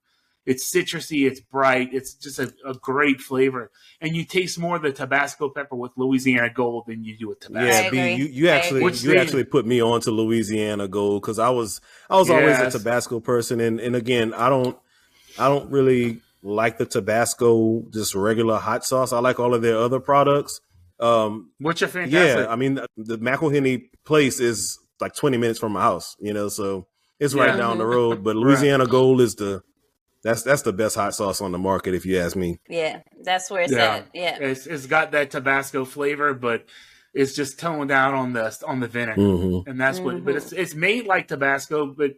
It's 0.47 0.73
citrusy, 0.75 1.27
it's 1.27 1.41
bright, 1.41 1.91
it's 1.93 2.15
just 2.15 2.39
a, 2.39 2.53
a 2.67 2.73
great 2.75 3.21
flavor, 3.21 3.71
and 4.01 4.17
you 4.17 4.25
taste 4.25 4.59
more 4.59 4.77
of 4.77 4.83
the 4.83 4.91
Tabasco 4.93 5.51
pepper 5.51 5.77
with 5.77 5.93
Louisiana 5.97 6.49
Gold 6.53 6.85
than 6.87 7.05
you 7.05 7.17
do 7.19 7.29
with 7.29 7.41
Tabasco. 7.41 7.67
Yeah, 7.67 7.87
I 7.87 7.91
B, 7.91 7.99
agree. 7.99 8.15
you, 8.15 8.25
you 8.25 8.49
actually 8.49 8.81
agree. 8.85 8.99
you 8.99 9.09
Which 9.11 9.19
actually 9.19 9.45
put 9.45 9.67
me 9.67 9.83
on 9.83 10.01
to 10.03 10.11
Louisiana 10.11 10.89
Gold 10.89 11.23
because 11.23 11.39
I 11.39 11.51
was 11.51 11.81
I 12.09 12.17
was 12.17 12.29
Yes. 12.29 12.41
always 12.61 12.75
a 12.75 12.79
Tabasco 12.79 13.21
person, 13.21 13.61
and 13.61 13.79
and 13.81 13.95
again 13.95 14.33
I 14.35 14.49
don't 14.49 14.77
I 15.39 15.49
don't 15.49 15.71
really 15.71 16.21
like 16.43 16.79
the 16.79 16.87
Tabasco 16.87 17.83
just 17.93 18.15
regular 18.15 18.59
hot 18.59 18.85
sauce. 18.85 19.13
I 19.13 19.19
like 19.21 19.39
all 19.39 19.55
of 19.55 19.63
their 19.63 19.77
other 19.79 20.01
products. 20.01 20.61
Um, 20.99 21.51
which 21.59 21.83
are 21.83 21.89
fantastic. 21.89 22.45
yeah, 22.45 22.51
I 22.51 22.57
mean 22.57 22.75
the, 22.75 22.87
the 22.97 23.19
McIlhenny 23.19 23.85
place 24.05 24.39
is 24.41 24.79
like 25.01 25.15
20 25.15 25.37
minutes 25.39 25.59
from 25.59 25.73
my 25.73 25.81
house, 25.83 26.15
you 26.19 26.33
know, 26.35 26.49
so 26.49 26.87
it's 27.19 27.35
right 27.35 27.49
Yeah. 27.49 27.57
down 27.57 27.79
the 27.79 27.87
road. 27.87 28.23
But 28.25 28.37
Louisiana 28.37 28.87
Gold 28.87 29.21
is 29.23 29.35
the 29.35 29.63
that's 30.23 30.43
that's 30.43 30.63
the 30.63 30.73
best 30.73 30.97
hot 30.97 31.15
sauce 31.15 31.41
on 31.41 31.53
the 31.53 31.59
market 31.59 31.95
if 31.95 32.05
you 32.07 32.19
ask 32.19 32.37
me. 32.37 32.59
Yeah, 32.69 33.01
that's 33.23 33.51
where 33.51 33.63
it's 33.63 33.73
Yeah. 33.73 33.95
at. 33.97 34.07
Yeah. 34.15 34.39
It's 34.41 34.67
it's 34.67 34.87
got 34.87 35.13
that 35.13 35.31
Tabasco 35.31 35.85
flavor, 35.85 36.35
but 36.35 36.67
it's 37.15 37.35
just 37.35 37.59
toned 37.59 37.89
down 37.89 38.15
on 38.15 38.33
the 38.33 38.57
on 38.67 38.81
the 38.81 38.87
vinegar, 38.89 39.21
hmm 39.21 39.59
and 39.69 39.81
that's 39.81 39.99
what. 39.99 40.25
But 40.25 40.35
Mhm. 40.35 40.39
it's 40.39 40.53
it's 40.53 40.75
made 40.75 41.07
like 41.07 41.29
Tabasco, 41.29 41.87
but 41.87 42.13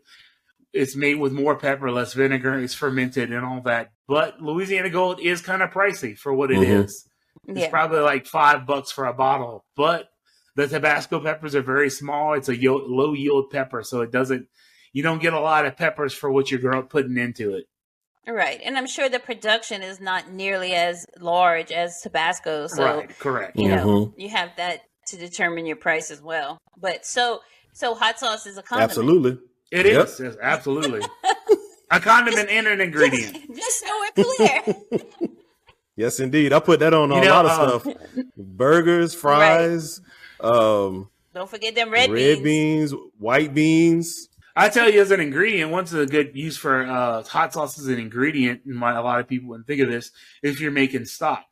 it's 0.73 0.97
made 0.97 1.17
with 1.19 1.33
more 1.33 1.57
pepper, 1.57 1.91
less 1.91 2.15
vinegar. 2.15 2.59
It's 2.59 2.75
fermented 2.75 3.31
and 3.31 3.45
all 3.45 3.61
that. 3.62 3.91
But 4.09 4.41
Louisiana 4.41 4.91
Gold 4.91 5.21
is 5.21 5.41
kind 5.43 5.62
of 5.62 5.71
pricey 5.71 6.17
for 6.17 6.33
what 6.33 6.51
it 6.51 6.62
is. 6.62 7.07
Mhm. 7.47 7.51
It's 7.57 7.61
Yeah. 7.62 7.71
probably 7.71 8.01
like 8.01 8.27
five 8.27 8.67
bucks 8.67 8.91
for 8.91 9.05
a 9.07 9.12
bottle, 9.12 9.65
but 9.77 10.09
the 10.57 10.67
Tabasco 10.69 11.21
peppers 11.21 11.55
are 11.55 11.62
very 11.62 11.91
small. 11.91 12.35
It's 12.35 12.49
a 12.49 12.57
yield, 12.57 12.83
low 12.87 13.15
yield 13.15 13.51
pepper, 13.51 13.83
so 13.83 14.01
it 14.03 14.11
doesn't. 14.11 14.49
You 14.93 15.03
don't 15.03 15.21
get 15.23 15.33
a 15.33 15.41
lot 15.41 15.65
of 15.67 15.77
peppers 15.77 16.12
for 16.12 16.31
what 16.31 16.51
you're 16.51 16.83
putting 16.83 17.17
into 17.17 17.55
it. 17.55 17.65
Right. 18.27 18.61
And 18.65 18.77
I'm 18.79 18.87
sure 18.87 19.09
the 19.09 19.19
production 19.19 19.83
is 19.83 20.01
not 20.01 20.31
nearly 20.31 20.75
as 20.75 21.05
large 21.19 21.73
as 21.73 22.01
Tabasco. 22.03 22.67
So, 22.69 22.85
right, 22.85 23.19
correct. 23.19 23.57
you 23.59 23.69
know, 23.69 23.87
Mhm. 23.87 24.13
you 24.17 24.29
have 24.29 24.51
that 24.57 24.83
to 25.09 25.17
determine 25.17 25.67
your 25.67 25.77
price 25.77 26.11
as 26.11 26.23
well. 26.23 26.59
But 26.81 27.05
so, 27.05 27.41
so 27.73 27.95
hot 27.95 28.19
sauce 28.21 28.47
is 28.47 28.57
a 28.59 28.63
condiment. 28.63 28.91
Absolutely. 28.91 29.39
It 29.73 29.87
Yep. 29.87 30.07
is 30.07 30.21
yes, 30.21 30.37
absolutely 30.41 31.01
a 31.91 31.99
condiment 32.01 32.49
and 32.51 32.67
an 32.69 32.81
ingredient. 32.81 33.39
Just 33.57 33.81
so 33.81 34.01
we're 34.17 34.25
clear. 34.25 34.63
Yes, 35.95 36.21
indeed. 36.21 36.55
I 36.55 36.59
put 36.61 36.81
that 36.81 36.95
on 36.95 37.11
You 37.11 37.17
a 37.17 37.29
lot 37.29 37.45
of 37.45 37.51
uh, 37.51 37.79
stuff. 37.93 37.95
Burgers, 38.35 39.15
fries, 39.15 40.01
um, 40.41 41.11
Don't 41.35 41.51
forget 41.51 41.75
them 41.75 41.91
red, 41.91 42.11
red, 42.11 42.43
beans. 42.43 42.93
beans. 42.93 42.95
white 43.19 43.53
beans. 43.53 44.29
I 44.55 44.69
tell 44.69 44.91
you, 44.91 45.01
as 45.01 45.11
an 45.11 45.21
ingredient, 45.21 45.71
one's 45.71 45.95
a 45.95 46.07
good 46.07 46.37
use 46.37 46.57
for 46.57 46.85
uh, 46.85 47.23
hot 47.23 47.53
sauce 47.55 47.79
as 47.79 47.87
an 47.87 47.99
ingredient. 47.99 48.65
And 48.67 48.81
why 48.81 48.95
a 48.95 49.03
lot 49.03 49.21
of 49.21 49.29
people 49.29 49.49
wouldn't 49.49 49.67
think 49.67 49.81
of 49.81 49.91
this 49.91 50.11
if 50.43 50.61
you're 50.61 50.71
making 50.71 51.07
stock. 51.07 51.47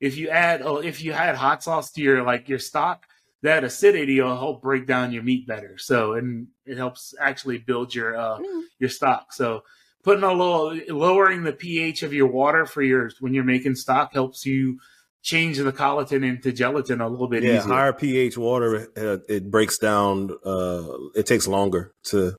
If 0.00 0.18
you 0.18 0.28
add, 0.28 0.60
oh, 0.62 0.76
if 0.78 1.02
you 1.02 1.12
add 1.12 1.36
hot 1.36 1.62
sauce 1.62 1.90
to 1.92 2.02
your 2.02 2.22
like 2.22 2.48
your 2.48 2.58
stock, 2.58 3.06
that 3.42 3.64
acidity 3.64 4.20
will 4.20 4.36
help 4.36 4.60
break 4.60 4.86
down 4.86 5.12
your 5.12 5.22
meat 5.22 5.46
better. 5.46 5.78
So, 5.78 6.14
and 6.14 6.48
it 6.66 6.76
helps 6.76 7.14
actually 7.20 7.58
build 7.58 7.94
your 7.94 8.16
uh, 8.16 8.38
Mm. 8.38 8.62
your 8.78 8.90
stock. 8.90 9.32
So, 9.32 9.62
putting 10.02 10.24
a 10.24 10.32
little 10.32 10.74
lowering 10.94 11.44
the 11.44 11.52
pH 11.52 12.02
of 12.02 12.12
your 12.12 12.26
water 12.26 12.66
for 12.66 12.82
your 12.82 13.10
when 13.20 13.32
you're 13.32 13.44
making 13.44 13.76
stock 13.76 14.12
helps 14.12 14.44
you 14.44 14.78
change 15.26 15.58
the 15.58 15.72
collagen 15.72 16.24
into 16.24 16.52
gelatin 16.52 17.00
a 17.00 17.08
little 17.08 17.26
bit 17.26 17.42
Yeah, 17.42 17.58
easier. 17.58 17.72
higher 17.74 17.92
pH 17.92 18.38
water. 18.38 18.88
Uh, 18.96 19.18
it 19.28 19.50
breaks 19.50 19.76
down. 19.78 20.30
Uh, 20.44 20.84
it 21.16 21.26
takes 21.26 21.48
longer 21.48 21.92
to, 22.10 22.30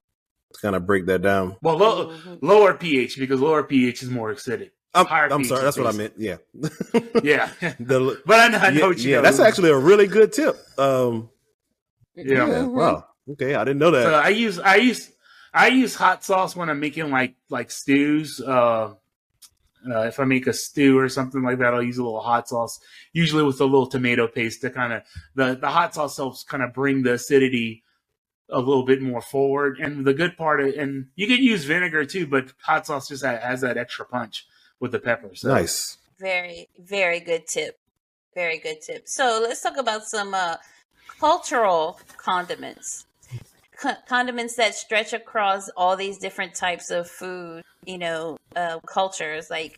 to 0.54 0.60
kind 0.62 0.76
of 0.76 0.86
break 0.86 1.06
that 1.08 1.22
down. 1.22 1.58
Well, 1.62 1.78
low, 1.78 1.96
Mhm. 2.08 2.40
lower 2.42 2.74
pH 2.74 3.20
because 3.20 3.42
lower 3.42 3.64
pH 3.64 4.04
is 4.04 4.10
more 4.10 4.34
acidic. 4.34 4.72
I'm, 4.94 5.06
I'm 5.34 5.44
sorry. 5.44 5.64
That's 5.64 5.78
what 5.78 5.94
I 5.94 5.98
meant. 5.98 6.14
Yeah. 6.18 6.38
Yeah, 7.24 7.52
The- 7.80 8.22
but 8.26 8.40
I 8.40 8.48
know, 8.48 8.58
I 8.58 8.70
know 8.70 8.80
yeah, 8.80 8.88
what 8.88 8.98
you 9.00 9.10
yeah, 9.12 9.16
know. 9.18 9.22
that's 9.24 9.40
actually 9.42 9.70
a 9.70 9.78
really 9.78 10.08
good 10.08 10.32
tip. 10.32 10.56
Um, 10.78 11.30
Yeah. 12.16 12.48
yeah. 12.48 12.64
Wow. 12.64 13.06
Okay, 13.32 13.54
I 13.54 13.64
didn't 13.66 13.80
know 13.80 13.92
that. 13.92 14.04
So 14.04 14.14
I 14.14 14.30
use 14.30 14.58
I 14.60 14.76
use 14.78 15.12
I 15.54 15.68
use 15.68 15.94
hot 15.94 16.24
sauce 16.24 16.56
when 16.56 16.70
I'm 16.70 16.80
making 16.80 17.12
like 17.12 17.36
like 17.50 17.70
stews. 17.70 18.40
Uh, 18.40 18.94
uh, 19.90 20.02
if 20.02 20.20
I 20.20 20.26
make 20.26 20.48
a 20.48 20.54
stew 20.54 20.98
or 20.98 21.10
something 21.10 21.44
like 21.44 21.60
that, 21.60 21.74
I'll 21.74 21.84
use 21.84 21.98
a 21.98 22.04
little 22.04 22.22
hot 22.22 22.48
sauce, 22.50 22.80
usually 23.14 23.44
with 23.44 23.62
a 23.62 23.66
little 23.66 23.88
tomato 23.88 24.28
paste 24.28 24.62
to 24.62 24.70
kind 24.70 24.94
of 24.94 25.04
the 25.36 25.56
the 25.56 25.70
hot 25.70 25.94
sauce 25.94 26.18
helps 26.18 26.44
kind 26.44 26.64
of 26.64 26.74
bring 26.74 27.04
the 27.04 27.14
acidity 27.14 27.84
a 28.50 28.60
little 28.60 28.86
bit 28.86 29.02
more 29.02 29.22
forward. 29.22 29.80
And 29.80 30.06
the 30.06 30.14
good 30.14 30.38
part, 30.38 30.62
of, 30.62 30.74
and 30.76 31.08
you 31.16 31.28
can 31.28 31.44
use 31.44 31.66
vinegar 31.66 32.06
too, 32.06 32.28
but 32.28 32.54
hot 32.62 32.86
sauce 32.86 33.10
just 33.10 33.26
ha- 33.26 33.40
has 33.42 33.62
that 33.62 33.78
extra 33.78 34.06
punch 34.06 34.46
with 34.80 34.92
the 34.92 35.00
peppers. 35.00 35.42
So 35.42 35.50
nice. 35.50 35.98
Very, 36.20 36.70
very 36.80 37.20
good 37.20 37.48
tip. 37.48 37.78
Very 38.34 38.60
good 38.60 38.82
tip. 38.82 39.08
So 39.08 39.40
let's 39.42 39.62
talk 39.62 39.78
about 39.78 40.04
some 40.04 40.34
uh, 40.34 40.58
cultural 41.20 42.00
condiments. 42.18 43.07
Co- 43.80 43.96
condiments 44.08 44.56
that 44.56 44.74
stretch 44.76 45.14
across 45.14 45.70
all 45.78 45.96
these 45.96 46.18
different 46.18 46.56
types 46.56 46.90
of 46.90 47.10
food, 47.10 47.62
you 47.86 47.98
know, 47.98 48.38
uh, 48.56 48.80
cultures. 48.88 49.50
Like, 49.50 49.78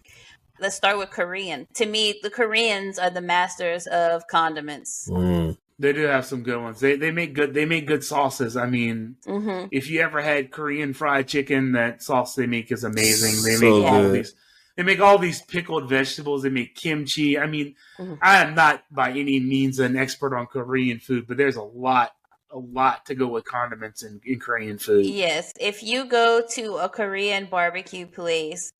let's 0.59 0.75
start 0.75 0.97
with 0.97 1.09
Korean. 1.09 1.65
To 1.75 1.85
me, 1.85 2.19
the 2.21 2.29
Koreans 2.29 2.97
are 2.97 3.09
the 3.09 3.21
masters 3.21 3.87
of 3.87 4.23
condiments. 4.27 5.09
Mm. 5.09 5.57
They 5.79 5.93
do 5.93 6.01
have 6.03 6.25
some 6.25 6.43
good 6.43 6.61
ones. 6.61 6.79
They 6.81 6.97
they 6.97 7.11
make 7.11 7.33
good 7.33 7.53
they 7.53 7.65
make 7.65 7.87
good 7.87 8.03
sauces. 8.03 8.57
I 8.57 8.65
mean, 8.67 9.15
hmm 9.25 9.65
if 9.71 9.89
you 9.89 10.01
ever 10.01 10.21
had 10.21 10.51
Korean 10.51 10.93
fried 10.93 11.27
chicken, 11.27 11.71
that 11.73 12.03
sauce 12.03 12.35
they 12.35 12.47
make 12.47 12.71
is 12.71 12.83
amazing. 12.83 13.43
They 13.43 13.55
So 13.55 13.61
make 13.61 13.91
all 13.91 14.09
these 14.09 14.35
they 14.75 14.83
make 14.83 14.99
all 14.99 15.17
these 15.17 15.41
pickled 15.41 15.89
vegetables. 15.89 16.43
They 16.43 16.49
make 16.49 16.75
kimchi. 16.75 17.39
I 17.39 17.47
mean, 17.47 17.75
Mhm. 17.97 18.17
I 18.21 18.43
am 18.43 18.55
not 18.55 18.83
by 18.91 19.11
any 19.11 19.39
means 19.39 19.79
an 19.79 19.95
expert 19.95 20.35
on 20.35 20.47
Korean 20.47 20.99
food, 20.99 21.27
but 21.27 21.37
there's 21.37 21.55
a 21.55 21.63
lot 21.63 22.11
a 22.51 22.57
lot 22.57 23.05
to 23.05 23.15
go 23.15 23.27
with 23.27 23.45
condiments 23.45 24.03
in, 24.03 24.19
in 24.25 24.39
Korean 24.39 24.77
food. 24.77 25.05
Yes, 25.05 25.53
if 25.59 25.83
you 25.83 26.05
go 26.05 26.41
to 26.51 26.77
a 26.77 26.89
Korean 26.89 27.45
barbecue 27.45 28.07
place, 28.07 28.71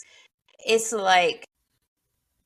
it's 0.65 0.91
like 0.91 1.45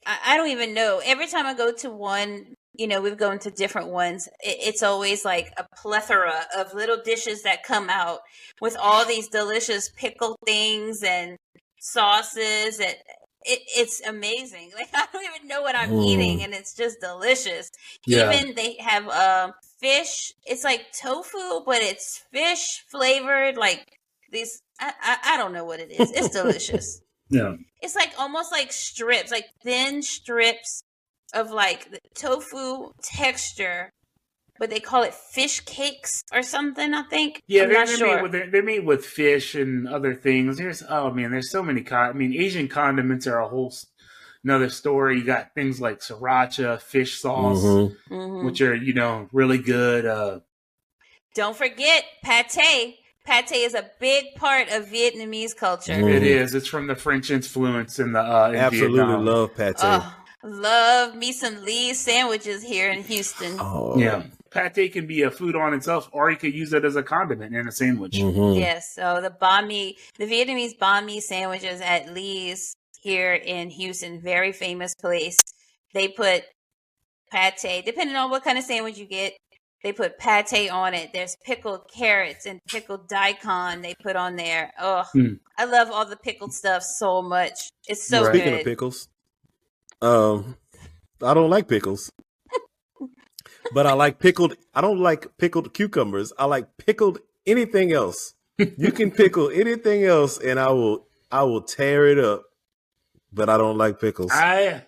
I, 0.05 0.17
I 0.25 0.38
don't 0.38 0.49
even 0.49 0.73
know. 0.73 1.01
Every 1.03 1.27
time 1.27 1.45
I 1.45 1.53
go 1.53 1.71
to 1.71 1.89
one, 1.89 2.53
you 2.75 2.88
know, 2.88 3.01
we've 3.01 3.17
gone 3.17 3.39
to 3.39 3.51
different 3.51 3.89
ones. 3.89 4.27
It, 4.41 4.57
it's 4.59 4.83
always 4.83 5.23
like 5.25 5.51
a 5.57 5.65
plethora 5.81 6.41
of 6.57 6.73
little 6.73 6.97
dishes 7.03 7.43
that 7.43 7.63
come 7.63 7.89
out 7.89 8.19
with 8.62 8.75
all 8.79 9.05
these 9.05 9.27
delicious 9.29 9.89
pickled 9.89 10.38
things 10.45 11.03
and 11.03 11.38
sauces, 11.79 12.79
and 12.79 12.95
it, 13.45 13.59
it's 13.75 14.01
amazing. 14.05 14.71
Like 14.77 14.89
I 14.93 15.05
don't 15.12 15.23
even 15.36 15.47
know 15.47 15.62
what 15.62 15.75
I'm 15.75 15.89
Mm. 15.91 16.07
eating, 16.07 16.43
and 16.43 16.53
it's 16.53 16.73
just 16.75 16.99
delicious. 17.01 17.69
Yeah. 18.05 18.31
Even 18.33 18.55
they 18.55 18.75
have 18.79 19.07
um 19.07 19.53
fish. 19.84 20.34
It's 20.46 20.63
like 20.63 20.86
tofu, 21.00 21.63
but 21.65 21.82
it's 21.82 22.24
fish 22.32 22.84
flavored. 22.89 23.58
Like 23.58 23.86
these, 24.32 24.62
I, 24.80 24.93
I, 25.02 25.17
I 25.34 25.38
don't 25.38 25.54
know 25.54 25.65
what 25.65 25.80
it 25.80 25.91
is. 25.91 26.12
It's 26.12 26.30
delicious. 26.30 27.02
Yeah. 27.30 27.56
it's 27.82 27.96
like 27.96 28.12
almost 28.19 28.52
like 28.52 28.72
strips, 28.72 29.32
like 29.32 29.48
thin 29.63 30.04
strips 30.04 30.84
of 31.34 31.50
like 31.50 31.89
the 31.89 32.00
tofu 32.13 32.91
texture, 33.02 33.89
but 34.60 34.69
they 34.69 34.80
call 34.80 35.02
it 35.02 35.15
fish 35.15 35.62
cakes 35.62 36.22
or 36.32 36.43
something. 36.43 36.93
I 36.93 37.04
think. 37.04 37.41
Yeah, 37.48 37.63
I'm 37.63 37.69
they're, 37.69 37.86
they're, 37.88 37.98
sure. 37.98 38.15
made 38.15 38.22
with, 38.22 38.32
they're, 38.34 38.52
they're 38.52 38.62
made 38.62 38.86
with 38.86 39.04
fish 39.04 39.56
and 39.56 39.88
other 39.88 40.13
things. 40.13 40.58
There's 40.58 40.84
oh 40.88 41.10
man, 41.12 41.32
there's 41.32 41.50
so 41.50 41.63
many. 41.63 41.82
Con- 41.82 42.10
I 42.10 42.13
mean, 42.13 42.34
Asian 42.34 42.67
condiments 42.67 43.26
are 43.26 43.39
a 43.39 43.48
whole 43.48 43.74
another 44.43 44.69
story. 44.69 45.17
You 45.17 45.23
got 45.23 45.53
things 45.56 45.79
like 45.82 45.99
sriracha, 45.99 46.82
fish 46.82 47.19
sauce, 47.19 47.63
Mhm. 47.63 47.95
Mhm. 48.10 48.45
which 48.45 48.62
are 48.62 48.75
you 48.75 48.93
know 48.93 49.27
really 49.32 49.58
good. 49.58 50.06
Uh, 50.06 50.39
Don't 51.36 51.56
forget 51.58 52.03
pate. 52.23 52.95
Pate 53.25 53.51
is 53.53 53.73
a 53.73 53.89
big 53.99 54.36
part 54.36 54.69
of 54.69 54.86
Vietnamese 54.88 55.56
culture. 55.56 55.93
Mhm. 55.93 56.13
It 56.13 56.23
is. 56.23 56.53
It's 56.53 56.67
from 56.67 56.88
the 56.88 56.95
French 56.95 57.32
influence 57.32 57.97
in 57.99 58.12
the 58.12 58.19
uh, 58.19 58.49
in 58.49 58.56
Absolutely 58.58 58.99
Vietnam. 58.99 59.25
love 59.25 59.56
pate. 59.56 59.75
Oh, 59.82 60.15
love 60.43 61.15
me 61.15 61.32
some 61.32 61.63
Lee's 61.63 61.99
sandwiches 61.99 62.62
here 62.62 62.91
in 62.91 63.01
Houston. 63.03 63.56
Oh. 63.62 63.97
Yeah, 63.97 64.23
pate 64.51 64.91
can 64.91 65.08
be 65.08 65.21
a 65.21 65.32
food 65.32 65.56
on 65.56 65.73
itself, 65.73 66.10
or 66.12 66.29
you 66.29 66.36
could 66.38 66.53
use 66.53 66.73
it 66.73 66.84
as 66.84 66.97
a 66.97 67.01
condiment 67.03 67.56
in 67.56 67.65
a 67.65 67.71
sandwich. 67.71 68.15
Mhm. 68.17 68.60
Yes, 68.60 68.93
so 68.93 69.21
the 69.21 69.32
banh 69.32 69.67
mi, 69.67 69.97
the 70.19 70.25
Vietnamese 70.25 70.77
banh 70.77 71.06
mi 71.06 71.21
sandwiches 71.21 71.79
at 71.79 72.13
Lee's 72.13 72.75
here 73.04 73.33
in 73.33 73.69
Houston, 73.69 74.21
very 74.21 74.54
famous 74.54 74.95
place. 74.95 75.39
They 75.93 76.08
put 76.08 76.43
pate, 77.31 77.83
depending 77.85 78.15
on 78.15 78.29
what 78.29 78.43
kind 78.43 78.58
of 78.58 78.63
sandwich 78.63 78.97
you 78.97 79.06
get, 79.06 79.33
they 79.83 79.91
put 79.91 80.17
pate 80.17 80.71
on 80.71 80.93
it. 80.93 81.12
There's 81.13 81.35
pickled 81.45 81.91
carrots 81.93 82.45
and 82.45 82.62
pickled 82.69 83.10
daikon 83.10 83.81
they 83.81 83.93
put 84.01 84.15
on 84.15 84.37
there. 84.37 84.71
Oh, 84.79 85.04
Hmm. 85.12 85.33
I 85.58 85.65
love 85.65 85.91
all 85.91 86.06
the 86.06 86.15
pickled 86.15 86.54
stuff 86.54 86.83
so 86.83 87.21
much. 87.21 87.69
It's 87.87 88.08
so 88.08 88.23
Right. 88.23 88.33
Speaking 88.35 88.54
of 88.54 88.63
pickles, 88.63 89.10
um, 90.01 90.58
I 91.21 91.33
don't 91.33 91.49
like 91.49 91.67
pickles, 91.67 92.10
but 93.73 93.85
I 93.85 93.93
like 93.93 94.19
pickled. 94.19 94.56
I 94.73 94.79
don't 94.81 94.99
like 94.99 95.37
pickled 95.37 95.73
cucumbers. 95.73 96.31
I 96.39 96.45
like 96.45 96.77
pickled 96.77 97.19
anything 97.45 97.91
else. 97.91 98.33
You 98.58 98.91
can 98.91 99.12
pickle 99.12 99.49
anything 99.49 100.06
else, 100.06 100.37
and 100.39 100.60
I 100.60 100.69
will. 100.69 101.08
I 101.31 101.43
will 101.43 101.63
tear 101.63 102.08
it 102.08 102.19
up. 102.19 102.43
But 103.34 103.50
I 103.50 103.58
don't 103.58 103.77
like 103.77 104.00
pickles. 104.00 104.31
I 104.34 104.84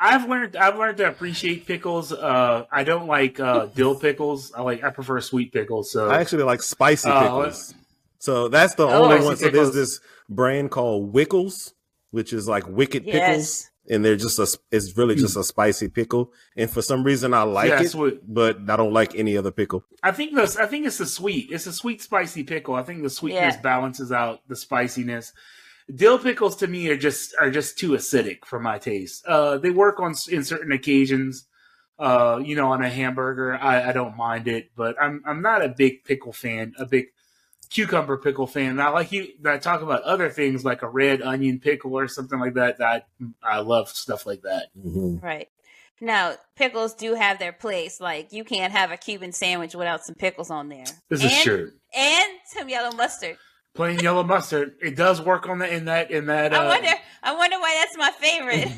I've 0.00 0.28
learned 0.28 0.56
I've 0.56 0.76
learned 0.78 0.98
to 0.98 1.08
appreciate 1.08 1.66
pickles. 1.66 2.12
Uh, 2.12 2.64
I 2.70 2.84
don't 2.84 3.06
like 3.06 3.40
uh, 3.40 3.66
dill 3.74 3.94
pickles. 3.94 4.52
I 4.54 4.62
like 4.62 4.84
I 4.84 4.90
prefer 4.90 5.20
sweet 5.20 5.52
pickles. 5.52 5.90
So 5.90 6.08
I 6.08 6.20
actually 6.20 6.44
like 6.44 6.62
spicy 6.62 7.08
Uh, 7.08 7.22
pickles. 7.22 7.74
So 8.20 8.48
that's 8.48 8.74
the 8.74 8.86
only 8.86 9.16
spicy 9.16 9.26
one. 9.26 9.36
So 9.36 9.48
there's 9.50 9.74
this 9.74 10.00
brand 10.28 10.70
called 10.70 11.12
Wickles, 11.14 11.72
which 12.10 12.32
is 12.32 12.48
like 12.48 12.66
wicked 12.68 13.04
pickles, 13.04 13.70
and 13.88 14.04
they're 14.04 14.16
just 14.16 14.38
a. 14.40 14.58
It's 14.72 14.96
really 14.96 15.14
just 15.14 15.36
a 15.36 15.44
spicy 15.44 15.88
pickle, 15.88 16.32
and 16.56 16.68
for 16.70 16.82
some 16.82 17.02
reason 17.04 17.32
I 17.34 17.42
like 17.42 17.68
Yeah, 17.70 17.82
it, 17.82 17.88
sweet. 17.90 18.20
but 18.26 18.58
I 18.68 18.76
don't 18.76 18.92
like 18.92 19.14
any 19.14 19.36
other 19.36 19.50
pickle. 19.52 19.84
I 20.02 20.10
think 20.12 20.34
this 20.34 20.56
I 20.56 20.66
think 20.66 20.86
it's 20.86 20.98
a 21.00 21.06
sweet. 21.06 21.50
It's 21.52 21.66
a 21.66 21.72
sweet 21.72 22.02
spicy 22.02 22.42
pickle. 22.44 22.74
I 22.74 22.82
think 22.82 23.02
the 23.02 23.10
sweetness 23.10 23.54
Yeah. 23.56 23.60
balances 23.62 24.10
out 24.12 24.40
the 24.48 24.56
spiciness. 24.56 25.32
Dill 25.94 26.18
pickles 26.18 26.56
to 26.56 26.66
me 26.66 26.88
are 26.88 26.96
just 26.96 27.34
are 27.38 27.50
just 27.50 27.78
too 27.78 27.90
acidic 27.92 28.44
for 28.44 28.60
my 28.60 28.78
taste. 28.78 29.24
Uh, 29.26 29.58
they 29.58 29.70
work 29.70 30.00
on 30.00 30.14
in 30.30 30.44
certain 30.44 30.72
occasions. 30.72 31.46
Uh, 31.98 32.40
you 32.44 32.54
know, 32.54 32.70
on 32.72 32.82
a 32.82 32.88
hamburger, 32.88 33.56
I, 33.56 33.88
I 33.88 33.92
don't 33.92 34.16
mind 34.16 34.48
it, 34.48 34.70
but 34.76 34.96
I'm 35.00 35.22
I'm 35.26 35.42
not 35.42 35.64
a 35.64 35.68
big 35.68 36.04
pickle 36.04 36.32
fan. 36.32 36.74
A 36.78 36.86
big 36.86 37.06
cucumber 37.70 38.16
pickle 38.16 38.46
fan. 38.46 38.80
I 38.80 38.90
like 38.90 39.12
you, 39.12 39.28
I 39.44 39.58
talk 39.58 39.82
about 39.82 40.02
other 40.02 40.30
things 40.30 40.64
like 40.64 40.82
a 40.82 40.88
red 40.88 41.22
onion 41.22 41.58
pickle 41.58 41.98
or 41.98 42.08
something 42.08 42.38
like 42.38 42.54
that. 42.54 42.78
That 42.78 43.08
I 43.42 43.60
love 43.60 43.88
stuff 43.88 44.26
like 44.26 44.42
that. 44.42 44.68
Right. 44.74 45.48
Now, 46.00 46.34
pickles 46.54 46.94
do 46.94 47.14
have 47.14 47.38
their 47.40 47.52
place. 47.52 48.00
Like, 48.00 48.32
you 48.32 48.44
can't 48.44 48.72
have 48.72 48.92
a 48.92 48.96
Cuban 48.96 49.32
sandwich 49.32 49.74
without 49.74 50.04
some 50.04 50.14
pickles 50.14 50.48
on 50.50 50.68
there. 50.68 50.84
This 51.08 51.22
and, 51.22 51.32
is 51.32 51.42
true. 51.42 51.72
And 51.92 52.28
some 52.46 52.68
yellow 52.68 52.94
mustard. 52.96 53.36
Plain 53.74 54.00
yellow 54.00 54.24
mustard. 54.24 54.74
It 54.82 54.96
does 54.96 55.20
work 55.22 55.48
on 55.48 55.58
the 55.58 55.72
in 55.72 55.84
that 55.84 56.10
in 56.10 56.26
that. 56.26 56.52
I 56.52 56.64
uh, 56.64 56.68
wonder. 56.68 56.88
I 57.22 57.34
wonder 57.34 57.56
why 57.58 57.84
that's 57.84 57.96
my 57.96 58.10
favorite. 58.10 58.68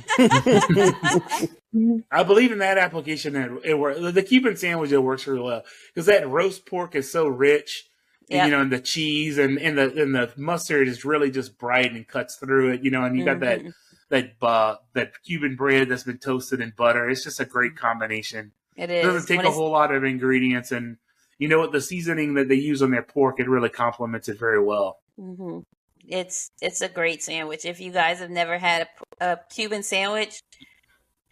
I 2.11 2.23
believe 2.23 2.53
in 2.53 2.59
that 2.59 2.79
application 2.79 3.35
that 3.35 3.51
it 3.65 3.79
works. 3.79 4.01
The 4.01 4.23
Cuban 4.23 4.57
sandwich 4.57 4.93
it 4.93 4.99
works 4.99 5.27
really 5.27 5.43
well 5.43 5.63
because 5.95 6.07
that 6.07 6.29
roast 6.29 6.67
pork 6.67 6.95
is 6.95 7.11
so 7.11 7.27
rich, 7.29 7.89
and, 8.31 8.37
Yeah. 8.37 8.45
you 8.47 8.51
know, 8.51 8.61
and 8.61 8.73
the 8.73 8.81
cheese 8.81 9.39
and, 9.39 9.59
and 9.59 9.79
the 9.79 10.03
and 10.03 10.15
the 10.15 10.31
mustard 10.37 10.89
is 10.89 11.05
really 11.05 11.31
just 11.31 11.59
bright 11.59 11.93
and 11.93 12.07
cuts 12.07 12.37
through 12.37 12.73
it. 12.73 12.85
You 12.85 12.91
know, 12.91 13.05
and 13.05 13.19
you 13.19 13.25
got 13.25 13.41
that 13.41 13.61
Mhm. 13.63 13.73
that 14.11 14.33
uh, 14.43 14.77
that 14.95 15.13
Cuban 15.25 15.57
bread 15.57 15.89
that's 15.89 16.05
been 16.05 16.19
toasted 16.19 16.61
in 16.61 16.73
butter. 16.77 17.09
It's 17.09 17.25
just 17.25 17.41
a 17.41 17.45
great 17.47 17.77
combination. 17.77 18.53
It 18.77 18.91
It 18.91 18.97
is. 18.97 19.05
doesn't 19.05 19.29
take 19.29 19.39
When 19.39 19.47
a 19.47 19.51
whole 19.51 19.71
lot 19.71 19.95
of 19.95 20.05
ingredients, 20.05 20.73
and 20.73 20.97
you 21.41 21.49
know 21.49 21.59
what? 21.59 21.73
The 21.73 21.81
seasoning 21.81 22.35
that 22.35 22.49
they 22.49 22.55
use 22.55 22.83
on 22.83 22.91
their 22.93 23.03
pork 23.03 23.41
it 23.41 23.49
really 23.49 23.71
complements 23.71 24.29
it 24.29 24.39
very 24.39 24.63
well. 24.63 24.99
Mhm. 25.19 25.65
It's 26.07 26.51
it's 26.61 26.81
a 26.83 26.89
great 26.89 27.23
sandwich. 27.23 27.65
If 27.65 27.81
you 27.81 27.91
guys 27.93 28.19
have 28.21 28.31
never 28.31 28.59
had 28.59 28.87
a, 29.21 29.33
a 29.33 29.41
Cuban 29.51 29.83
sandwich, 29.83 30.41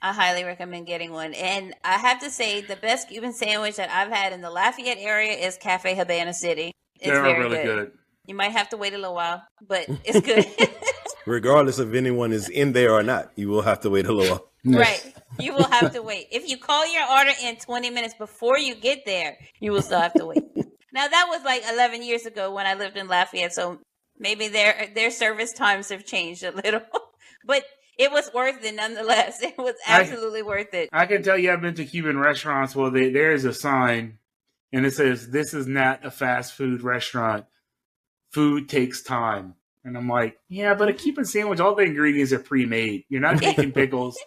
I 0.03 0.13
highly 0.13 0.45
recommend 0.45 0.87
getting 0.87 1.13
one. 1.13 1.35
And 1.35 1.75
I 1.85 1.99
have 1.99 2.21
to 2.21 2.31
say, 2.31 2.63
the 2.63 2.77
best 2.77 3.09
Cuban 3.09 3.33
sandwich 3.33 3.77
that 3.77 3.91
I've 3.91 4.11
had 4.11 4.33
in 4.33 4.41
the 4.41 4.51
Lafayette 4.51 4.99
area 4.99 5.33
is 5.33 5.57
Cafe 5.59 5.95
Habana 5.95 6.33
City. 6.33 6.73
It's 6.97 7.07
They're 7.07 7.23
very 7.23 7.39
really 7.39 7.57
good. 7.57 7.65
good. 7.67 7.93
You 8.27 8.35
might 8.35 8.53
have 8.53 8.69
to 8.71 8.77
wait 8.77 8.93
a 8.95 8.99
little 8.99 9.15
while, 9.15 9.43
but 9.67 9.87
it's 10.05 10.21
good. 10.21 10.47
Regardless 11.27 11.79
if 11.79 11.93
anyone 11.95 12.33
is 12.33 12.49
in 12.49 12.73
there 12.73 12.93
or 12.93 13.03
not, 13.03 13.31
you 13.37 13.49
will 13.49 13.63
have 13.63 13.81
to 13.81 13.91
wait 13.91 14.07
a 14.07 14.13
little. 14.13 14.37
while. 14.37 14.45
Right. 14.77 15.15
You 15.39 15.55
will 15.55 15.65
have 15.71 15.93
to 15.93 16.03
wait. 16.03 16.29
If 16.33 16.49
you 16.49 16.59
call 16.59 16.93
your 16.93 17.09
order 17.11 17.33
in 17.43 17.57
20 17.57 17.91
minutes 17.91 18.15
before 18.15 18.59
you 18.59 18.75
get 18.75 19.07
there, 19.07 19.39
you 19.61 19.73
will 19.73 19.83
still 19.83 20.01
have 20.01 20.15
to 20.15 20.27
wait. 20.27 20.43
now 20.93 21.07
that 21.07 21.27
was 21.29 21.43
like 21.45 21.63
11 21.71 22.03
years 22.03 22.27
ago 22.27 22.53
when 22.53 22.67
I 22.67 22.75
lived 22.75 22.97
in 22.97 23.09
Lafayette, 23.09 23.53
so 23.53 23.79
maybe 24.19 24.49
their 24.49 24.91
their 24.95 25.11
service 25.11 25.53
times 25.53 25.91
have 25.91 26.05
changed 26.05 26.43
a 26.43 26.51
little. 26.51 26.83
but 27.45 27.65
it 27.99 28.11
was 28.11 28.31
worth 28.33 28.65
it 28.65 28.75
nonetheless. 28.75 29.41
It 29.43 29.59
was 29.59 29.75
I- 29.87 30.01
absolutely 30.01 30.43
worth 30.43 30.73
it. 30.75 30.89
I 30.93 31.07
can 31.07 31.23
tell 31.23 31.39
you, 31.39 31.53
I've 31.53 31.61
been 31.61 31.75
to 31.75 31.85
Cuban 31.85 32.19
restaurants 32.19 32.75
where 32.75 32.91
they, 32.91 33.11
there 33.11 33.33
is 33.33 33.45
a 33.45 33.53
sign, 33.55 34.19
and 34.73 34.87
it 34.87 34.95
says, 34.95 35.31
"This 35.31 35.55
is 35.55 35.67
not 35.67 36.05
a 36.05 36.11
fast 36.11 36.55
food 36.55 36.83
restaurant. 36.83 37.47
Food 38.31 38.69
takes 38.69 39.03
time." 39.03 39.55
And 39.85 39.97
I'm 39.97 40.09
like, 40.09 40.39
"Yeah, 40.49 40.75
but 40.75 40.89
a 40.89 40.93
Cuban 40.93 41.25
sandwich, 41.25 41.61
all 41.61 41.75
the 41.75 41.83
ingredients 41.83 42.33
are 42.33 42.39
pre-made. 42.39 43.05
You're 43.09 43.21
not 43.21 43.41
making 43.41 43.73
pickles. 43.73 44.19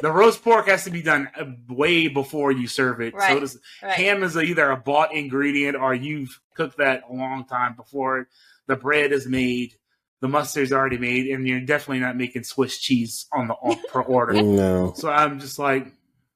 The 0.00 0.10
roast 0.12 0.42
pork 0.42 0.66
has 0.68 0.84
to 0.84 0.90
be 0.90 1.02
done 1.02 1.28
uh, 1.38 1.44
way 1.68 2.08
before 2.08 2.52
you 2.52 2.66
serve 2.66 3.00
it. 3.00 3.12
So 3.12 3.18
Right. 3.18 3.40
does 3.40 3.58
Right. 3.82 3.92
ham 3.92 4.22
is 4.22 4.36
either 4.36 4.70
a 4.70 4.76
bought 4.76 5.12
ingredient 5.14 5.76
or 5.76 5.94
you've 5.94 6.40
cooked 6.54 6.78
that 6.78 7.02
a 7.08 7.12
long 7.12 7.44
time 7.46 7.74
before. 7.74 8.28
The 8.66 8.76
bread 8.76 9.12
is 9.12 9.26
made." 9.26 9.74
The 10.22 10.28
mustard's 10.28 10.70
already 10.70 10.98
made, 10.98 11.28
and 11.28 11.48
you're 11.48 11.60
definitely 11.62 12.00
not 12.00 12.14
making 12.14 12.42
Swiss 12.44 12.76
cheese 12.78 13.24
on 13.32 13.48
the 13.48 13.54
on, 13.54 13.80
per 13.88 14.02
order. 14.18 14.34
No. 14.34 14.92
So 14.94 15.08
I'm 15.10 15.40
just 15.40 15.58
like, 15.58 15.86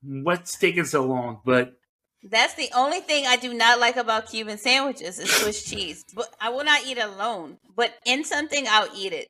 what's 0.02 0.56
taking 0.56 0.86
so 0.86 1.04
long? 1.04 1.42
But 1.44 1.74
That's 2.22 2.54
the 2.54 2.70
only 2.74 3.00
thing 3.00 3.26
I 3.26 3.36
do 3.36 3.52
not 3.52 3.80
like 3.80 3.96
about 3.96 4.30
Cuban 4.30 4.56
sandwiches 4.56 5.18
is 5.18 5.30
Swiss 5.30 5.64
cheese. 5.64 6.02
But 6.14 6.34
I 6.40 6.48
will 6.48 6.64
not 6.64 6.86
eat 6.86 6.96
it 6.96 7.04
alone. 7.04 7.58
But 7.76 7.92
in 8.06 8.24
something, 8.24 8.64
I'll 8.66 8.88
eat 8.96 9.12
it. 9.12 9.28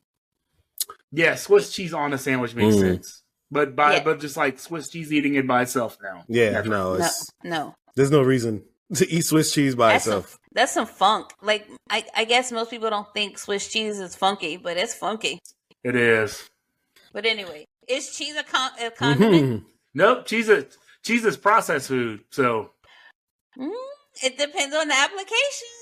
yeah, 1.11 1.35
Swiss 1.35 1.73
cheese 1.73 1.93
on 1.93 2.13
a 2.13 2.19
sandwich 2.19 2.55
makes 2.55 2.77
Mm. 2.77 2.81
sense. 2.81 3.24
But 3.55 3.75
by 3.77 3.95
Yeah. 3.95 4.05
but 4.05 4.21
just 4.21 4.37
like 4.37 4.59
Swiss 4.59 4.89
cheese 4.89 5.13
eating 5.13 5.35
it 5.37 5.47
by 5.47 5.63
itself 5.63 5.97
now. 6.03 6.25
Yeah, 6.29 6.51
Never. 6.51 6.69
no, 6.69 6.97
No, 6.97 7.05
it's 7.05 7.31
no. 7.45 7.75
there's 7.97 8.11
no 8.11 8.23
reason 8.23 8.65
to 8.95 9.09
eat 9.09 9.25
Swiss 9.25 9.55
cheese 9.55 9.75
by 9.75 9.93
That's 9.93 10.05
some, 10.05 10.19
itself. 10.19 10.39
that's 10.53 10.73
some 10.73 10.87
funk. 10.87 11.31
Like 11.41 11.67
I, 11.89 12.05
I 12.17 12.25
guess 12.25 12.51
most 12.53 12.71
people 12.71 12.91
don't 12.91 13.07
think 13.15 13.39
Swiss 13.39 13.69
cheese 13.73 13.99
is 14.01 14.15
funky, 14.17 14.57
but 14.57 14.77
it's 14.77 14.95
funky. 14.95 15.39
It 15.83 15.95
is. 15.97 16.49
But 17.13 17.25
anyway, 17.27 17.65
is 17.89 18.11
cheese 18.17 18.37
a, 18.37 18.43
con- 18.43 18.73
a 18.81 18.91
condiment? 19.01 19.43
Mhm. 19.63 19.65
Nope, 19.95 20.27
cheese 20.27 20.49
is 20.49 20.77
cheese 21.05 21.25
is 21.25 21.37
processed 21.37 21.89
food. 21.89 22.25
So 22.31 22.71
Mm, 23.59 23.71
it 24.23 24.37
depends 24.37 24.75
on 24.75 24.89
the 24.89 24.95
application. 24.97 25.75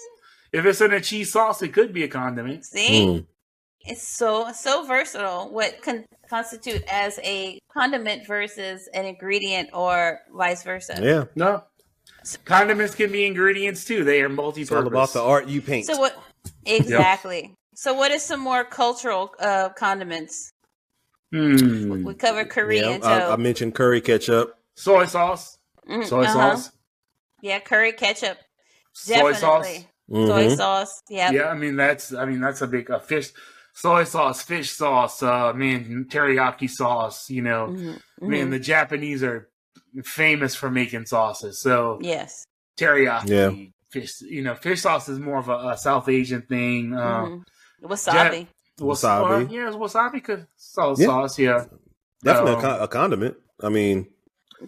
if 0.53 0.66
it's 0.66 0.81
in 0.83 0.93
a 0.93 1.01
cheese 1.01 1.33
sauce, 1.33 1.62
it 1.62 1.73
could 1.73 1.93
be 1.95 2.03
a 2.05 2.09
condiment. 2.09 2.66
See, 2.66 3.07
Mm. 3.07 3.27
It's 3.87 4.07
so 4.07 4.53
so 4.53 4.85
versatile. 4.87 5.51
What 5.51 5.83
can 5.83 6.05
constitute 6.33 6.83
as 6.91 7.20
a 7.22 7.59
condiment 7.70 8.26
versus 8.26 8.89
an 8.95 9.05
ingredient, 9.05 9.68
or 9.74 10.20
vice 10.35 10.62
versa. 10.62 10.99
Yeah, 11.01 11.24
No. 11.35 11.64
Condiments 12.45 12.95
can 12.95 13.11
be 13.11 13.26
ingredients 13.26 13.85
too. 13.85 14.05
They 14.05 14.22
are 14.22 14.28
multi 14.28 14.62
it's 14.62 14.70
all 14.70 14.87
about 14.87 15.12
the 15.12 15.20
art 15.20 15.49
you 15.49 15.61
paint. 15.61 15.87
So 15.87 15.99
what? 15.99 16.16
Exactly. 16.64 17.53
So 17.74 17.93
what 17.95 18.12
is 18.12 18.22
some 18.22 18.39
more 18.39 18.64
cultural 18.64 19.35
uh, 19.41 19.70
condiments? 19.70 20.53
Hmm. 21.33 22.05
We 22.05 22.14
covered 22.14 22.49
Korean. 22.49 23.01
Yeah, 23.03 23.28
I, 23.28 23.33
I 23.33 23.37
mentioned 23.37 23.74
curry 23.74 24.01
ketchup. 24.01 24.55
Soy 24.76 25.07
sauce. 25.07 25.59
Mm, 25.91 26.07
Soy 26.07 26.22
uh-huh. 26.22 26.33
sauce. 26.33 26.72
Yeah, 27.41 27.59
curry 27.59 27.93
ketchup. 27.93 28.39
Soy 28.93 29.33
sauce. 29.33 29.85
Definitely. 30.09 30.49
Soy 30.49 30.55
sauce. 30.55 31.03
Yeah. 31.11 31.33
Yeah, 31.33 31.49
I 31.49 31.55
mean 31.55 31.74
that's 31.74 32.14
I 32.14 32.24
mean 32.24 32.41
that's 32.41 32.62
a 32.62 32.68
big 32.68 32.89
uh, 32.89 33.01
fish 33.01 33.33
soy 33.75 34.05
sauce, 34.05 34.43
fish 34.43 34.70
sauce, 34.70 35.23
uh 35.23 35.53
man, 35.55 36.07
teriyaki 36.09 36.68
sauce, 36.70 37.31
you 37.31 37.43
know. 37.43 37.68
Mhm, 37.70 38.01
Man, 38.20 38.47
mhm. 38.49 38.51
the 38.51 38.59
Japanese 38.59 39.23
are 39.23 39.49
famous 40.05 40.55
for 40.55 40.70
making 40.70 41.07
sauces. 41.07 41.61
So 41.61 41.99
Yes. 42.03 42.45
teriyaki, 42.79 43.29
Yeah. 43.29 43.51
fish, 43.91 44.20
you 44.23 44.43
know, 44.43 44.55
fish 44.55 44.83
sauce 44.83 45.09
is 45.09 45.18
more 45.18 45.39
of 45.39 45.49
a, 45.49 45.70
a 45.70 45.77
South 45.79 46.09
Asian 46.09 46.43
thing. 46.43 46.95
Uh, 46.95 47.25
Mhm. 47.27 47.45
Wasabi. 47.83 48.47
was- 48.79 49.03
Wasabi. 49.03 49.47
uh, 49.47 49.51
yeah, 49.51 49.70
wasabi 49.70 50.23
could 50.25 50.47
sauce, 50.57 51.01
Yeah. 51.01 51.07
sauce, 51.07 51.39
yeah. 51.39 51.64
Definitely 52.25 52.53
Um, 52.53 52.59
a, 52.59 52.62
con- 52.62 52.81
a 52.83 52.89
condiment. 52.89 53.37
I 53.62 53.68
mean, 53.68 54.07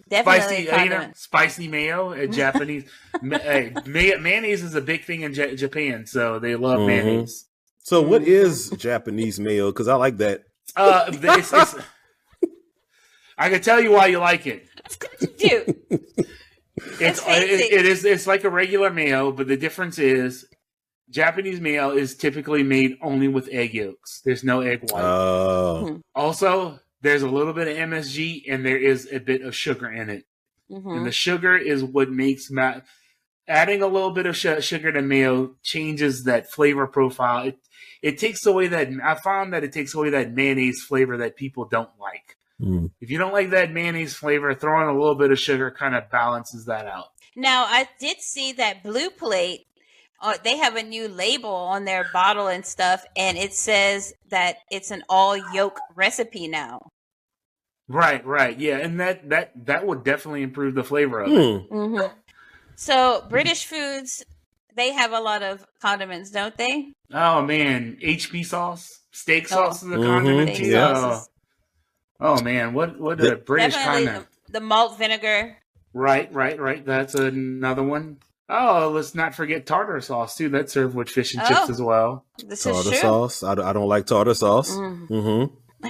Definitely 0.09 0.65
Spicy, 0.65 0.67
a 0.67 0.75
uh, 0.75 0.83
you 0.83 0.89
know, 0.89 1.11
spicy 1.15 1.67
mayo, 1.69 2.11
uh, 2.13 2.25
Japanese. 2.41 2.83
ma- 3.21 3.37
hey, 3.39 3.73
may- 3.85 4.15
mayonnaise 4.17 4.61
is 4.61 4.75
a 4.75 4.81
big 4.81 5.05
thing 5.05 5.21
in 5.21 5.33
J- 5.33 5.55
Japan, 5.55 6.05
so 6.05 6.37
they 6.37 6.55
love 6.55 6.79
Mhm. 6.81 6.87
mayonnaise. 6.87 7.45
So 7.85 8.01
what 8.01 8.23
Mhm. 8.23 8.77
Japanese 8.77 9.39
mayo? 9.39 9.71
Because 9.71 9.87
I 9.87 9.95
like 9.95 10.17
that. 10.17 10.43
Uh, 10.75 11.05
it's, 11.13 11.53
it's, 11.53 11.75
I 13.37 13.49
can 13.49 13.61
tell 13.61 13.79
you 13.79 13.91
why 13.91 14.07
you 14.07 14.19
like 14.19 14.47
it. 14.47 14.67
Dude, 15.37 15.75
It's 16.99 17.19
It's 17.19 17.21
it, 17.27 17.73
it 17.73 17.85
is 17.85 18.03
it's 18.03 18.27
like 18.27 18.43
a 18.43 18.49
regular 18.49 18.89
mayo, 18.91 19.31
but 19.31 19.47
the 19.47 19.55
difference 19.57 19.99
is 19.99 20.45
Japanese 21.09 21.61
mayo 21.61 21.91
is 21.91 22.15
typically 22.15 22.63
made 22.63 22.97
only 23.01 23.27
with 23.27 23.47
egg 23.51 23.73
yolks. 23.73 24.21
There's 24.25 24.43
no 24.43 24.61
egg 24.61 24.81
white. 24.91 25.03
Oh, 25.03 26.01
also, 26.15 26.79
there's 27.01 27.21
a 27.21 27.29
little 27.29 27.53
bit 27.53 27.67
of 27.67 27.77
MSG 27.77 28.43
and 28.49 28.65
there 28.65 28.77
is 28.77 29.07
a 29.11 29.19
bit 29.19 29.41
of 29.43 29.55
sugar 29.55 29.89
in 29.91 30.09
it. 30.09 30.25
Mhm. 30.71 30.97
And 30.97 31.05
the 31.05 31.11
sugar 31.11 31.55
is 31.55 31.83
what 31.83 32.09
makes 32.09 32.49
ma- 32.49 32.81
adding 33.47 33.81
a 33.81 33.87
little 33.87 34.11
bit 34.11 34.25
of 34.25 34.35
sh- 34.35 34.61
sugar 34.61 34.91
to 34.91 35.01
mayo 35.01 35.55
changes 35.63 36.23
that 36.23 36.51
flavor 36.51 36.87
profile. 36.87 37.47
It 37.47 37.57
it 38.01 38.17
takes 38.17 38.45
away 38.45 38.67
that 38.67 38.89
I 39.03 39.15
found 39.15 39.53
that 39.53 39.63
it 39.63 39.71
takes 39.71 39.93
away 39.95 40.11
that 40.11 40.33
mayonnaise 40.33 40.83
flavor 40.83 41.17
that 41.17 41.35
people 41.35 41.65
don't 41.65 41.89
like. 41.99 42.37
Mm. 42.61 42.91
If 43.01 43.09
you 43.09 43.17
don't 43.17 43.33
like 43.33 43.49
that 43.49 43.71
mayonnaise 43.71 44.15
flavor, 44.15 44.53
throwing 44.53 44.87
a 44.87 44.97
little 44.97 45.15
bit 45.15 45.31
of 45.31 45.39
sugar 45.39 45.71
kind 45.71 45.95
of 45.95 46.09
balances 46.09 46.65
that 46.65 46.85
out. 46.85 47.07
Now, 47.35 47.65
I 47.65 47.89
did 47.99 48.21
see 48.21 48.53
that 48.53 48.83
Blue 48.83 49.09
Plate 49.09 49.65
uh, 50.21 50.33
they 50.43 50.57
have 50.57 50.75
a 50.75 50.83
new 50.83 51.07
label 51.07 51.53
on 51.53 51.85
their 51.85 52.07
bottle 52.11 52.47
and 52.47 52.65
stuff, 52.65 53.05
and 53.15 53.37
it 53.37 53.53
says 53.53 54.13
that 54.29 54.57
it's 54.71 54.91
an 54.91 55.03
all 55.09 55.35
yolk 55.53 55.79
recipe 55.95 56.47
now. 56.47 56.89
Right, 57.87 58.25
right, 58.25 58.57
yeah, 58.57 58.77
and 58.77 58.99
that 58.99 59.29
that 59.29 59.51
that 59.65 59.85
would 59.85 60.03
definitely 60.03 60.41
improve 60.41 60.73
the 60.73 60.83
flavor 60.83 61.19
of 61.21 61.31
it. 61.31 61.35
Hmm. 61.35 61.75
Mm-hmm. 61.75 62.13
So 62.75 63.23
British 63.29 63.65
foods, 63.65 64.23
they 64.75 64.91
have 64.93 65.11
a 65.13 65.19
lot 65.19 65.43
of 65.43 65.65
condiments, 65.81 66.31
don't 66.31 66.55
they? 66.57 66.91
Oh 67.13 67.41
man, 67.41 67.97
HP 68.01 68.45
sauce, 68.45 68.99
steak 69.11 69.45
Oh. 69.51 69.55
sauce 69.55 69.83
is 69.83 69.91
a 69.91 69.95
Mhm, 69.95 70.05
condiment 70.05 70.49
Steak 70.55 70.65
too. 70.65 70.71
yeah. 70.71 70.89
Oh. 70.89 70.93
sauces. 70.95 71.29
oh 72.19 72.41
man, 72.41 72.73
what 72.73 72.99
what 72.99 73.17
The- 73.17 73.33
a 73.33 73.35
British 73.37 73.73
Definitely 73.73 74.05
condiment? 74.07 74.27
the, 74.47 74.51
the 74.53 74.59
malt 74.61 74.97
vinegar. 74.97 75.57
Right, 75.93 76.33
right, 76.33 76.59
right. 76.59 76.85
That's 76.85 77.15
another 77.15 77.83
one. 77.83 78.17
Oh, 78.49 78.91
let's 78.93 79.15
not 79.15 79.33
forget 79.33 79.65
tartar 79.65 80.01
sauce 80.01 80.35
too. 80.35 80.49
That's 80.49 80.73
served 80.73 80.93
with 80.95 81.09
fish 81.09 81.33
and 81.33 81.43
Oh. 81.43 81.47
chips 81.47 81.69
as 81.69 81.81
well. 81.81 82.25
This 82.45 82.65
is 82.65 82.73
Tartar 82.73 82.89
true. 82.89 82.99
sauce. 82.99 83.43
I, 83.43 83.55
don't- 83.55 83.65
I 83.65 83.73
don't 83.73 83.87
like 83.87 84.05
tartar 84.05 84.33
sauce. 84.33 84.71
Mm. 84.71 85.07
hmm 85.81 85.89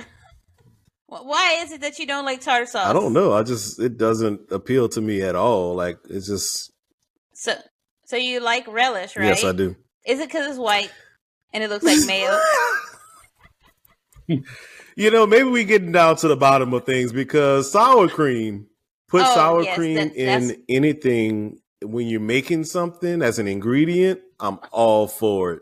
Why 1.08 1.60
is 1.64 1.72
it 1.72 1.82
that 1.82 1.98
you 2.00 2.06
don't 2.08 2.26
like 2.26 2.42
tartar 2.42 2.66
sauce? 2.66 2.88
I 2.88 2.94
don't 2.94 3.14
know. 3.14 3.34
I 3.34 3.44
just 3.44 3.80
it 3.80 3.98
doesn't 3.98 4.52
appeal 4.52 4.90
to 4.90 5.02
me 5.02 5.22
at 5.22 5.36
all. 5.36 5.74
Like 5.76 5.98
it's 6.10 6.28
just 6.28 6.72
So, 7.46 7.54
so 8.06 8.16
you 8.18 8.40
like 8.40 8.68
relish, 8.68 9.16
right? 9.16 9.26
yes, 9.28 9.44
I 9.44 9.52
do. 9.52 9.76
Is 10.06 10.20
it 10.20 10.28
because 10.30 10.48
it's 10.50 10.58
white 10.60 10.92
and 11.54 11.64
it 11.64 11.70
looks 11.70 11.84
like 11.86 12.00
mayo? 12.08 12.38
You 14.98 15.12
know, 15.12 15.28
maybe 15.28 15.50
we 15.50 15.66
getting 15.66 15.92
down 15.92 16.16
to 16.18 16.28
the 16.30 16.38
bottom 16.38 16.74
of 16.74 16.86
things 16.86 17.12
because 17.12 17.72
sour 17.72 18.08
cream. 18.08 18.68
Put 19.10 19.24
Oh, 19.24 19.36
sour 19.36 19.62
yes, 19.64 19.76
cream 19.76 19.96
that- 19.96 20.16
in 20.16 20.26
that's- 20.48 20.60
anything 20.70 21.60
when 21.84 22.08
you're 22.08 22.20
making 22.22 22.64
something 22.64 23.22
as 23.22 23.38
an 23.38 23.48
ingredient. 23.48 24.22
I'm 24.40 24.58
all 24.72 25.08
for 25.08 25.52
it. 25.54 25.62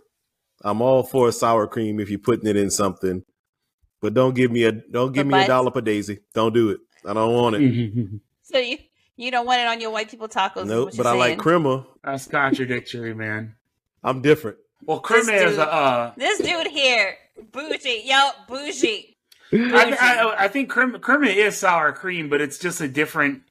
I'm 0.63 0.81
all 0.81 1.03
for 1.03 1.31
sour 1.31 1.67
cream 1.67 1.99
if 1.99 2.09
you're 2.09 2.19
putting 2.19 2.47
it 2.47 2.55
in 2.55 2.69
something. 2.71 3.23
But 4.01 4.13
don't 4.13 4.33
give 4.35 4.51
me 4.51 4.63
a 4.65 4.71
don't 4.71 5.11
give 5.13 5.25
But 5.27 5.27
me 5.27 5.33
a 5.33 5.41
bites- 5.41 5.47
dollar 5.49 5.71
per 5.71 5.81
daisy. 5.81 6.19
Don't 6.33 6.53
do 6.53 6.69
it. 6.69 6.79
I 7.05 7.13
don't 7.13 7.33
want 7.33 7.55
it. 7.57 8.07
so 8.43 8.59
you 8.59 8.77
you 9.15 9.31
don't 9.31 9.45
want 9.45 9.61
it 9.61 9.67
on 9.67 9.79
your 9.81 9.91
white 9.91 10.09
people 10.09 10.27
tacos? 10.27 10.63
is 10.63 10.67
Nope. 10.69 10.89
But 10.97 11.05
you're 11.05 11.07
I 11.07 11.17
like 11.17 11.27
saying. 11.29 11.39
crema. 11.39 11.85
That's 12.03 12.27
contradictory, 12.27 13.13
man. 13.13 13.55
I'm 14.03 14.21
different. 14.21 14.57
Well, 14.85 14.99
crema 14.99 15.31
This 15.31 15.51
is 15.53 15.57
a. 15.57 15.71
Uh, 15.73 16.13
This 16.17 16.39
dude 16.39 16.67
here, 16.67 17.15
bougie, 17.51 18.01
yo, 18.05 18.29
bougie. 18.47 19.09
I, 19.53 19.95
I, 19.99 20.35
I 20.45 20.47
think 20.47 20.69
crema, 20.69 20.99
crema 20.99 21.27
is 21.27 21.55
sour 21.57 21.91
cream, 21.93 22.27
but 22.29 22.41
it's 22.41 22.57
just 22.57 22.81
a 22.81 22.87
different. 22.87 23.43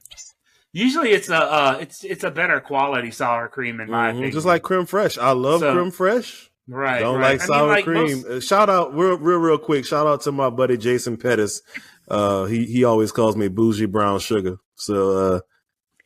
Usually, 0.73 1.11
it's 1.11 1.29
a 1.29 1.37
uh, 1.37 1.79
it's 1.81 2.03
it's 2.03 2.25
a 2.25 2.31
better 2.31 2.59
quality 2.61 3.11
sour 3.11 3.49
cream 3.49 3.81
in 3.81 3.91
my 3.91 4.07
Mhm. 4.09 4.11
opinion. 4.11 4.33
Just 4.33 4.47
like 4.47 4.63
creme 4.63 4.87
fraiche. 4.87 5.17
I 5.19 5.31
love 5.33 5.61
So- 5.61 5.73
creme 5.75 5.91
fraiche. 5.93 6.49
right, 6.67 7.01
Don't 7.01 7.19
right. 7.21 7.39
like 7.39 7.41
I 7.41 7.45
mean, 7.45 7.47
sour 7.47 7.69
like 7.69 7.85
cream. 7.85 8.17
most- 8.23 8.27
Uh, 8.27 8.41
shout 8.41 8.69
out 8.71 8.95
real, 8.97 9.17
real, 9.19 9.39
real 9.39 9.59
quick. 9.59 9.85
Shout 9.85 10.07
out 10.07 10.23
to 10.23 10.33
my 10.33 10.49
buddy 10.51 10.77
Jason 10.79 11.17
Pettis. 11.19 11.63
Uh, 12.09 12.45
he 12.47 12.65
he 12.65 12.85
always 12.85 13.13
calls 13.13 13.37
me 13.37 13.49
bougie 13.49 13.87
brown 13.87 14.19
sugar. 14.19 14.57
So 14.77 15.19
uh, 15.19 15.41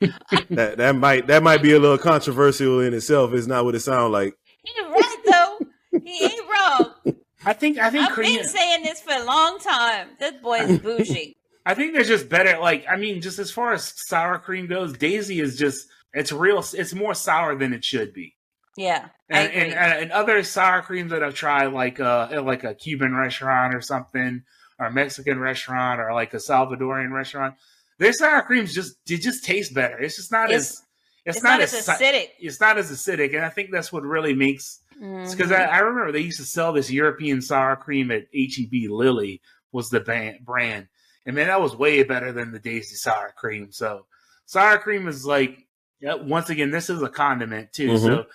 that 0.50 0.76
that 0.76 0.96
might 0.96 1.26
that 1.26 1.42
might 1.42 1.62
be 1.62 1.72
a 1.72 1.78
little 1.78 1.98
controversial 1.98 2.80
in 2.80 2.94
itself. 2.94 3.32
It's 3.32 3.46
not 3.46 3.64
what 3.64 3.74
it 3.74 3.80
sounds 3.80 4.12
like. 4.12 4.34
He's 4.62 4.74
right 4.84 5.16
though. 5.24 5.98
He 6.04 6.24
ain't 6.24 6.50
wrong. 6.50 7.16
I 7.44 7.52
think 7.52 7.78
I 7.78 7.90
think 7.90 8.08
I've 8.08 8.12
cream. 8.12 8.36
been 8.36 8.44
saying 8.46 8.82
this 8.82 9.00
for 9.00 9.14
a 9.14 9.24
long 9.24 9.58
time. 9.58 10.08
This 10.18 10.34
boy 10.42 10.58
is 10.58 10.78
bougie. 10.80 11.36
I 11.66 11.74
think 11.74 11.94
they're 11.94 12.04
just 12.04 12.28
better. 12.28 12.58
Like, 12.60 12.86
I 12.88 12.96
mean, 12.96 13.20
just 13.20 13.40
as 13.40 13.50
far 13.50 13.72
as 13.72 13.92
sour 13.96 14.38
cream 14.38 14.68
goes, 14.68 14.96
Daisy 14.96 15.40
is 15.40 15.56
just 15.56 15.88
it's 16.12 16.32
real. 16.32 16.64
It's 16.72 16.94
more 16.94 17.14
sour 17.14 17.56
than 17.56 17.72
it 17.72 17.84
should 17.84 18.12
be. 18.12 18.36
Yeah, 18.76 19.08
And 19.30 19.52
and, 19.52 19.72
and, 19.72 20.02
and 20.02 20.12
other 20.12 20.42
sour 20.42 20.82
creams 20.82 21.10
that 21.10 21.22
I've 21.22 21.34
tried, 21.34 21.66
like 21.66 21.98
uh, 21.98 22.42
like 22.44 22.62
a 22.62 22.74
Cuban 22.74 23.14
restaurant 23.14 23.74
or 23.74 23.80
something, 23.80 24.42
or 24.78 24.86
a 24.86 24.92
Mexican 24.92 25.40
restaurant, 25.40 26.00
or 26.00 26.12
like 26.12 26.34
a 26.34 26.38
Salvadorian 26.38 27.10
restaurant, 27.10 27.54
their 27.98 28.12
sour 28.12 28.42
creams 28.42 28.74
just 28.74 28.96
they 29.06 29.16
just 29.16 29.44
taste 29.44 29.74
better. 29.74 29.98
It's 29.98 30.16
just 30.16 30.32
not 30.32 30.50
It's- 30.50 30.60
as 30.60 30.82
it's, 31.24 31.38
it's 31.38 31.42
not, 31.44 31.60
as 31.60 31.72
si- 31.72 31.90
acidic. 31.90 32.28
It's 32.38 32.60
not 32.60 32.78
as 32.78 32.90
acidic, 32.92 33.34
and 33.34 33.44
I 33.44 33.48
think 33.48 33.72
that's 33.72 33.92
what 33.92 34.04
really 34.04 34.32
makes 34.34 34.80
because 34.98 35.50
Mhm. 35.50 35.58
I, 35.58 35.64
I 35.64 35.78
remember 35.80 36.12
they 36.12 36.20
used 36.20 36.38
to 36.38 36.44
sell 36.44 36.72
this 36.72 36.88
European 36.90 37.42
sour 37.42 37.74
cream 37.76 38.10
at 38.12 38.26
HEB. 38.32 38.88
Lily 38.88 39.42
was 39.72 39.90
the 39.90 39.98
ban- 40.00 40.38
brand, 40.42 40.86
and 41.26 41.34
man, 41.34 41.48
that 41.48 41.60
was 41.60 41.74
way 41.74 42.02
better 42.04 42.30
than 42.32 42.52
the 42.52 42.60
Daisy 42.60 42.94
sour 42.94 43.32
cream. 43.36 43.72
So 43.72 44.06
sour 44.46 44.78
cream 44.78 45.08
is 45.08 45.26
like 45.26 45.66
once 46.00 46.48
again, 46.50 46.70
this 46.70 46.88
is 46.90 47.02
a 47.02 47.08
condiment 47.08 47.72
too. 47.72 47.88
Mhm. 47.90 47.98
So 48.02 48.26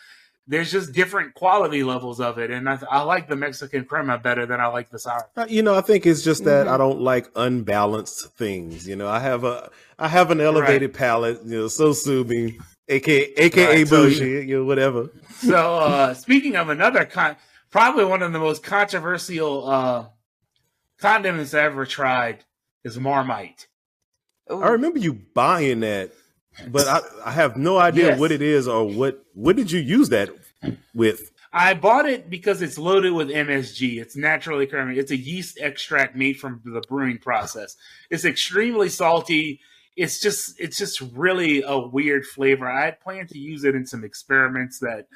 there's 0.51 0.71
just 0.71 0.91
different 0.93 1.33
quality 1.33 1.81
levels 1.83 2.19
of 2.19 2.37
it, 2.37 2.51
and 2.51 2.69
I, 2.69 2.77
I 2.91 3.01
like 3.03 3.27
the 3.29 3.35
Mexican 3.37 3.85
crema 3.85 4.17
better 4.17 4.45
than 4.45 4.59
I 4.59 4.67
like 4.67 4.89
the 4.89 4.99
sour. 4.99 5.29
Uh, 5.35 5.45
You 5.49 5.63
know, 5.63 5.73
I 5.75 5.81
think 5.81 6.05
it's 6.05 6.21
just 6.21 6.43
that 6.43 6.67
Mhm. 6.67 6.71
I 6.73 6.77
don't 6.77 7.01
like 7.01 7.29
unbalanced 7.35 8.33
things. 8.37 8.87
You 8.87 8.95
know, 8.97 9.07
I 9.07 9.19
have 9.19 9.43
a 9.45 9.69
I 9.97 10.07
have 10.09 10.29
an 10.29 10.41
elevated 10.41 10.93
palate. 10.93 11.39
You 11.45 11.61
know, 11.61 11.67
so 11.69 11.93
sue 11.93 12.23
me, 12.25 12.59
aka 12.89 13.33
aka 13.37 13.65
Right, 13.77 13.87
so 13.87 13.95
bougie, 14.03 14.45
you 14.49 14.57
know, 14.59 14.65
whatever. 14.65 15.09
So 15.39 15.77
uh, 15.77 16.13
speaking 16.13 16.55
of 16.57 16.69
another 16.69 17.05
con, 17.05 17.37
probably 17.71 18.03
one 18.05 18.21
of 18.21 18.33
the 18.33 18.39
most 18.39 18.61
controversial 18.61 19.69
uh, 19.69 20.05
condiments 20.99 21.53
I 21.53 21.61
ever 21.63 21.85
tried 21.85 22.43
is 22.83 22.99
Marmite. 22.99 23.67
Ooh. 24.51 24.61
I 24.61 24.69
remember 24.69 24.99
you 24.99 25.13
buying 25.13 25.79
that, 25.81 26.11
but 26.67 26.87
I, 26.87 26.99
I 27.25 27.31
have 27.31 27.55
no 27.57 27.77
idea 27.77 28.07
Yes. 28.09 28.19
what 28.19 28.31
it 28.31 28.41
is 28.41 28.67
or 28.67 28.85
what 28.85 29.23
what 29.33 29.55
did 29.55 29.71
you 29.71 29.79
use 29.79 30.09
that 30.09 30.29
with? 30.93 31.32
I 31.53 31.74
bought 31.74 32.05
it 32.07 32.30
because 32.30 32.62
it's 32.62 32.78
loaded 32.78 33.12
with 33.12 33.28
MSG. 33.30 33.99
It's 34.01 34.16
naturally 34.16 34.64
occurring. 34.66 34.97
It's 34.97 35.12
a 35.12 35.18
yeast 35.18 35.59
extract 35.59 36.16
made 36.16 36.39
from 36.39 36.62
the 36.64 36.82
brewing 36.88 37.18
process. 37.18 37.76
It's 38.09 38.24
extremely 38.26 38.88
salty. 38.89 39.59
It's 39.97 40.22
just 40.22 40.57
it's 40.59 40.78
just 40.78 41.01
really 41.01 41.62
a 41.64 41.78
weird 41.78 42.26
flavor. 42.26 42.70
I 42.70 42.86
had 42.86 42.99
planned 43.01 43.30
to 43.30 43.38
use 43.38 43.66
it 43.66 43.76
in 43.76 43.86
some 43.86 44.05
experiments 44.05 44.80
that 44.80 45.07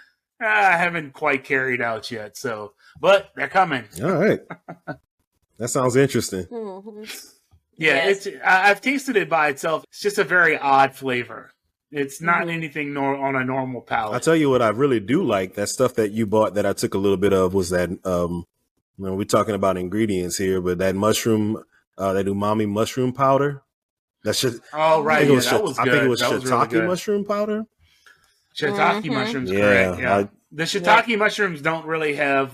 uh, 0.44 0.48
I 0.48 0.74
haven't 0.76 1.14
quite 1.14 1.46
carried 1.46 1.82
out 1.82 2.12
yet. 2.12 2.36
So, 2.36 2.74
but 3.00 3.30
they're 3.38 3.48
coming. 3.48 3.86
All 4.04 4.12
right, 4.12 4.42
that 5.58 5.70
sounds 5.70 5.96
interesting. 5.96 6.44
Mhm. 6.48 7.32
Yeah, 7.78 8.08
Yes. 8.08 8.26
it's 8.26 8.38
I, 8.44 8.70
I've 8.70 8.82
tasted 8.82 9.16
it 9.16 9.30
by 9.30 9.48
itself. 9.48 9.86
It's 9.90 10.02
just 10.02 10.18
a 10.18 10.26
very 10.26 10.58
odd 10.58 10.94
flavor. 10.94 11.52
It's 11.96 12.22
not 12.22 12.44
Mhm. 12.48 12.52
anything 12.52 12.94
nor- 12.94 13.16
on 13.16 13.36
a 13.38 13.46
normal 13.46 13.80
palate. 13.82 14.14
I'll 14.16 14.20
tell 14.20 14.36
you 14.36 14.50
what, 14.50 14.62
I 14.62 14.68
really 14.70 15.00
do 15.00 15.24
like 15.24 15.54
that 15.56 15.70
stuff 15.70 15.94
that 15.96 16.12
you 16.12 16.26
bought 16.26 16.56
that 16.56 16.66
I 16.66 16.74
took 16.74 16.94
a 16.94 16.98
little 16.98 17.18
bit 17.18 17.32
of 17.32 17.54
was 17.54 17.70
that 17.70 17.90
um, 18.06 18.46
you 18.98 19.06
know, 19.06 19.14
we're 19.16 19.24
talking 19.24 19.56
about 19.56 19.78
ingredients 19.78 20.38
here, 20.38 20.60
but 20.62 20.78
that 20.80 20.94
mushroom, 20.96 21.64
uh, 21.98 22.14
that 22.14 22.26
umami 22.26 22.68
mushroom 22.68 23.14
powder. 23.14 23.62
That's 24.26 24.42
just 24.42 24.62
oh 24.74 25.00
I 25.02 25.04
right, 25.04 25.18
think 25.20 25.28
it 25.28 25.32
yeah, 25.32 25.36
was, 25.38 25.46
that 25.46 25.52
shit- 25.56 25.64
was 25.64 25.80
I 25.80 25.84
think 25.86 26.04
it 26.04 26.08
was 26.10 26.20
that 26.20 26.32
was 26.34 26.44
really 26.46 26.58
shiitake 26.68 26.88
mushroom 26.88 27.26
powder. 27.26 27.66
Shiitake 28.58 29.04
Mhm. 29.04 29.14
mushrooms, 29.14 29.52
Yeah, 29.52 29.60
correct? 29.60 30.02
Yeah, 30.02 30.18
I- 30.18 30.30
the 30.52 30.64
shiitake 30.64 31.18
mushrooms 31.18 31.62
don't 31.62 31.86
really 31.86 32.16
have. 32.16 32.52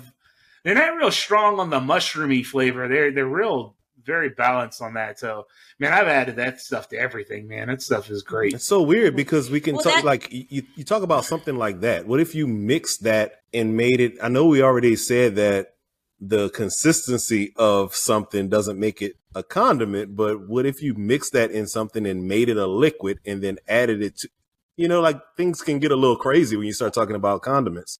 They're 0.63 0.75
not 0.75 0.95
real 0.97 1.11
strong 1.11 1.59
on 1.59 1.69
the 1.71 1.79
mushroomy 1.79 2.45
flavor. 2.45 2.87
They're 2.87 3.11
they're 3.11 3.25
real 3.25 3.75
very 4.05 4.29
balanced 4.29 4.81
on 4.81 4.93
that. 4.95 5.19
So 5.19 5.47
man, 5.79 5.93
I've 5.93 6.07
added 6.07 6.35
that 6.37 6.59
stuff 6.61 6.89
to 6.89 6.97
everything. 6.97 7.47
Man, 7.47 7.67
that 7.67 7.81
stuff 7.81 8.09
is 8.09 8.23
great. 8.23 8.53
It's 8.53 8.65
so 8.65 8.81
weird 8.81 9.15
because 9.15 9.49
we 9.49 9.59
can 9.59 9.75
Well, 9.75 9.83
talk 9.83 9.95
that- 9.95 10.05
like 10.05 10.27
you, 10.31 10.63
you 10.75 10.83
talk 10.83 11.03
about 11.03 11.25
something 11.25 11.55
like 11.55 11.81
that. 11.81 12.07
What 12.07 12.19
if 12.19 12.35
you 12.35 12.47
mix 12.47 12.97
that 12.99 13.41
and 13.53 13.75
made 13.77 13.99
it? 13.99 14.13
I 14.21 14.27
know 14.29 14.45
we 14.45 14.61
already 14.61 14.95
said 14.95 15.35
that 15.35 15.75
the 16.19 16.49
consistency 16.51 17.53
of 17.55 17.95
something 17.95 18.47
doesn't 18.49 18.79
make 18.79 19.01
it 19.01 19.15
a 19.33 19.41
condiment, 19.43 20.15
but 20.15 20.47
what 20.47 20.65
if 20.65 20.81
you 20.81 20.93
mix 20.93 21.29
that 21.31 21.51
in 21.51 21.65
something 21.65 22.05
and 22.05 22.27
made 22.27 22.49
it 22.49 22.57
a 22.57 22.67
liquid 22.67 23.19
and 23.25 23.41
then 23.41 23.57
added 23.67 24.01
it 24.03 24.17
to? 24.17 24.29
You 24.77 24.87
know, 24.87 25.01
like 25.01 25.19
things 25.37 25.61
can 25.61 25.79
get 25.79 25.91
a 25.91 25.95
little 25.95 26.15
crazy 26.15 26.55
when 26.57 26.67
you 26.67 26.73
start 26.73 26.93
talking 26.93 27.15
about 27.15 27.41
condiments. 27.41 27.99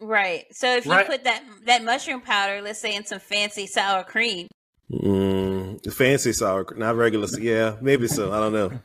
Right. 0.00 0.46
So 0.52 0.76
if 0.76 0.84
you 0.84 0.90
Right. 0.92 1.06
put 1.06 1.24
that 1.24 1.44
that 1.66 1.84
mushroom 1.84 2.20
powder, 2.22 2.60
let's 2.60 2.80
say 2.80 2.94
in 2.96 3.04
some 3.04 3.20
fancy 3.20 3.66
sour 3.66 4.02
cream, 4.02 4.48
Mm, 4.92 5.92
fancy 5.92 6.32
sour, 6.32 6.64
cream, 6.64 6.80
not 6.80 6.96
regular. 6.96 7.26
Yeah, 7.40 7.76
maybe 7.80 8.08
so. 8.08 8.32
I 8.32 8.40
don't 8.40 8.52
know. 8.52 8.80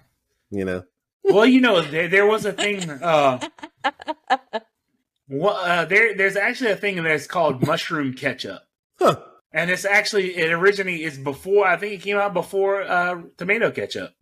You 0.49 0.64
know, 0.66 0.84
well, 1.24 1.45
you 1.45 1.60
know, 1.60 1.82
there, 1.82 2.08
there 2.08 2.26
was 2.26 2.45
a 2.45 2.53
thing. 2.53 2.89
Uh, 2.89 3.39
wha- 5.28 5.51
uh, 5.51 5.86
there 5.86 6.16
there's 6.16 6.36
actually 6.38 6.72
a 6.72 6.76
thing 6.78 7.01
that's 7.03 7.28
called 7.28 7.66
mushroom 7.66 8.14
ketchup. 8.14 8.62
huh? 8.99 9.18
And 9.51 9.70
it's 9.72 9.86
actually 9.86 10.36
it 10.38 10.51
originally 10.51 11.03
is 11.03 11.18
before 11.18 11.66
I 11.68 11.78
think 11.78 11.93
it 11.93 12.01
came 12.01 12.18
out 12.18 12.34
before 12.34 12.82
uh, 12.84 13.22
tomato 13.38 13.72
ketchup. 13.72 14.14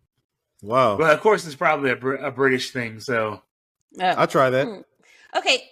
Wow, 0.62 0.96
But 0.96 1.12
of 1.12 1.20
course, 1.20 1.46
it's 1.46 1.54
probably 1.54 1.90
a, 1.90 1.96
Br- 1.96 2.14
a 2.14 2.30
British 2.32 2.70
thing. 2.72 2.98
So 3.00 3.42
oh. 4.00 4.14
I 4.16 4.26
try 4.26 4.50
that. 4.50 4.66
Hmm. 4.66 4.80
Okay. 5.36 5.62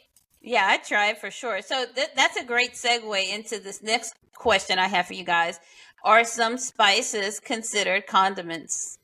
Yeah, 0.42 0.66
I 0.68 0.76
try 0.76 1.08
it 1.08 1.18
for 1.18 1.30
sure. 1.30 1.62
So 1.62 1.86
th- 1.94 2.10
that's 2.14 2.36
a 2.36 2.44
great 2.44 2.74
segue 2.74 3.34
into 3.34 3.58
this 3.58 3.82
next 3.82 4.14
question 4.34 4.78
I 4.78 4.88
have 4.88 5.06
for 5.06 5.14
you 5.14 5.24
guys. 5.24 5.58
Are 6.04 6.24
some 6.24 6.58
spices 6.58 7.40
considered 7.40 8.06
condiments? 8.06 8.98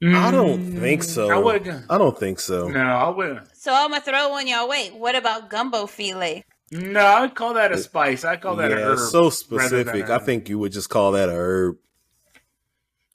I 0.00 0.30
don't 0.30 0.78
think 0.78 1.02
so. 1.02 1.28
Mm, 1.28 1.34
I 1.34 1.38
would. 1.38 1.84
I 1.90 1.98
don't 1.98 2.16
think 2.16 2.38
so. 2.38 2.68
No, 2.68 2.80
I 2.80 3.08
wouldn't. 3.08 3.56
So 3.56 3.74
I'm 3.74 3.90
gonna 3.90 4.00
throw 4.00 4.28
one 4.28 4.46
y'all 4.46 4.68
way. 4.68 4.90
What 4.90 5.16
about 5.16 5.50
gumbo 5.50 5.86
filé? 5.86 6.44
No, 6.70 7.04
I'd 7.04 7.34
call 7.34 7.54
that 7.54 7.72
a 7.72 7.78
spice. 7.78 8.24
I 8.24 8.36
call 8.36 8.54
that 8.56 8.70
a 8.70 8.76
herb. 8.76 8.92
it's 8.92 9.10
so 9.10 9.30
specific. 9.30 10.08
I 10.08 10.18
think 10.18 10.48
you 10.48 10.58
would 10.60 10.70
just 10.70 10.88
call 10.88 11.12
that 11.12 11.28
a 11.28 11.32
herb. 11.32 11.78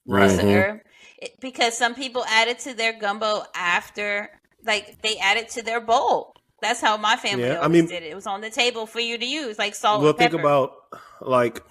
Right. 0.06 0.30
It's 0.30 0.40
a 0.42 0.46
Mhm. 0.46 0.56
herb. 0.56 0.80
It- 1.20 1.40
because 1.40 1.78
some 1.78 1.96
people 1.96 2.26
add 2.28 2.50
it 2.50 2.60
to 2.60 2.74
their 2.74 2.92
gumbo 2.92 3.44
after, 3.56 4.30
like 4.66 5.02
they 5.02 5.16
add 5.18 5.38
it 5.38 5.50
to 5.52 5.62
their 5.62 5.80
bowl. 5.80 6.36
That's 6.62 6.82
how 6.82 6.98
my 6.98 7.16
family 7.16 7.46
Yeah, 7.46 7.62
I 7.62 7.70
mean- 7.70 7.86
did 7.86 8.04
it. 8.04 8.08
It 8.12 8.16
was 8.16 8.28
on 8.28 8.42
the 8.42 8.50
table 8.50 8.86
for 8.88 9.00
you 9.00 9.18
to 9.18 9.26
use, 9.26 9.58
like 9.58 9.74
salt 9.76 10.02
well, 10.02 10.10
and 10.10 10.18
think 10.18 10.34
about 10.34 10.74
like 11.22 11.62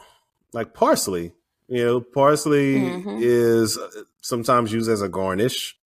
like 0.53 0.75
parsley. 0.75 1.33
You 1.69 1.85
know, 1.85 2.01
parsley 2.01 2.75
Mhm. 2.77 3.21
is 3.23 3.79
uh, 3.79 3.89
sometimes 4.21 4.73
used 4.73 4.91
as 4.91 5.01
a 5.03 5.09
garnish. 5.09 5.77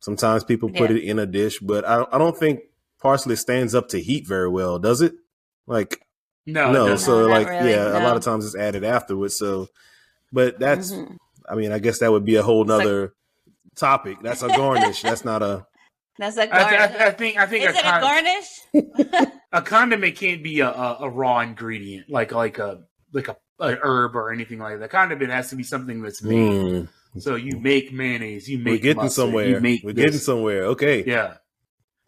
Sometimes 0.00 0.44
people 0.44 0.70
put 0.70 0.90
Yeah. 0.90 0.96
it 0.96 1.04
in 1.04 1.18
a 1.18 1.26
dish, 1.26 1.58
but 1.60 1.84
I, 1.86 2.04
I 2.10 2.18
don't 2.18 2.36
think 2.36 2.60
parsley 3.00 3.36
stands 3.36 3.74
up 3.74 3.88
to 3.88 4.00
heat 4.00 4.26
very 4.26 4.48
well, 4.48 4.78
does 4.78 5.02
it? 5.02 5.14
Like 5.66 6.00
No, 6.46 6.72
no, 6.72 6.96
so 6.96 7.22
No, 7.22 7.26
like 7.28 7.48
really, 7.48 7.70
yeah, 7.70 7.98
a 7.98 8.02
lot 8.02 8.16
of 8.16 8.22
times 8.24 8.44
it's 8.46 8.56
added 8.56 8.82
afterwards. 8.82 9.36
So, 9.36 9.68
but 10.32 10.58
that's 10.58 10.90
Mhm. 10.92 11.16
I 11.48 11.54
mean, 11.54 11.70
I 11.72 11.78
guess 11.78 11.98
that 11.98 12.10
would 12.10 12.24
be 12.24 12.36
a 12.36 12.42
whole 12.42 12.62
It's 12.62 12.70
like- 12.70 12.84
nother 12.84 13.14
topic. 13.76 14.18
That's 14.22 14.42
a 14.42 14.48
garnish. 14.48 15.02
That's 15.02 15.24
not 15.24 15.42
a 15.42 15.66
That's 16.18 16.36
a 16.38 16.42
I, 16.42 16.46
garnish. 16.46 16.80
I, 16.80 16.86
th- 16.88 17.00
I 17.00 17.10
think. 17.12 17.36
I 17.38 17.46
think 17.46 17.64
Is 17.64 17.76
a, 17.76 17.78
it 17.78 17.84
a 17.84 18.00
garnish? 18.00 19.30
a 19.52 19.62
condiment 19.62 20.16
can't 20.16 20.42
be 20.42 20.60
a, 20.60 20.68
a, 20.68 20.98
a 21.02 21.08
raw 21.10 21.40
ingredient 21.40 22.10
like 22.10 22.32
like 22.32 22.58
a 22.58 22.82
like 23.12 23.28
a, 23.28 23.36
a 23.60 23.76
herb 23.82 24.16
or 24.16 24.32
anything 24.32 24.58
like 24.58 24.78
that. 24.78 24.90
Condiment 24.90 25.30
has 25.30 25.50
to 25.50 25.56
be 25.56 25.62
something 25.62 26.02
that's 26.02 26.22
made. 26.22 26.34
Mm, 26.36 26.88
So 27.18 27.34
you 27.36 27.58
make 27.60 27.92
mayonnaise. 27.92 28.48
You 28.48 28.58
make 28.58 28.66
we're 28.74 28.78
getting 28.78 29.02
mustard, 29.04 29.24
somewhere. 29.26 29.46
You 29.48 29.60
make 29.60 29.82
we're 29.84 29.92
this. 29.92 30.04
getting 30.06 30.20
somewhere. 30.20 30.64
Okay. 30.66 31.04
Yeah. 31.06 31.34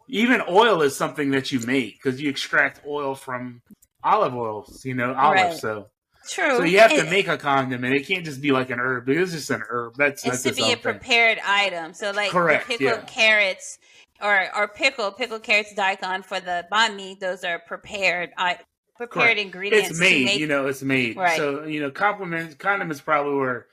Even 0.08 0.42
oil 0.48 0.82
is 0.82 0.96
something 0.96 1.30
that 1.30 1.52
you 1.52 1.60
make 1.60 2.02
because 2.02 2.20
you 2.20 2.28
extract 2.28 2.80
oil 2.86 3.14
from 3.14 3.62
olive 4.04 4.34
oils, 4.34 4.84
you 4.84 4.94
know, 4.94 5.14
olive. 5.14 5.36
Right. 5.36 5.54
So, 5.58 5.88
True. 6.28 6.56
so 6.58 6.62
you 6.64 6.80
have 6.80 6.90
to 6.90 7.06
It- 7.06 7.10
make 7.10 7.28
a 7.28 7.38
condiment. 7.38 7.94
It 7.94 8.06
can't 8.06 8.24
just 8.24 8.40
be 8.40 8.50
like 8.52 8.70
an 8.70 8.78
herb. 8.80 9.08
It's 9.08 9.32
just 9.32 9.50
an 9.50 9.62
herb. 9.68 9.94
That's 9.96 10.24
It's 10.24 10.30
that's 10.30 10.42
to 10.42 10.48
its 10.50 10.58
be 10.58 10.72
a 10.72 10.76
prepared 10.76 11.38
item. 11.46 11.94
So 11.94 12.10
like 12.10 12.30
Correct, 12.30 12.66
pickled 12.66 12.80
yeah. 12.90 13.04
carrots 13.06 13.78
or 14.20 14.48
or 14.56 14.68
pickle 14.68 15.12
pickled 15.12 15.42
carrots 15.42 15.72
daikon 15.74 16.22
for 16.22 16.40
the 16.40 16.66
banh 16.70 16.94
mi. 16.96 17.16
Those 17.20 17.42
are 17.44 17.58
prepared 17.60 18.30
I 18.36 18.58
prepared 19.06 19.36
Correct. 19.36 19.40
ingredients. 19.40 19.90
It's 19.90 19.98
to 19.98 20.04
made, 20.04 20.24
make- 20.26 20.38
you 20.40 20.46
know, 20.46 20.66
it's 20.66 20.82
made. 20.82 21.16
Right. 21.16 21.36
So, 21.36 21.64
you 21.64 21.80
know, 21.80 21.90
compliments, 21.90 22.54
condiments 22.56 23.00
probably 23.00 23.34
were 23.34 23.66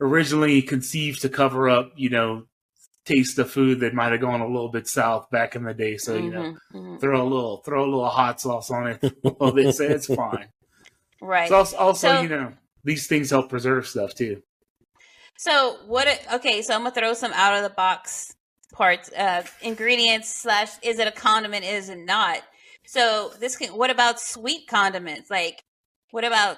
originally 0.00 0.62
conceived 0.62 1.22
to 1.22 1.28
cover 1.28 1.68
up, 1.68 1.92
you 1.96 2.10
know, 2.10 2.44
taste 3.04 3.38
of 3.38 3.50
food 3.50 3.80
that 3.80 3.94
might 3.94 4.12
have 4.12 4.20
gone 4.20 4.40
a 4.40 4.46
little 4.46 4.68
bit 4.68 4.86
south 4.86 5.30
back 5.30 5.56
in 5.56 5.64
the 5.64 5.74
day. 5.74 5.96
So, 5.96 6.14
you 6.16 6.30
know, 6.30 6.42
Mhm, 6.42 6.58
mhm. 6.74 7.00
throw 7.00 7.20
a 7.20 7.24
little, 7.24 7.58
throw 7.58 7.82
a 7.84 7.86
little 7.90 8.08
hot 8.08 8.40
sauce 8.40 8.70
on 8.70 8.86
it. 8.88 9.14
well, 9.40 9.52
they 9.52 9.72
say 9.72 9.86
it's 9.86 10.06
fine. 10.06 10.48
right. 11.20 11.44
It's 11.44 11.52
also, 11.52 11.76
also 11.76 12.08
So- 12.16 12.20
you 12.22 12.28
know, 12.28 12.52
these 12.84 13.06
things 13.06 13.30
help 13.30 13.48
preserve 13.50 13.86
stuff 13.86 14.14
too. 14.14 14.42
So 15.36 15.78
what? 15.86 16.06
Okay, 16.34 16.62
so 16.62 16.74
I'm 16.74 16.80
gonna 16.82 16.94
throw 16.94 17.14
some 17.14 17.32
out 17.32 17.54
of 17.56 17.62
the 17.62 17.70
box 17.70 18.34
parts, 18.72 19.10
uh, 19.12 19.42
ingredients 19.62 20.28
slash. 20.34 20.68
Is 20.82 20.98
it 20.98 21.06
a 21.08 21.12
condiment? 21.12 21.64
Is 21.64 21.88
it 21.88 21.98
not? 21.98 22.42
So 22.90 23.30
this 23.38 23.56
can. 23.56 23.68
What 23.76 23.88
about 23.90 24.18
sweet 24.18 24.66
condiments? 24.66 25.30
Like, 25.30 25.62
what 26.10 26.24
about 26.24 26.56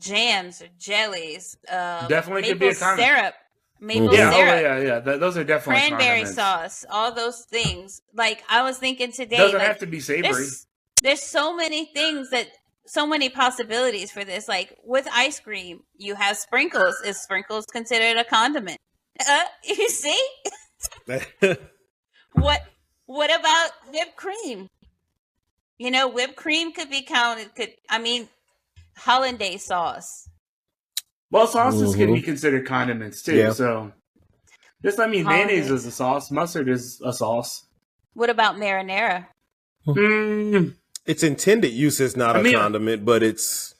jams 0.00 0.60
or 0.60 0.66
jellies? 0.80 1.56
Uh, 1.70 2.08
Definitely 2.08 2.42
could 2.42 2.58
be 2.58 2.70
a 2.70 2.74
condiment. 2.74 3.16
syrup. 3.16 3.34
Maple. 3.78 4.12
Yeah, 4.12 4.30
oh 4.30 4.32
syrup. 4.32 4.62
yeah, 4.62 4.78
yeah. 4.80 5.00
Th- 5.00 5.20
those 5.20 5.36
are 5.36 5.44
definitely 5.44 5.80
Cranberry 5.82 6.24
condiments. 6.24 6.34
sauce, 6.34 6.84
all 6.90 7.14
those 7.14 7.44
things. 7.48 8.02
Like 8.12 8.42
I 8.50 8.64
was 8.64 8.78
thinking 8.78 9.12
today, 9.12 9.36
Doesn't 9.36 9.58
like, 9.60 9.68
have 9.68 9.78
to 9.78 9.86
be 9.86 10.00
savory. 10.00 10.22
there's 10.22 10.66
there's 11.04 11.22
so 11.22 11.54
many 11.54 11.84
things 11.94 12.30
that 12.30 12.48
so 12.86 13.06
many 13.06 13.28
possibilities 13.28 14.10
for 14.10 14.24
this. 14.24 14.48
Like 14.48 14.76
with 14.84 15.06
ice 15.12 15.38
cream, 15.38 15.84
you 15.96 16.16
have 16.16 16.36
sprinkles. 16.36 16.96
Is 17.06 17.22
sprinkles 17.22 17.64
considered 17.66 18.16
a 18.18 18.24
condiment? 18.24 18.78
Uh, 19.24 19.44
you 19.64 19.88
see 19.88 20.20
what? 22.32 22.60
What 23.06 23.30
about 23.38 23.70
whipped 23.92 24.16
cream? 24.16 24.66
You 25.80 25.90
know, 25.90 26.08
whipped 26.08 26.36
cream 26.36 26.72
could 26.72 26.90
be 26.90 27.00
counted. 27.00 27.54
Could 27.54 27.70
I 27.88 27.98
mean 27.98 28.28
hollandaise 28.98 29.64
sauce? 29.64 30.28
Well, 31.30 31.46
sauces 31.46 31.96
can 31.96 32.08
Mhm. 32.10 32.14
be 32.16 32.20
considered 32.22 32.66
condiments 32.66 33.22
too. 33.22 33.34
Yeah. 33.36 33.52
So, 33.52 33.90
just 34.82 35.00
I 35.00 35.06
mean, 35.06 35.24
Hollandaise. 35.24 35.46
mayonnaise 35.46 35.70
is 35.70 35.86
a 35.86 35.90
sauce. 35.90 36.30
Mustard 36.30 36.68
is 36.68 37.00
a 37.02 37.14
sauce. 37.14 37.64
What 38.12 38.28
about 38.28 38.56
marinara? 38.56 39.28
Mm, 39.86 40.74
its 41.06 41.22
intended 41.22 41.72
use 41.72 41.98
is 41.98 42.14
not 42.14 42.36
I 42.36 42.40
a 42.40 42.42
mean- 42.42 42.56
condiment, 42.56 43.06
but 43.06 43.22
it's 43.22 43.74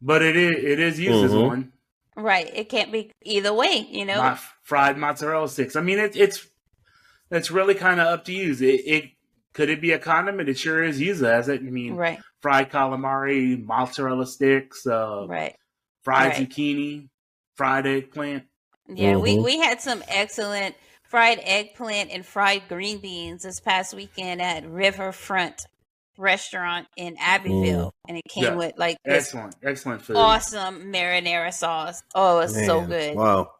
but 0.00 0.22
it 0.22 0.36
is 0.36 0.52
it 0.64 0.80
is 0.80 0.98
used 0.98 1.22
as 1.26 1.32
Mhm. 1.32 1.46
one. 1.48 1.72
Right. 2.16 2.50
It 2.54 2.70
can't 2.70 2.90
be 2.90 3.10
either 3.24 3.52
way. 3.52 3.86
You 3.90 4.06
know. 4.06 4.16
My 4.22 4.38
fried 4.62 4.96
mozzarella 4.96 5.50
sticks. 5.50 5.76
I 5.76 5.82
mean, 5.82 5.98
it, 5.98 6.16
it's 6.16 6.46
it's 7.30 7.50
really 7.50 7.74
kind 7.74 8.00
of 8.00 8.06
up 8.06 8.24
to 8.24 8.32
you. 8.32 8.52
It, 8.52 8.80
it 8.96 9.10
could 9.52 9.68
it 9.70 9.80
be 9.80 9.92
a 9.92 9.98
condiment? 9.98 10.48
It 10.48 10.58
sure 10.58 10.82
is 10.82 11.00
used 11.00 11.22
as 11.24 11.48
it. 11.48 11.60
I 11.60 11.64
mean, 11.70 11.94
right. 11.94 12.20
fried 12.40 12.70
calamari, 12.70 13.62
mozzarella 13.62 14.26
sticks, 14.26 14.86
uh, 14.86 15.26
Right. 15.28 15.54
fried 16.02 16.32
Right. 16.32 16.48
zucchini, 16.48 17.08
fried 17.56 17.86
eggplant. 17.86 18.44
Yeah, 18.88 19.16
we, 19.16 19.36
Mhm. 19.36 19.44
we 19.44 19.58
had 19.58 19.80
some 19.80 20.02
excellent 20.08 20.74
fried 21.08 21.40
eggplant 21.42 22.10
and 22.10 22.24
fried 22.26 22.62
green 22.68 22.98
beans 22.98 23.42
this 23.42 23.60
past 23.60 23.94
weekend 23.94 24.40
at 24.42 24.64
Riverfront 24.68 25.60
Restaurant 26.18 26.86
in 26.96 27.16
Abbeville, 27.18 27.92
and 28.08 28.18
it 28.18 28.24
came 28.28 28.44
Yeah. 28.44 28.54
with 28.54 28.72
like 28.76 28.96
this 29.04 29.26
Excellent, 29.28 29.56
excellent 29.62 30.02
food. 30.02 30.16
awesome 30.16 30.92
marinara 30.92 31.52
sauce. 31.52 32.02
Oh, 32.14 32.40
it's 32.40 32.54
so 32.66 32.80
man, 32.80 32.88
good. 32.88 33.16
Wow. 33.16 33.52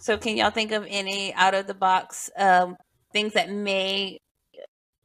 So, 0.00 0.16
can 0.18 0.36
y'all 0.36 0.50
think 0.50 0.72
of 0.72 0.86
any 0.88 1.32
out 1.34 1.54
of 1.54 1.66
the 1.66 1.74
box 1.74 2.30
um, 2.36 2.76
things 3.12 3.32
that 3.32 3.50
may, 3.50 4.18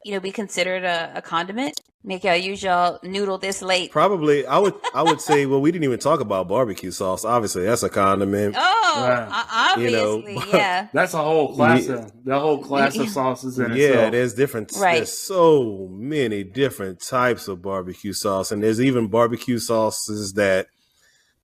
you 0.04 0.12
know, 0.12 0.20
be 0.20 0.32
considered 0.32 0.84
a, 0.84 1.12
a 1.16 1.22
condiment? 1.22 1.80
Make 2.04 2.24
y'all 2.24 2.34
use 2.34 2.60
y'all 2.64 2.98
noodle 3.04 3.38
this 3.38 3.62
late. 3.62 3.92
Probably, 3.92 4.44
I 4.44 4.58
would. 4.58 4.74
I 4.92 5.02
would 5.04 5.20
say. 5.20 5.46
Well, 5.46 5.60
we 5.60 5.70
didn't 5.70 5.84
even 5.84 6.00
talk 6.00 6.18
about 6.18 6.48
barbecue 6.48 6.90
sauce. 6.90 7.24
Obviously, 7.24 7.62
that's 7.64 7.84
a 7.84 7.88
condiment. 7.88 8.56
Oh, 8.58 9.06
Right. 9.08 9.76
o- 9.76 9.80
You 9.80 9.90
know, 9.92 10.18
obviously, 10.18 10.50
yeah. 10.58 10.88
That's 10.92 11.14
a 11.14 11.18
whole 11.22 11.54
class 11.54 11.86
Yeah. 11.86 11.94
of 11.94 12.12
the 12.24 12.40
whole 12.40 12.58
class 12.58 12.98
of 12.98 13.08
sauces 13.18 13.56
in 13.60 13.70
yeah, 13.76 13.86
itself. 13.86 14.10
there's 14.12 14.34
different. 14.34 14.72
Right. 14.76 14.96
There's 14.96 15.16
so 15.16 15.88
many 15.92 16.42
different 16.42 17.00
types 17.00 17.46
of 17.46 17.62
barbecue 17.62 18.12
sauce, 18.12 18.50
and 18.50 18.64
there's 18.64 18.80
even 18.80 19.06
barbecue 19.06 19.60
sauces 19.60 20.32
that 20.32 20.66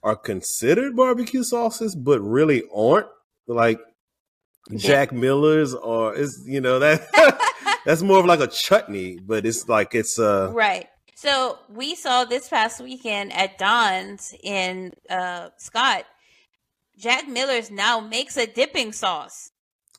are 0.02 0.16
considered 0.16 0.96
barbecue 0.96 1.44
sauces, 1.44 1.94
but 1.94 2.20
really 2.20 2.64
aren't. 2.74 3.06
Like 3.46 3.78
Jack 4.76 5.12
Miller's, 5.12 5.72
or 5.72 6.14
is 6.16 6.42
you 6.46 6.60
know 6.60 6.80
that 6.80 7.06
that's 7.84 8.02
more 8.02 8.20
of 8.20 8.26
like 8.26 8.40
a 8.40 8.46
chutney, 8.46 9.18
but 9.24 9.46
it's 9.46 9.68
like 9.68 9.94
it's 9.94 10.18
uh 10.18 10.50
Right. 10.52 10.86
So 11.14 11.58
we 11.68 11.94
saw 11.96 12.24
this 12.24 12.48
past 12.48 12.80
weekend 12.80 13.32
at 13.32 13.58
Don's 13.58 14.34
in 14.42 14.92
uh, 15.10 15.48
Scott. 15.56 16.04
Jack 16.96 17.26
Miller's 17.28 17.70
now 17.70 18.00
makes 18.00 18.36
a 18.36 18.46
dipping 18.46 18.92
sauce. 18.92 19.50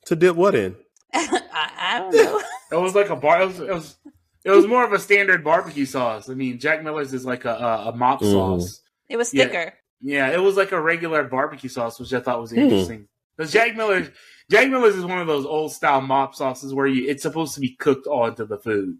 to 0.06 0.16
dip 0.16 0.36
what 0.36 0.56
in. 0.56 0.76
I, 1.14 1.72
I 1.78 2.00
don't 2.00 2.14
know. 2.16 2.42
It 2.72 2.76
was 2.76 2.94
like 2.94 3.10
a 3.10 3.16
bar. 3.16 3.42
It 3.42 3.48
was, 3.48 3.60
it 3.60 3.74
was, 3.74 3.98
it 4.46 4.52
was 4.52 4.68
more 4.68 4.84
of 4.86 4.94
a 4.94 5.00
standard 5.00 5.44
barbecue 5.44 5.86
sauce. 5.88 6.30
I 6.30 6.36
mean, 6.36 6.60
Jack 6.60 6.84
Miller's 6.84 7.14
is 7.14 7.26
like 7.26 7.44
a, 7.46 7.50
a, 7.56 7.90
a 7.90 7.96
mop 7.96 8.22
Mhm. 8.22 8.32
sauce. 8.32 8.82
It 9.10 9.18
was 9.18 9.32
thicker. 9.32 9.74
Yeah, 10.02 10.30
it 10.30 10.40
was 10.40 10.56
like 10.56 10.72
a 10.72 10.80
regular 10.80 11.24
barbecue 11.24 11.68
sauce, 11.70 12.00
which 12.00 12.14
I 12.14 12.20
thought 12.20 12.40
was 12.40 12.52
Hmm. 12.52 12.60
interesting. 12.60 13.08
Because 13.40 13.54
Jack 13.54 13.78
Miller's, 13.78 14.10
Jack 14.52 14.70
Miller's 14.70 14.96
is 14.96 15.06
one 15.06 15.20
of 15.20 15.28
those 15.28 15.46
old 15.46 15.72
style 15.72 16.02
mop 16.02 16.36
sauces 16.36 16.74
where 16.74 16.88
you 16.88 17.08
it's 17.08 17.24
supposed 17.24 17.54
to 17.54 17.62
be 17.62 17.74
cooked 17.78 18.06
onto 18.06 18.46
the 18.46 18.58
food. 18.58 18.98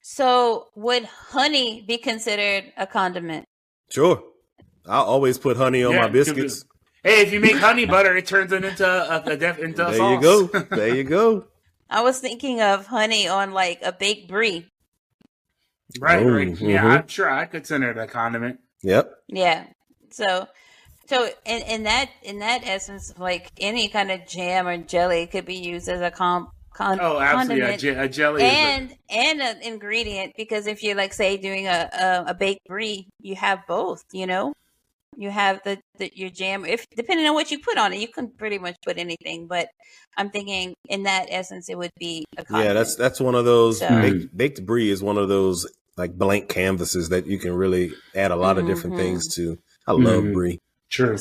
So 0.00 0.68
would 0.76 1.04
honey 1.06 1.84
be 1.88 1.98
considered 1.98 2.72
a 2.76 2.86
condiment? 2.86 3.46
Sure, 3.90 4.22
I 4.86 4.98
always 4.98 5.38
put 5.38 5.56
honey 5.56 5.82
on 5.82 5.92
Yeah, 5.94 6.02
my 6.02 6.06
it 6.06 6.24
could 6.24 6.36
be. 6.36 6.42
biscuits. 6.42 6.64
Hey, 7.02 7.22
if 7.22 7.32
you 7.32 7.40
make 7.40 7.56
honey 7.56 7.84
butter, 7.84 8.16
it 8.16 8.26
turns 8.26 8.52
it 8.52 8.62
into 8.62 8.86
a, 8.86 9.22
a 9.32 9.36
def, 9.36 9.58
into 9.58 9.88
a 9.88 9.90
There 9.90 10.14
you 10.14 10.20
go. 10.20 10.46
There 10.70 10.94
you 10.94 11.02
go. 11.04 11.46
I 11.88 12.02
was 12.02 12.20
thinking 12.20 12.60
of 12.60 12.86
honey 12.86 13.26
on 13.26 13.50
like 13.50 13.80
a 13.82 13.90
baked 13.90 14.28
brie. 14.28 14.68
right, 15.98 16.24
Oh, 16.24 16.30
right. 16.30 16.60
Yeah, 16.60 16.84
mhm. 16.84 16.90
I'm 17.00 17.08
sure 17.08 17.28
I 17.28 17.46
consider 17.46 17.90
it 17.90 17.98
a 17.98 18.06
condiment. 18.06 18.60
Yep. 18.84 19.10
Yeah. 19.26 19.64
So 20.12 20.46
so 21.10 21.28
in, 21.44 21.62
in 21.62 21.82
that 21.82 22.08
in 22.22 22.38
that 22.38 22.62
essence, 22.64 23.12
like 23.18 23.50
any 23.58 23.88
kind 23.88 24.10
of 24.10 24.26
jam 24.26 24.66
or 24.68 24.76
jelly 24.78 25.26
could 25.26 25.44
be 25.44 25.56
used 25.56 25.88
as 25.88 26.00
a 26.00 26.10
com, 26.10 26.48
con, 26.72 26.98
Oh, 27.00 27.18
absolutely. 27.18 27.62
A, 27.62 27.66
condiment. 27.68 27.80
je- 27.80 27.88
a 28.04 28.08
jelly. 28.08 28.42
is 28.44 28.52
a- 28.52 28.56
and 28.56 28.96
and 29.10 29.40
an 29.42 29.62
ingredient 29.62 30.34
because 30.36 30.66
if 30.66 30.82
you're 30.82 30.94
like 30.96 31.12
say 31.12 31.36
doing 31.36 31.66
a, 31.66 31.88
a 32.26 32.30
a 32.30 32.34
baked 32.34 32.66
brie, 32.66 33.08
you 33.20 33.34
have 33.36 33.58
both. 33.66 34.02
You 34.12 34.26
know, 34.26 34.52
You 35.16 35.30
have 35.30 35.60
the, 35.64 35.78
the 35.98 36.10
your 36.14 36.30
jam. 36.30 36.64
If 36.64 36.86
depending 36.96 37.26
on 37.26 37.34
what 37.34 37.50
you 37.50 37.58
put 37.58 37.76
on 37.76 37.92
it, 37.92 37.98
you 38.00 38.08
can 38.08 38.28
pretty 38.30 38.58
much 38.58 38.76
put 38.86 38.96
anything. 38.96 39.48
But 39.48 39.68
I'm 40.16 40.30
thinking 40.30 40.74
in 40.88 41.02
that 41.04 41.26
essence, 41.30 41.68
it 41.68 41.76
would 41.76 41.92
be 41.98 42.24
a 42.38 42.44
condiment. 42.44 42.68
Yeah, 42.68 42.72
that's 42.74 42.94
that's 42.94 43.20
one 43.20 43.34
of 43.34 43.44
those 43.44 43.80
So- 43.80 43.88
baked, 43.88 44.36
baked 44.36 44.60
brie 44.66 44.90
is 44.90 45.02
one 45.02 45.18
of 45.18 45.28
those 45.28 45.66
like 45.96 46.12
blank 46.16 46.48
canvases 46.48 47.08
that 47.10 47.26
you 47.26 47.38
can 47.38 47.52
really 47.52 47.92
add 48.14 48.30
a 48.30 48.36
lot 48.36 48.56
of 48.58 48.66
different 48.66 48.96
things 48.96 49.34
to. 49.34 49.58
I 49.86 49.92
love 49.92 50.22
Mhm. 50.24 50.32
brie. 50.34 50.58
True. 50.90 51.16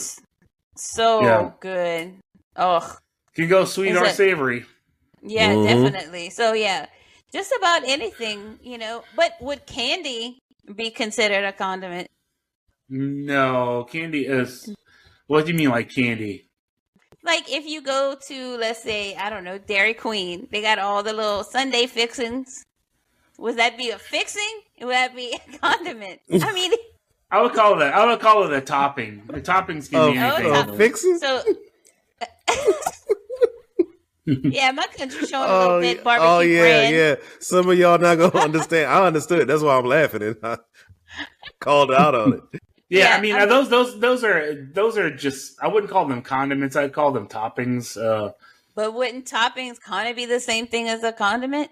so 0.75 1.21
Yeah. 1.21 1.51
good. 1.59 2.19
Oh, 2.55 2.95
Can 3.35 3.47
go 3.47 3.65
sweet 3.65 3.91
Is 3.91 3.97
or 3.97 4.05
it- 4.05 4.15
savory. 4.15 4.65
Yeah, 5.21 5.53
Mhm. 5.53 5.67
definitely. 5.67 6.29
So 6.29 6.53
yeah, 6.53 6.87
just 7.33 7.51
about 7.57 7.83
anything, 7.87 8.59
you 8.63 8.77
know. 8.77 9.03
But 9.15 9.33
would 9.41 9.65
candy 9.65 10.39
be 10.75 10.89
considered 10.89 11.43
a 11.45 11.51
condiment? 11.53 12.07
No, 12.89 13.85
candy 13.89 14.25
is. 14.25 14.73
What 15.27 15.45
do 15.45 15.51
you 15.51 15.57
mean, 15.57 15.69
like 15.69 15.93
candy? 15.93 16.47
Like 17.23 17.51
if 17.51 17.65
you 17.65 17.81
go 17.81 18.15
to, 18.27 18.57
let's 18.57 18.81
say, 18.81 19.15
I 19.15 19.29
don't 19.29 19.43
know, 19.43 19.57
Dairy 19.57 19.93
Queen, 19.93 20.47
they 20.51 20.61
got 20.61 20.79
all 20.79 21.03
the 21.03 21.13
little 21.13 21.43
Sunday 21.43 21.85
fixings. 21.85 22.63
Would 23.37 23.57
that 23.57 23.77
be 23.77 23.89
a 23.91 23.99
fixing? 23.99 24.61
Would 24.81 24.89
that 24.91 25.15
be 25.15 25.33
a 25.35 25.57
condiment? 25.59 26.21
I 26.41 26.51
mean, 26.53 26.71
I 27.31 27.41
would 27.41 27.53
call 27.53 27.81
it. 27.81 27.85
I 27.85 28.05
would 28.07 28.19
call 28.19 28.43
it 28.45 28.53
a 28.53 28.61
topping. 28.61 29.23
The 29.27 29.41
toppings 29.41 29.89
can 29.89 29.99
Oh, 29.99 30.11
be 30.11 30.17
Oh, 30.19 30.21
anything. 30.35 30.53
top- 30.53 30.69
oh, 30.69 30.75
fixing? 30.77 31.17
so. 31.19 31.43
yeah, 34.25 34.71
my 34.71 34.85
country's 34.97 35.29
showing 35.29 35.49
a 35.49 35.57
little 35.59 35.71
Oh, 35.75 35.81
bit 35.81 35.97
yeah. 35.97 36.03
barbecue 36.03 36.27
oh 36.29 36.39
yeah, 36.39 36.61
bread. 36.61 36.93
yeah. 36.93 37.15
Some 37.39 37.69
of 37.69 37.77
y'all 37.77 37.97
not 37.97 38.15
gonna 38.17 38.37
understand. 38.45 38.91
I 38.91 39.05
understood. 39.07 39.47
That's 39.47 39.61
why 39.63 39.77
I'm 39.77 39.85
laughing 39.85 40.21
and 40.21 40.35
I 40.43 40.57
called 41.59 41.91
out 41.91 42.13
on 42.15 42.33
it. 42.33 42.41
Yeah, 42.89 43.09
Yeah, 43.09 43.17
I 43.17 43.21
mean 43.21 43.35
I'm- 43.35 43.49
those 43.49 43.69
those 43.69 43.99
those 43.99 44.23
are 44.23 44.67
those 44.73 44.97
are 44.97 45.09
just. 45.15 45.57
I 45.61 45.67
wouldn't 45.67 45.91
call 45.91 46.07
them 46.07 46.21
condiments. 46.21 46.75
I'd 46.75 46.93
call 46.93 47.11
them 47.11 47.27
toppings. 47.27 47.95
Uh, 47.97 48.31
But 48.75 48.93
wouldn't 48.93 49.25
toppings 49.25 49.79
kind 49.79 50.09
of 50.09 50.15
be 50.15 50.25
the 50.25 50.39
same 50.39 50.67
thing 50.67 50.87
as 50.89 51.03
a 51.03 51.11
condiment? 51.11 51.69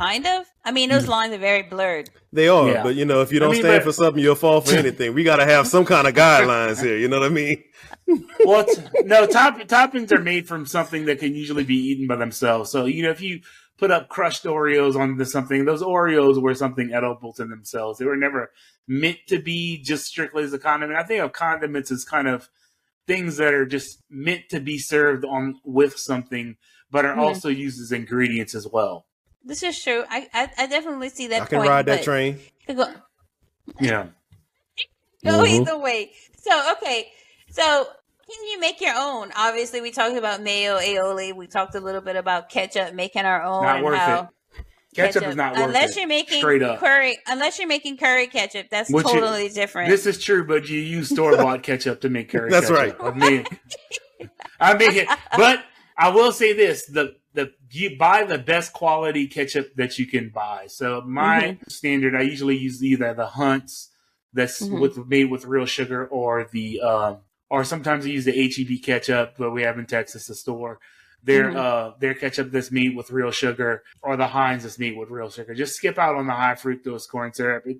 Kind 0.00 0.26
of. 0.26 0.46
I 0.64 0.72
mean, 0.72 0.88
those 0.88 1.06
lines 1.06 1.34
are 1.34 1.38
very 1.38 1.62
blurred. 1.62 2.08
They 2.32 2.48
are, 2.48 2.68
Yeah. 2.70 2.82
but 2.82 2.94
you 2.94 3.04
know, 3.04 3.20
if 3.20 3.30
you 3.32 3.38
don't 3.38 3.52
mean, 3.52 3.60
stand 3.60 3.80
but- 3.80 3.84
for 3.84 3.92
something, 3.92 4.22
you'll 4.22 4.34
fall 4.34 4.62
for 4.62 4.74
anything. 4.74 5.12
We 5.12 5.24
got 5.24 5.36
to 5.36 5.44
have 5.44 5.66
some 5.66 5.84
kind 5.84 6.06
of 6.08 6.14
guidelines 6.14 6.82
here. 6.82 6.96
You 6.96 7.08
know 7.08 7.20
what 7.20 7.26
I 7.26 7.34
mean? 7.34 7.62
well, 8.46 8.64
it's, 8.66 8.78
no, 9.04 9.26
top, 9.26 9.58
toppings 9.60 10.10
are 10.10 10.20
made 10.22 10.48
from 10.48 10.64
something 10.64 11.04
that 11.04 11.18
can 11.18 11.34
usually 11.34 11.64
be 11.64 11.76
eaten 11.76 12.06
by 12.06 12.16
themselves. 12.16 12.70
So 12.70 12.86
you 12.86 13.02
know, 13.02 13.10
if 13.10 13.20
you 13.20 13.40
put 13.76 13.90
up 13.90 14.08
crushed 14.08 14.44
Oreos 14.44 14.96
onto 14.96 15.24
something, 15.26 15.66
those 15.66 15.82
Oreos 15.82 16.40
were 16.40 16.54
something 16.54 16.92
edible 16.94 17.34
to 17.34 17.44
themselves. 17.44 17.98
They 17.98 18.06
were 18.06 18.16
never 18.16 18.52
meant 18.88 19.18
to 19.28 19.38
be 19.38 19.82
just 19.82 20.06
strictly 20.06 20.44
as 20.44 20.52
a 20.54 20.58
condiment. 20.58 20.98
I 20.98 21.02
think 21.04 21.22
of 21.22 21.32
condiments 21.32 21.90
as 21.90 22.04
kind 22.04 22.26
of 22.26 22.48
things 23.06 23.36
that 23.36 23.52
are 23.52 23.66
just 23.66 24.02
meant 24.08 24.48
to 24.50 24.60
be 24.60 24.78
served 24.78 25.24
on 25.26 25.56
with 25.64 25.98
something, 25.98 26.56
but 26.90 27.04
are 27.04 27.14
Mhm. 27.16 27.18
also 27.20 27.48
used 27.50 27.80
as 27.82 27.92
ingredients 27.92 28.54
as 28.54 28.66
well. 28.66 29.06
This 29.44 29.62
is 29.62 29.82
true. 29.82 30.04
I 30.08 30.28
I, 30.34 30.50
I 30.58 30.66
definitely 30.66 31.08
see 31.08 31.28
that. 31.28 31.42
I 31.42 31.46
can 31.46 31.58
point, 31.58 31.68
ride 31.70 31.86
that 31.86 32.02
train. 32.04 32.38
Go, 32.68 32.86
Yeah. 33.80 34.06
go 35.24 35.30
Mhm. 35.40 35.48
either 35.60 35.78
way. 35.78 36.12
So 36.42 36.72
okay, 36.72 37.08
so 37.50 37.86
can 38.30 38.46
you 38.48 38.60
make 38.60 38.80
your 38.80 38.94
own? 38.96 39.30
Obviously, 39.36 39.80
we 39.80 39.90
talked 39.90 40.16
about 40.16 40.40
mayo, 40.42 40.78
aioli. 40.78 41.34
We 41.34 41.46
talked 41.46 41.74
a 41.74 41.80
little 41.80 42.00
bit 42.00 42.16
about 42.16 42.48
ketchup, 42.48 42.94
making 42.94 43.24
our 43.24 43.42
own. 43.42 43.62
Not 43.64 43.82
worth 43.82 43.98
how 43.98 44.20
it. 44.22 44.28
Ketchup 44.94 45.22
is 45.24 45.36
not 45.36 45.54
worth 45.54 45.66
unless 45.66 45.90
it. 45.92 46.00
you're 46.00 46.08
making 46.08 46.38
Straight 46.40 46.62
up. 46.62 46.80
curry. 46.80 47.16
Unless 47.28 47.58
you're 47.60 47.68
making 47.68 47.96
curry 47.96 48.26
ketchup, 48.26 48.66
that's 48.70 48.90
Which 48.90 49.06
is- 49.06 49.12
totally 49.12 49.48
different. 49.48 49.88
This 49.88 50.04
is 50.04 50.18
true, 50.22 50.44
but 50.44 50.68
you 50.68 50.80
use 50.80 51.08
store 51.10 51.36
bought 51.36 51.62
ketchup 51.68 52.00
to 52.02 52.08
make 52.08 52.28
curry. 52.30 52.50
That's 52.50 52.68
ketchup. 52.68 53.00
right. 53.00 53.14
I 53.14 53.16
mean, 53.16 53.46
I 54.60 54.76
mean, 54.76 54.92
it, 54.96 55.08
but 55.36 55.62
I 55.96 56.08
will 56.10 56.32
say 56.32 56.52
this: 56.54 56.86
the 56.86 57.04
the 57.04 57.14
you 57.70 57.96
buy 57.96 58.24
the 58.24 58.38
best 58.38 58.72
quality 58.72 59.26
ketchup 59.26 59.74
that 59.76 59.98
you 59.98 60.06
can 60.06 60.28
buy. 60.30 60.66
So 60.68 61.02
my 61.02 61.42
Mm-hmm. 61.42 61.62
standard, 61.68 62.14
I 62.16 62.22
usually 62.22 62.56
use 62.56 62.82
either 62.82 63.14
the 63.14 63.26
Hunts 63.26 63.90
that's 64.32 64.60
Mhm. 64.60 64.80
with 64.80 65.06
made 65.08 65.30
with 65.30 65.44
real 65.44 65.66
sugar, 65.66 66.06
or 66.06 66.44
the 66.50 66.80
um, 66.80 67.18
or 67.48 67.64
sometimes 67.64 68.06
I 68.06 68.10
use 68.10 68.24
the 68.24 68.32
HEB 68.32 68.82
ketchup 68.82 69.36
that 69.36 69.50
we 69.50 69.62
have 69.62 69.78
in 69.78 69.86
Texas, 69.86 70.26
the 70.26 70.34
store. 70.34 70.78
Their 71.22 71.50
Mhm. 71.50 71.56
uh 71.56 71.92
their 71.98 72.14
ketchup 72.14 72.50
that's 72.50 72.70
made 72.70 72.96
with 72.96 73.10
real 73.10 73.30
sugar, 73.30 73.82
or 74.02 74.16
the 74.16 74.28
Heinz 74.28 74.62
that's 74.62 74.78
made 74.78 74.96
with 74.96 75.10
real 75.10 75.30
sugar. 75.30 75.54
Just 75.54 75.76
skip 75.76 75.98
out 75.98 76.16
on 76.16 76.26
the 76.26 76.32
high 76.32 76.54
fructose 76.54 77.08
corn 77.08 77.32
syrup. 77.34 77.66
It, 77.66 77.78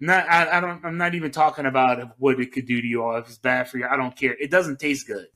not 0.00 0.28
I, 0.28 0.58
I 0.58 0.60
don't 0.60 0.84
I'm 0.84 0.98
not 0.98 1.14
even 1.14 1.30
talking 1.30 1.64
about 1.66 2.18
what 2.18 2.38
it 2.40 2.52
could 2.52 2.66
do 2.66 2.80
to 2.82 2.86
you 2.86 3.00
or 3.02 3.18
if 3.20 3.28
it's 3.28 3.38
bad 3.38 3.68
for 3.70 3.78
you. 3.78 3.86
I 3.86 3.96
don't 3.96 4.14
care. 4.16 4.36
It 4.38 4.50
doesn't 4.50 4.78
taste 4.80 5.06
good. 5.06 5.28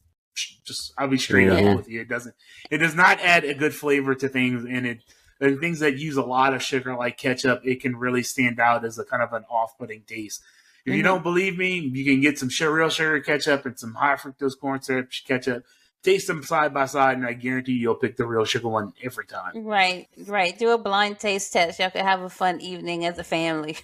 Just 0.64 0.92
I'll 0.98 1.08
be 1.08 1.18
straight 1.18 1.46
Yeah. 1.48 1.70
up 1.70 1.76
with 1.78 1.88
you. 1.88 2.00
It 2.02 2.08
doesn't 2.08 2.34
it 2.70 2.78
does 2.78 2.94
not 2.94 3.20
add 3.20 3.44
a 3.44 3.54
good 3.54 3.74
flavor 3.74 4.14
to 4.14 4.28
things 4.28 4.64
and 4.64 4.86
it 4.86 4.98
and 5.40 5.60
things 5.60 5.80
that 5.80 5.96
use 5.98 6.16
a 6.16 6.22
lot 6.22 6.52
of 6.54 6.62
sugar 6.62 6.96
like 6.96 7.16
ketchup, 7.16 7.62
it 7.64 7.80
can 7.80 7.94
really 7.96 8.22
stand 8.24 8.58
out 8.58 8.84
as 8.84 8.98
a 8.98 9.04
kind 9.04 9.22
of 9.22 9.32
an 9.32 9.44
off 9.50 9.78
putting 9.78 10.02
taste. 10.02 10.42
If 10.84 10.94
you 10.94 11.02
don't 11.02 11.22
believe 11.22 11.58
me, 11.58 11.78
you 11.78 12.04
can 12.04 12.20
get 12.22 12.38
some 12.38 12.48
real 12.72 12.88
sugar 12.88 13.20
ketchup 13.20 13.66
and 13.66 13.78
some 13.78 13.94
high 13.94 14.14
fructose 14.16 14.58
corn 14.58 14.80
syrup 14.80 15.10
ketchup. 15.26 15.64
Taste 16.02 16.28
them 16.28 16.42
side 16.42 16.72
by 16.72 16.86
side, 16.86 17.18
and 17.18 17.26
I 17.26 17.34
guarantee 17.34 17.72
you'll 17.72 17.96
pick 17.96 18.16
the 18.16 18.24
real 18.24 18.44
sugar 18.46 18.68
one 18.68 18.92
every 19.02 19.26
time. 19.26 19.64
right, 19.64 20.08
right. 20.26 20.56
Do 20.58 20.70
a 20.70 20.78
blind 20.78 21.18
taste 21.18 21.52
test. 21.52 21.78
Y'all 21.78 21.90
could 21.90 22.02
have 22.02 22.22
a 22.22 22.30
fun 22.30 22.60
evening 22.60 23.04
as 23.04 23.18
a 23.18 23.24
family. 23.24 23.76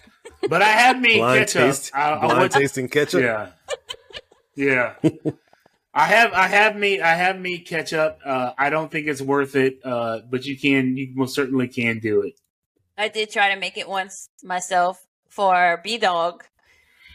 But 0.48 0.62
I 0.62 0.66
have 0.68 1.00
me 1.00 1.18
Blind 1.18 1.40
ketchup. 1.40 1.62
taste, 1.62 1.90
I, 1.94 2.14
I 2.14 2.20
blind 2.26 2.52
tasting 2.52 2.88
ketchup. 2.88 3.20
Yeah, 3.22 3.50
yeah. 4.54 4.94
I 5.96 6.06
have 6.06 6.32
I 6.32 6.48
have 6.48 6.74
made 6.76 7.00
I 7.00 7.14
have 7.14 7.38
made 7.38 7.66
ketchup. 7.66 8.18
Uh, 8.24 8.52
I 8.58 8.68
don't 8.68 8.90
think 8.90 9.06
it's 9.06 9.22
worth 9.22 9.54
it, 9.54 9.78
uh, 9.84 10.20
but 10.28 10.44
you 10.44 10.58
can 10.58 10.96
you 10.96 11.12
most 11.14 11.34
certainly 11.34 11.68
can 11.68 12.00
do 12.00 12.22
it. 12.22 12.34
I 12.98 13.08
did 13.08 13.30
try 13.30 13.54
to 13.54 13.60
make 13.60 13.76
it 13.78 13.88
once 13.88 14.28
myself 14.42 15.06
for 15.28 15.80
B 15.84 15.98
Dog 15.98 16.44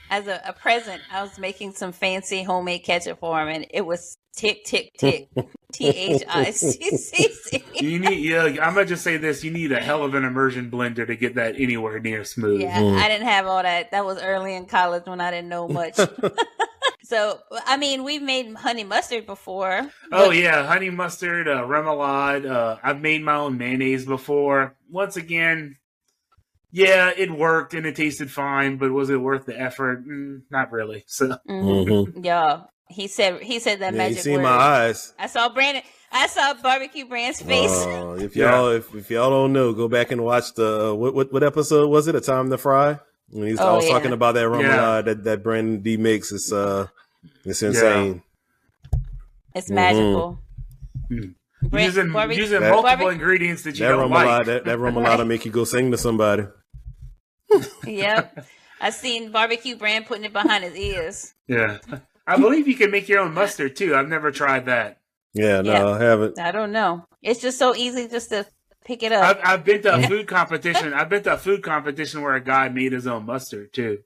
as 0.09 0.27
a, 0.27 0.41
a 0.45 0.53
present. 0.53 1.01
I 1.11 1.21
was 1.21 1.37
making 1.37 1.73
some 1.73 1.91
fancy 1.91 2.43
homemade 2.43 2.83
ketchup 2.83 3.19
for 3.19 3.41
him, 3.41 3.49
and 3.49 3.65
it 3.69 3.85
was 3.85 4.17
tick 4.35 4.63
tick 4.63 4.91
tick 4.97 5.27
T 5.73 5.87
H 5.89 6.23
I 6.29 6.51
C 6.51 6.71
C 6.97 7.27
C. 7.33 7.63
You 7.73 7.99
need 7.99 8.19
yeah. 8.19 8.43
I'm 8.43 8.75
gonna 8.75 8.85
just 8.85 9.03
say 9.03 9.17
this: 9.17 9.43
you 9.43 9.51
need 9.51 9.73
a 9.73 9.81
hell 9.81 10.03
of 10.03 10.15
an 10.15 10.23
immersion 10.23 10.71
blender 10.71 11.05
to 11.05 11.17
get 11.17 11.35
that 11.35 11.59
anywhere 11.59 11.99
near 11.99 12.23
smooth. 12.23 12.61
Yeah, 12.61 12.79
Mm. 12.79 12.97
I 12.97 13.09
didn't 13.09 13.27
have 13.27 13.45
all 13.45 13.61
that. 13.61 13.91
That 13.91 14.05
was 14.05 14.21
early 14.21 14.55
in 14.55 14.67
college 14.67 15.03
when 15.05 15.19
I 15.19 15.31
didn't 15.31 15.49
know 15.49 15.67
much. 15.67 15.97
so, 17.09 17.39
I 17.65 17.75
mean, 17.77 18.03
we've 18.03 18.21
made 18.21 18.53
honey 18.55 18.83
mustard 18.83 19.25
before. 19.25 19.89
Oh 20.11 20.27
but- 20.27 20.35
yeah, 20.35 20.67
honey 20.67 20.91
mustard, 20.91 21.47
uh, 21.47 21.63
remoulade. 21.63 22.49
Uh, 22.49 22.77
I've 22.83 23.01
made 23.01 23.23
my 23.23 23.35
own 23.35 23.57
mayonnaise 23.57 24.05
before. 24.05 24.75
Once 24.91 25.17
again, 25.17 25.77
yeah, 26.71 27.11
it 27.17 27.31
worked 27.31 27.73
and 27.73 27.85
it 27.87 27.95
tasted 27.95 28.29
fine, 28.31 28.77
but 28.77 28.91
was 28.91 29.09
it 29.09 29.17
worth 29.17 29.45
the 29.47 29.59
effort? 29.59 30.07
Mm, 30.07 30.43
not 30.51 30.71
really. 30.71 31.03
So 31.07 31.35
Mhm. 31.49 31.87
Mhm. 31.87 32.25
Yeah, 32.25 32.61
he 32.89 33.07
said 33.07 33.41
he 33.41 33.57
said 33.59 33.79
that 33.79 33.93
Yeah, 33.95 34.03
you 34.03 34.09
magic 34.09 34.19
see 34.23 34.33
word. 34.35 34.43
my 34.43 34.49
eyes. 34.49 35.13
I 35.17 35.25
saw 35.27 35.49
Brandon. 35.49 35.81
I 36.11 36.27
saw 36.27 36.53
barbecue 36.55 37.05
Brand's 37.07 37.41
face. 37.41 37.71
Oh, 37.71 38.13
if 38.19 38.35
y'all 38.35 38.69
if, 38.69 38.93
if 38.95 39.09
y'all 39.09 39.29
don't 39.31 39.53
know, 39.53 39.73
go 39.73 39.87
back 39.87 40.11
and 40.11 40.23
watch 40.23 40.53
the 40.53 40.91
uh, 40.91 40.93
what, 40.93 41.13
what 41.15 41.33
what 41.33 41.43
episode 41.43 41.87
was 41.89 42.07
it? 42.07 42.13
A 42.15 42.21
time 42.21 42.49
to 42.51 42.57
fry. 42.57 42.99
When 43.31 43.47
he's 43.47 43.59
Oh, 43.59 43.73
I 43.73 43.75
was 43.75 43.85
yeah. 43.85 43.91
talking 43.93 44.11
about 44.13 44.33
that 44.35 44.45
remoulade 44.47 44.61
Yeah. 44.63 45.01
that 45.01 45.23
that 45.23 45.43
Brandon 45.43 45.81
D 45.81 45.97
makes. 45.97 46.31
It's 46.31 46.51
uh, 46.51 46.87
it's 47.45 47.61
insane. 47.61 48.23
It's 49.55 49.69
Mhm. 49.69 49.75
magical. 49.75 50.39
Hmm. 51.07 51.19
Brand- 51.63 51.85
using 51.87 52.11
barbe- 52.13 52.31
using 52.37 52.61
That- 52.61 52.69
multiple 52.71 53.05
barbe- 53.07 53.13
ingredients 53.13 53.63
that 53.63 53.77
you 53.77 53.85
That 53.85 53.91
don't 53.91 54.09
like. 54.09 54.45
that, 54.45 54.63
that 54.65 54.77
remoulade 54.79 55.17
will 55.17 55.25
make 55.25 55.45
you 55.45 55.51
go 55.51 55.63
sing 55.65 55.91
to 55.91 55.97
somebody. 55.97 56.43
Yep. 57.85 58.45
I've 58.81 58.93
seen 58.93 59.31
barbecue 59.31 59.75
brand 59.75 60.05
putting 60.05 60.23
it 60.23 60.31
behind 60.33 60.63
his 60.63 60.75
ears. 60.77 61.33
Yeah, 61.47 61.79
I 62.25 62.37
believe 62.37 62.67
you 62.67 62.75
can 62.75 62.91
make 62.91 63.09
your 63.09 63.19
own 63.19 63.33
mustard 63.33 63.75
too. 63.75 63.93
I've 63.95 64.07
never 64.07 64.31
tried 64.31 64.67
that. 64.67 64.99
Yeah, 65.33 65.61
no, 65.61 65.71
Yeah. 65.71 65.87
I 65.89 65.99
haven't. 66.01 66.39
I 66.39 66.51
don't 66.51 66.71
know. 66.71 67.05
It's 67.21 67.41
just 67.41 67.57
so 67.59 67.75
easy 67.75 68.07
just 68.07 68.29
to 68.29 68.45
pick 68.85 69.03
it 69.03 69.11
up. 69.11 69.37
I've, 69.37 69.41
I've 69.59 69.65
been 69.65 69.81
to 69.83 69.95
a 69.95 70.01
food 70.07 70.27
competition. 70.27 70.93
I've 70.93 71.09
been 71.09 71.23
to 71.23 71.33
a 71.33 71.37
food 71.37 71.63
competition 71.63 72.21
where 72.21 72.35
a 72.35 72.41
guy 72.43 72.69
made 72.69 72.91
his 72.91 73.07
own 73.07 73.25
mustard 73.25 73.73
too. 73.73 73.99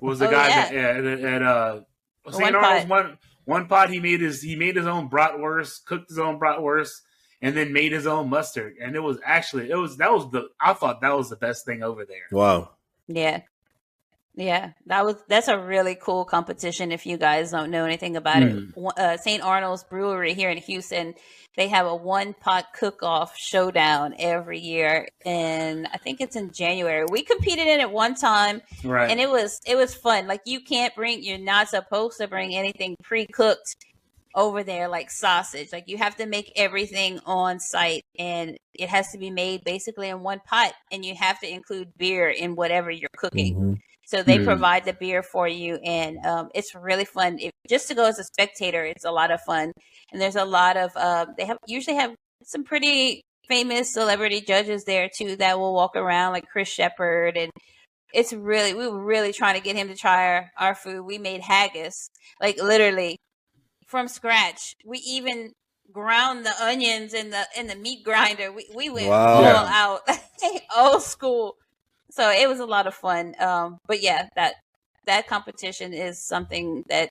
Was 0.00 0.18
the 0.18 0.28
Oh, 0.28 0.30
guy 0.30 0.48
yeah. 0.48 0.70
that, 1.00 1.06
at, 1.06 1.20
at 1.24 1.42
uh 1.42 1.80
St. 2.30 2.54
Arnold's 2.54 2.88
one 2.88 3.18
one 3.44 3.66
pot 3.66 3.90
he 3.90 4.00
made 4.00 4.20
his 4.20 4.42
he 4.42 4.56
made 4.56 4.76
his 4.76 4.86
own 4.86 5.08
bratwurst, 5.08 5.84
cooked 5.84 6.08
his 6.08 6.18
own 6.18 6.38
bratwurst, 6.40 6.92
and 7.40 7.56
then 7.56 7.72
made 7.72 7.92
his 7.92 8.06
own 8.06 8.28
mustard. 8.30 8.74
And 8.80 8.96
it 8.96 9.00
was 9.00 9.18
actually 9.24 9.70
it 9.70 9.76
was 9.76 9.96
that 9.98 10.12
was 10.12 10.30
the 10.30 10.48
I 10.60 10.72
thought 10.74 11.00
that 11.02 11.16
was 11.16 11.30
the 11.30 11.36
best 11.36 11.64
thing 11.64 11.82
over 11.82 12.04
there. 12.04 12.26
Wow. 12.32 12.70
yeah. 13.08 13.42
Yeah, 14.34 14.70
that 14.86 15.04
was 15.04 15.16
that's 15.28 15.48
a 15.48 15.58
really 15.58 15.94
cool 15.94 16.24
competition. 16.24 16.90
If 16.90 17.04
you 17.04 17.18
guys 17.18 17.50
don't 17.50 17.70
know 17.70 17.84
anything 17.84 18.16
about 18.16 18.42
it, 18.42 18.50
Hmm. 18.52 18.86
Uh, 18.96 19.18
St. 19.18 19.42
Arnold's 19.42 19.84
Brewery 19.84 20.32
here 20.32 20.48
in 20.48 20.56
Houston, 20.56 21.14
they 21.56 21.68
have 21.68 21.86
a 21.86 21.94
one 21.94 22.34
pot 22.34 22.66
cook 22.74 23.02
off 23.02 23.36
showdown 23.36 24.14
every 24.18 24.58
year, 24.58 25.08
and 25.24 25.86
I 25.92 25.98
think 25.98 26.20
it's 26.20 26.36
in 26.36 26.50
January. 26.52 27.04
We 27.10 27.22
competed 27.22 27.66
in 27.66 27.80
it 27.80 27.90
one 27.90 28.14
time, 28.14 28.62
Right. 28.84 29.10
and 29.10 29.20
it 29.20 29.28
was 29.30 29.60
it 29.66 29.76
was 29.76 29.94
fun. 29.94 30.26
Like 30.26 30.40
you 30.46 30.60
can't 30.62 30.94
bring, 30.94 31.22
you're 31.22 31.38
not 31.38 31.68
supposed 31.68 32.18
to 32.18 32.28
bring 32.28 32.54
anything 32.54 32.96
pre 33.02 33.26
cooked 33.26 33.76
over 34.34 34.62
there, 34.64 34.88
like 34.88 35.10
sausage. 35.10 35.72
Like 35.72 35.84
you 35.88 35.98
have 35.98 36.16
to 36.16 36.24
make 36.26 36.52
everything 36.56 37.20
on 37.26 37.60
site, 37.60 38.02
and 38.18 38.56
it 38.72 38.88
has 38.88 39.12
to 39.12 39.18
be 39.18 39.30
made 39.30 39.62
basically 39.64 40.08
in 40.08 40.20
one 40.22 40.40
pot, 40.46 40.72
and 40.90 41.04
you 41.04 41.14
have 41.14 41.38
to 41.40 41.48
include 41.50 41.88
beer 41.98 42.30
in 42.30 42.56
whatever 42.56 42.90
you're 42.90 43.10
cooking. 43.16 43.54
Mhm. 43.56 43.78
So 44.12 44.22
they 44.22 44.38
Hmm. 44.38 44.44
provide 44.44 44.84
the 44.84 44.92
beer 44.92 45.22
for 45.22 45.48
you, 45.48 45.76
and 45.84 46.18
um, 46.26 46.50
it's 46.54 46.74
really 46.74 47.04
fun. 47.06 47.38
If, 47.40 47.50
just 47.68 47.88
to 47.88 47.94
go 47.94 48.04
as 48.06 48.18
a 48.18 48.24
spectator, 48.24 48.84
it's 48.84 49.04
a 49.04 49.10
lot 49.12 49.30
of 49.32 49.40
fun. 49.42 49.72
And 50.12 50.20
there's 50.20 50.36
a 50.36 50.44
lot 50.44 50.76
of 50.76 50.90
uh, 50.96 51.26
they 51.38 51.46
have 51.46 51.58
usually 51.66 51.96
have 51.96 52.14
some 52.44 52.64
pretty 52.64 53.22
famous 53.48 53.92
celebrity 53.92 54.40
judges 54.40 54.84
there 54.84 55.08
too 55.16 55.36
that 55.36 55.58
will 55.58 55.74
walk 55.74 55.96
around, 55.96 56.32
like 56.32 56.46
Chris 56.52 56.68
Shepherd, 56.68 57.36
and 57.38 57.50
it's 58.12 58.32
really 58.32 58.74
we 58.74 58.88
were 58.88 59.04
really 59.04 59.32
trying 59.32 59.54
to 59.56 59.60
get 59.64 59.76
him 59.76 59.88
to 59.88 59.96
try 59.96 60.26
our, 60.34 60.50
our 60.58 60.74
food. 60.74 61.02
We 61.04 61.18
made 61.18 61.42
haggis, 61.42 62.08
like 62.40 62.58
literally 62.62 63.16
from 63.86 64.08
scratch. 64.08 64.74
We 64.84 64.98
even 64.98 65.52
ground 65.92 66.46
the 66.46 66.54
onions 66.60 67.14
in 67.14 67.30
the 67.30 67.44
in 67.56 67.66
the 67.68 67.76
meat 67.76 68.04
grinder. 68.04 68.52
We 68.52 68.68
we 68.74 68.90
went 68.90 69.08
Wow. 69.08 69.20
all 69.28 69.66
out, 69.66 70.00
old 70.76 71.02
school. 71.02 71.56
So 72.12 72.30
it 72.30 72.48
was 72.48 72.60
a 72.60 72.66
lot 72.66 72.86
of 72.86 72.94
fun. 72.94 73.34
Um, 73.40 73.78
but 73.86 74.02
yeah, 74.02 74.28
that 74.36 74.56
that 75.06 75.26
competition 75.26 75.94
is 75.94 76.22
something 76.24 76.84
that 76.88 77.10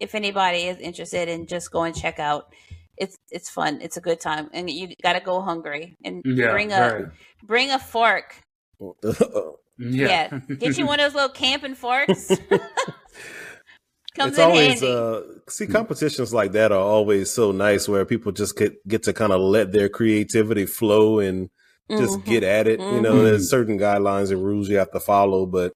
if 0.00 0.14
anybody 0.14 0.64
is 0.64 0.78
interested 0.78 1.28
in, 1.28 1.46
just 1.46 1.70
go 1.70 1.84
and 1.84 1.94
check 1.94 2.18
out. 2.18 2.52
It's 2.96 3.16
it's 3.30 3.48
fun. 3.48 3.78
It's 3.80 3.96
a 3.96 4.00
good 4.00 4.20
time, 4.20 4.50
and 4.52 4.68
you 4.68 4.88
got 5.02 5.14
to 5.14 5.20
go 5.20 5.40
hungry 5.40 5.96
and 6.04 6.22
yeah. 6.24 6.50
bring 6.52 6.72
a 6.72 6.76
very. 6.76 7.06
bring 7.44 7.70
a 7.70 7.78
fork. 7.78 8.42
Yeah. 9.82 10.28
Yeah, 10.30 10.56
get 10.56 10.76
you 10.76 10.86
one 10.86 11.00
of 11.00 11.06
those 11.06 11.14
little 11.14 11.34
camping 11.34 11.74
forks. 11.74 12.28
Comes 14.14 14.32
it's 14.32 14.38
in 14.38 14.44
always 14.44 14.80
handy. 14.80 14.92
uh 14.92 15.20
see 15.48 15.66
competitions 15.66 16.34
like 16.34 16.52
that 16.52 16.70
are 16.70 16.78
always 16.78 17.30
so 17.30 17.50
nice 17.50 17.88
where 17.88 18.04
people 18.04 18.30
just 18.30 18.58
get 18.58 18.74
get 18.86 19.04
to 19.04 19.14
kind 19.14 19.32
of 19.32 19.40
let 19.40 19.72
their 19.72 19.88
creativity 19.88 20.66
flow 20.66 21.20
and 21.20 21.48
just 21.88 22.18
Mhm. 22.20 22.24
get 22.24 22.42
at 22.42 22.66
it. 22.68 22.80
You 22.80 23.00
know, 23.00 23.14
Mhm. 23.14 23.24
there's 23.24 23.50
certain 23.50 23.78
guidelines 23.78 24.30
and 24.30 24.44
rules 24.44 24.68
you 24.68 24.76
have 24.78 24.90
to 24.92 25.00
follow, 25.00 25.46
but 25.46 25.72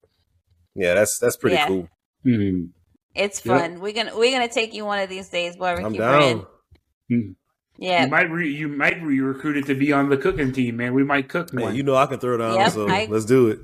yeah, 0.75 0.95
that's 0.95 1.19
that's 1.19 1.37
pretty 1.37 1.57
Yeah. 1.57 1.67
cool. 1.69 1.89
Mhm. 2.27 2.71
It's 3.15 3.45
Yep. 3.45 3.61
fun. 3.61 3.81
We're 3.81 3.93
gonna 3.93 4.17
we're 4.17 4.33
gonna 4.33 4.49
take 4.53 4.75
you 4.75 4.85
one 4.85 4.99
of 5.01 5.09
these 5.09 5.29
days, 5.29 5.57
barbecue 5.57 5.87
I'm 5.87 5.95
bread. 5.95 6.45
down. 7.11 7.37
Yeah, 7.77 8.05
You 8.05 8.11
might 8.11 8.31
re- 8.31 8.51
you 8.53 8.69
might 8.69 9.01
be 9.07 9.21
recruited 9.21 9.67
to 9.67 9.75
be 9.75 9.93
on 9.93 10.09
the 10.09 10.17
cooking 10.17 10.53
team, 10.53 10.77
man. 10.77 10.95
We 10.95 11.03
might 11.03 11.29
cook 11.29 11.53
Man, 11.53 11.65
one. 11.67 11.75
you 11.75 11.83
know 11.83 11.97
I 11.97 12.07
can 12.07 12.21
throw 12.21 12.37
down, 12.37 12.55
Yep, 12.55 12.73
so 12.73 12.89
I- 12.89 13.07
let's 13.11 13.25
do 13.25 13.49
it. 13.49 13.59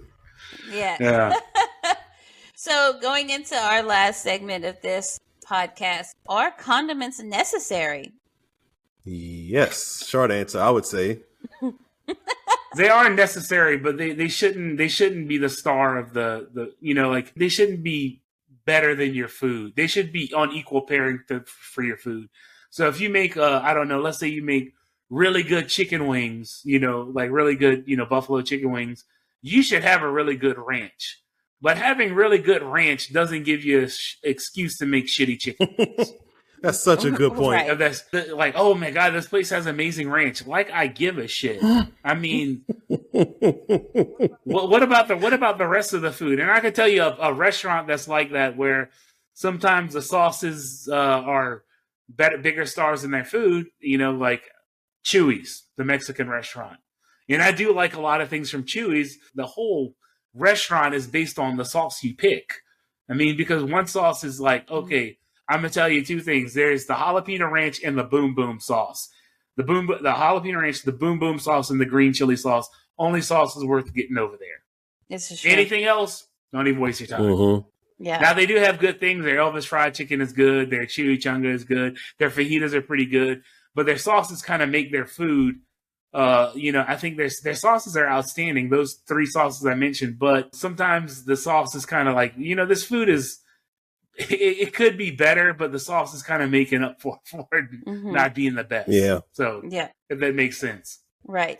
yeah. 0.72 0.97
yeah. 1.01 1.34
so 2.57 2.99
going 3.01 3.30
into 3.30 3.55
our 3.57 3.82
last 3.84 4.22
segment 4.22 4.64
of 4.64 4.80
this 4.82 5.18
podcast, 5.49 6.07
are 6.28 6.51
condiments 6.51 7.20
necessary? 7.22 8.12
Yes, 9.05 10.05
short 10.07 10.30
answer, 10.30 10.61
I 10.61 10.70
would 10.70 10.86
say. 10.86 11.20
They 12.76 12.88
are 12.88 13.11
necessary, 13.11 13.76
but 13.76 13.96
they, 13.96 14.12
they 14.12 14.28
shouldn't 14.28 14.78
they 14.78 14.88
shouldn't 14.88 15.28
be 15.28 15.38
the 15.38 15.48
star 15.48 15.98
of 15.98 16.12
the 16.12 16.48
the 16.53 16.72
you 16.80 16.94
know 16.94 17.11
like 17.11 17.34
they 17.34 17.48
shouldn't 17.48 17.82
be 17.82 18.22
better 18.64 18.94
than 18.94 19.14
your 19.14 19.28
food. 19.28 19.74
They 19.76 19.86
should 19.86 20.12
be 20.12 20.32
on 20.34 20.53
equal 20.53 20.82
pairing 20.82 21.20
to, 21.28 21.42
for 21.46 21.82
your 21.82 21.96
food. 21.96 22.28
So 22.70 22.88
if 22.88 23.01
you 23.01 23.11
make 23.11 23.36
uh 23.36 23.61
I 23.64 23.74
don't 23.74 23.88
know, 23.88 24.01
let's 24.01 24.18
say 24.18 24.28
you 24.28 24.42
make 24.42 24.74
really 25.09 25.42
good 25.42 25.68
chicken 25.68 26.07
wings, 26.07 26.61
you 26.64 26.78
know, 26.78 27.11
like 27.12 27.30
really 27.30 27.57
good 27.57 27.84
you 27.86 27.96
know 27.96 28.07
buffalo 28.07 28.42
chicken 28.42 28.70
wings, 28.70 29.05
you 29.42 29.62
should 29.62 29.82
have 29.82 30.03
a 30.03 30.11
really 30.11 30.36
good 30.36 30.59
ranch. 30.59 31.22
But 31.62 31.76
having 31.76 32.14
really 32.14 32.38
good 32.38 32.62
ranch 32.62 33.12
doesn't 33.12 33.42
give 33.42 33.64
you 33.64 33.80
an 33.80 33.88
sh- 33.88 34.16
excuse 34.22 34.78
to 34.78 34.86
make 34.86 35.07
shitty 35.07 35.38
chicken. 35.38 35.68
That's 36.62 36.82
such 36.82 37.04
a 37.04 37.11
good 37.22 37.34
point. 37.34 37.68
Right. 37.68 37.78
That's 37.78 38.04
like, 38.32 38.54
oh 38.56 38.74
my 38.74 38.90
god, 38.90 39.11
this 39.11 39.26
place 39.26 39.50
has 39.50 39.66
amazing 39.66 40.11
ranch. 40.11 40.46
Like 40.46 40.70
I 40.70 40.86
give 40.86 41.18
a 41.18 41.26
shit. 41.26 41.62
I 42.04 42.14
mean, 42.14 42.64
what, 42.88 44.68
what 44.68 44.82
about 44.82 45.08
the 45.08 45.16
what 45.16 45.32
about 45.32 45.58
the 45.58 45.66
rest 45.66 45.92
of 45.92 46.02
the 46.02 46.12
food? 46.12 46.40
And 46.40 46.50
I 46.50 46.61
can 46.61 46.72
tell 46.72 46.88
you 46.88 47.02
a, 47.02 47.16
a 47.20 47.32
restaurant 47.32 47.86
that's 47.86 48.08
like 48.08 48.32
that 48.32 48.56
where 48.56 48.90
sometimes 49.34 49.94
the 49.94 50.02
sauces 50.02 50.88
uh, 50.90 50.94
are 50.94 51.64
better, 52.08 52.38
bigger 52.38 52.66
stars 52.66 53.04
in 53.04 53.11
their 53.11 53.24
food. 53.24 53.66
You 53.80 53.98
know, 53.98 54.12
like 54.12 54.42
Chuy's, 55.04 55.64
the 55.76 55.84
Mexican 55.84 56.28
restaurant. 56.28 56.78
And 57.28 57.42
I 57.42 57.52
do 57.52 57.72
like 57.72 57.94
a 57.94 58.00
lot 58.00 58.20
of 58.20 58.28
things 58.28 58.50
from 58.50 58.64
Chuy's. 58.64 59.16
The 59.34 59.46
whole 59.46 59.94
restaurant 60.34 60.94
is 60.94 61.06
based 61.06 61.38
on 61.38 61.56
the 61.56 61.64
sauce 61.64 62.02
you 62.02 62.14
pick. 62.14 62.54
I 63.08 63.14
mean, 63.14 63.36
because 63.36 63.64
one 63.64 63.86
sauce 63.86 64.24
is 64.24 64.40
like, 64.40 64.68
okay, 64.70 65.18
I'm 65.51 65.59
gonna 65.59 65.70
tell 65.70 65.88
you 65.88 66.05
two 66.05 66.20
things. 66.20 66.55
There's 66.55 66.86
the 66.86 66.94
jalapeno 66.94 67.51
ranch 67.51 67.82
and 67.82 67.98
the 67.98 68.05
boom 68.05 68.34
boom 68.34 68.61
sauce. 68.61 69.11
The 69.57 69.64
boom, 69.64 69.88
the 69.88 70.12
jalapeno 70.12 70.62
ranch, 70.62 70.82
the 70.82 70.92
boom 70.92 71.18
boom 71.18 71.40
sauce, 71.40 71.70
and 71.70 71.80
the 71.80 71.86
green 71.86 72.12
chili 72.12 72.36
sauce. 72.36 72.70
Only 72.96 73.20
sauce 73.20 73.57
is 73.57 73.64
worth 73.64 73.92
getting 73.92 74.16
over 74.16 74.36
there. 74.38 74.62
This 75.09 75.30
is 75.32 75.40
true. 75.40 75.51
Anything 75.51 75.84
else, 75.84 76.28
don't 76.53 76.68
even 76.68 76.80
waste 76.80 77.01
your 77.01 77.09
time. 77.09 77.22
Mhm. 77.22 77.66
Yeah. 77.98 78.20
Now 78.20 78.32
they 78.32 78.46
do 78.46 78.55
have 78.57 78.78
good 78.78 79.01
things. 79.01 79.24
Their 79.24 79.38
Elvis 79.38 79.66
fried 79.66 79.94
chicken 79.94 80.20
is 80.20 80.32
good. 80.32 80.70
Their 80.70 80.86
chimichanga 80.86 81.53
is 81.53 81.64
good. 81.64 81.98
Their 82.18 82.30
fajitas 82.30 82.72
are 82.72 82.80
pretty 82.80 83.07
good. 83.07 83.42
But 83.74 83.86
their 83.86 83.98
sauces 83.98 84.42
kind 84.42 84.62
of 84.62 84.68
make 84.68 84.92
their 84.92 85.07
food. 85.07 85.57
Uh, 86.14 86.53
you 86.55 86.72
know, 86.72 86.84
I 86.86 86.96
think 86.96 87.16
their 87.16 87.28
their 87.42 87.55
sauces 87.55 87.96
are 87.96 88.09
outstanding. 88.09 88.68
Those 88.68 88.94
three 89.07 89.26
sauces 89.26 89.66
I 89.66 89.74
mentioned. 89.74 90.18
But 90.18 90.55
sometimes 90.55 91.24
the 91.24 91.36
sauce 91.36 91.74
is 91.74 91.84
kind 91.86 92.09
of 92.09 92.14
like 92.14 92.34
you 92.36 92.55
know 92.55 92.66
this 92.66 92.84
food 92.84 93.09
is. 93.09 93.40
It, 94.28 94.68
it 94.68 94.74
could 94.74 94.98
be 94.98 95.10
better, 95.10 95.54
but 95.54 95.72
the 95.72 95.78
sauce 95.78 96.14
is 96.14 96.22
kind 96.22 96.42
of 96.42 96.50
making 96.50 96.82
up 96.82 97.00
for 97.00 97.18
for 97.24 97.46
it 97.52 97.70
Mhm. 97.86 98.12
not 98.12 98.34
being 98.34 98.54
the 98.54 98.64
best. 98.64 98.88
Yeah. 98.90 99.20
So 99.32 99.62
Yeah. 99.68 99.88
if 100.08 100.18
that 100.20 100.34
makes 100.34 100.58
sense. 100.58 101.00
Right. 101.24 101.58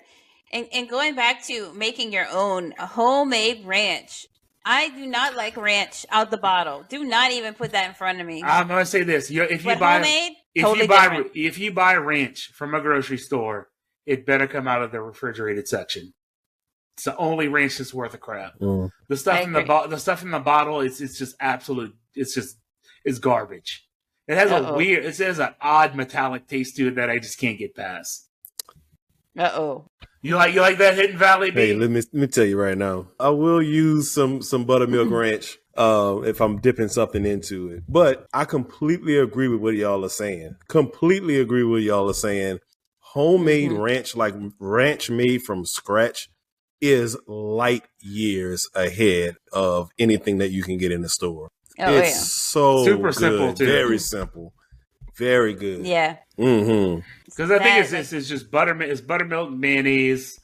And 0.52 0.66
and 0.72 0.88
going 0.88 1.14
back 1.14 1.44
to 1.46 1.72
making 1.74 2.12
your 2.12 2.26
own 2.30 2.72
homemade 2.78 3.64
ranch. 3.64 4.26
I 4.62 4.90
do 4.90 5.06
not 5.06 5.36
like 5.36 5.56
ranch 5.56 6.04
out 6.11 6.30
the 6.30 6.36
bottle. 6.36 6.84
Do 6.88 7.02
not 7.02 7.32
even 7.32 7.54
put 7.54 7.72
that 7.72 7.88
in 7.88 7.94
front 7.94 8.20
of 8.20 8.26
me. 8.26 8.42
I'm 8.44 8.68
gonna 8.68 8.84
say 8.84 9.04
this: 9.04 9.30
you, 9.30 9.42
if 9.44 9.64
you 9.64 9.70
but 9.70 9.78
buy 9.80 9.92
homemade, 9.94 10.32
if 10.54 10.62
totally 10.64 10.82
you 10.82 10.88
buy 10.88 11.08
different. 11.08 11.30
if 11.34 11.58
you 11.58 11.72
buy 11.72 11.94
ranch 11.94 12.50
from 12.52 12.74
a 12.74 12.80
grocery 12.82 13.16
store, 13.16 13.70
it 14.04 14.26
better 14.26 14.46
come 14.46 14.68
out 14.68 14.82
of 14.82 14.92
the 14.92 15.00
refrigerated 15.00 15.66
section. 15.66 16.12
It's 16.96 17.04
the 17.04 17.16
only 17.16 17.48
ranch 17.48 17.78
that's 17.78 17.94
worth 17.94 18.12
a 18.12 18.18
crap. 18.18 18.58
Mm. 18.61 18.90
The 19.08 19.16
stuff 19.16 19.40
in 19.44 19.52
the 19.52 19.61
agree. 19.61 19.68
bo- 19.68 19.86
the 19.86 19.98
stuff 19.98 20.22
in 20.22 20.30
the 20.30 20.40
bottle, 20.40 20.80
it's 20.82 21.00
it's 21.00 21.16
just 21.16 21.36
absolute. 21.40 21.94
It's 22.14 22.34
just 22.34 22.56
it's 23.04 23.18
garbage. 23.18 23.86
It 24.28 24.36
has 24.36 24.50
a 24.50 24.56
Uh-oh. 24.56 24.76
weird. 24.76 25.04
It 25.04 25.16
has 25.18 25.38
an 25.38 25.54
odd 25.61 25.94
metallic 25.96 26.46
taste 26.46 26.76
to 26.76 26.88
it 26.88 26.94
that 26.96 27.11
I 27.11 27.18
just 27.18 27.38
can't 27.38 27.58
get 27.58 27.74
past. 27.74 28.28
Uh 29.38 29.50
oh. 29.54 29.86
You 30.22 30.36
like 30.36 30.54
you 30.54 30.61
like 30.61 30.78
that 30.78 30.96
Hidden 30.96 31.16
Valley 31.16 31.50
Hey, 31.50 31.74
let 31.74 31.88
me 31.90 31.96
let 32.12 32.14
me 32.14 32.26
tell 32.26 32.44
you 32.44 32.61
right 32.61 32.76
now. 32.76 33.08
I 33.18 33.30
will 33.30 33.62
use 33.62 34.11
some 34.11 34.42
some 34.42 34.64
buttermilk 34.64 35.11
ranch 35.11 35.56
uh, 35.76 36.20
if 36.24 36.40
I'm 36.40 36.58
dipping 36.61 36.88
something 36.88 37.24
into 37.24 37.68
it. 37.70 37.84
But 37.88 38.26
I 38.34 38.44
completely 38.44 39.16
agree 39.16 39.48
with 39.48 39.61
what 39.61 39.74
y'all 39.74 40.04
are 40.04 40.08
saying. 40.11 40.56
Completely 40.68 41.40
agree 41.40 41.62
with 41.62 41.70
what 41.70 41.82
y'all 41.82 42.11
are 42.11 42.14
saying. 42.14 42.58
Homemade 42.98 43.70
Mhm. 43.70 43.80
ranch, 43.82 44.14
like 44.14 44.34
ranch 44.58 45.11
made 45.11 45.42
from 45.42 45.64
scratch, 45.64 46.28
is 46.80 47.16
light 47.26 47.84
years 48.00 48.68
ahead 48.74 49.36
of 49.52 49.90
anything 49.98 50.38
that 50.38 50.50
you 50.50 50.62
can 50.62 50.76
get 50.76 50.92
in 50.92 51.00
the 51.02 51.08
store. 51.08 51.50
Oh 51.89 51.95
it's 51.97 52.11
yeah. 52.11 52.14
so 52.16 52.85
Super 52.85 53.03
good. 53.09 53.14
simple, 53.14 53.55
too. 53.55 53.66
Very 53.66 53.99
simple. 53.99 54.53
Very 55.16 55.55
good. 55.55 55.87
Yeah. 55.87 56.16
Mm-hmm. 56.39 57.01
Because 57.26 57.51
I 57.51 57.59
think 57.59 57.85
it's, 57.85 57.93
it's 57.93 58.12
it's 58.12 58.28
just 58.28 58.51
buttermilk. 58.51 58.91
It's 58.91 59.01
buttermilk, 59.01 59.51
mayonnaise, 59.51 60.41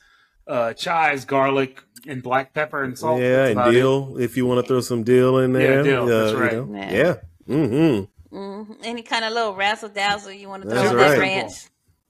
uh, 0.47 0.73
chives, 0.75 1.25
garlic, 1.25 1.83
and 2.07 2.23
black 2.23 2.53
pepper 2.55 2.83
and 2.85 2.99
salt. 2.99 3.21
Yeah, 3.21 3.37
That's 3.37 3.51
and 3.51 3.59
about 3.61 3.71
it. 3.71 3.79
dill 3.79 4.19
if 4.19 4.37
you 4.37 4.47
want 4.47 4.65
to 4.65 4.69
throw 4.69 4.81
some 4.81 5.03
dill 5.03 5.39
in 5.39 5.53
there. 5.53 5.83
dill, 5.83 6.07
that's 6.07 6.33
you 6.33 6.39
right. 6.39 6.53
know. 6.53 6.69
Yeah. 6.77 6.93
Yeah. 6.93 7.15
Mm-hmm. 7.49 8.37
hmm 8.37 8.73
Any 8.83 9.03
kind 9.03 9.25
of 9.25 9.33
little 9.33 9.55
razzle 9.55 9.89
dazzle 9.89 10.33
you 10.33 10.49
want 10.49 10.65
to 10.65 10.69
throw 10.69 10.79
That's 10.79 10.91
on 10.91 10.97
that 10.99 11.09
right. 11.11 11.19
ranch. 11.19 11.53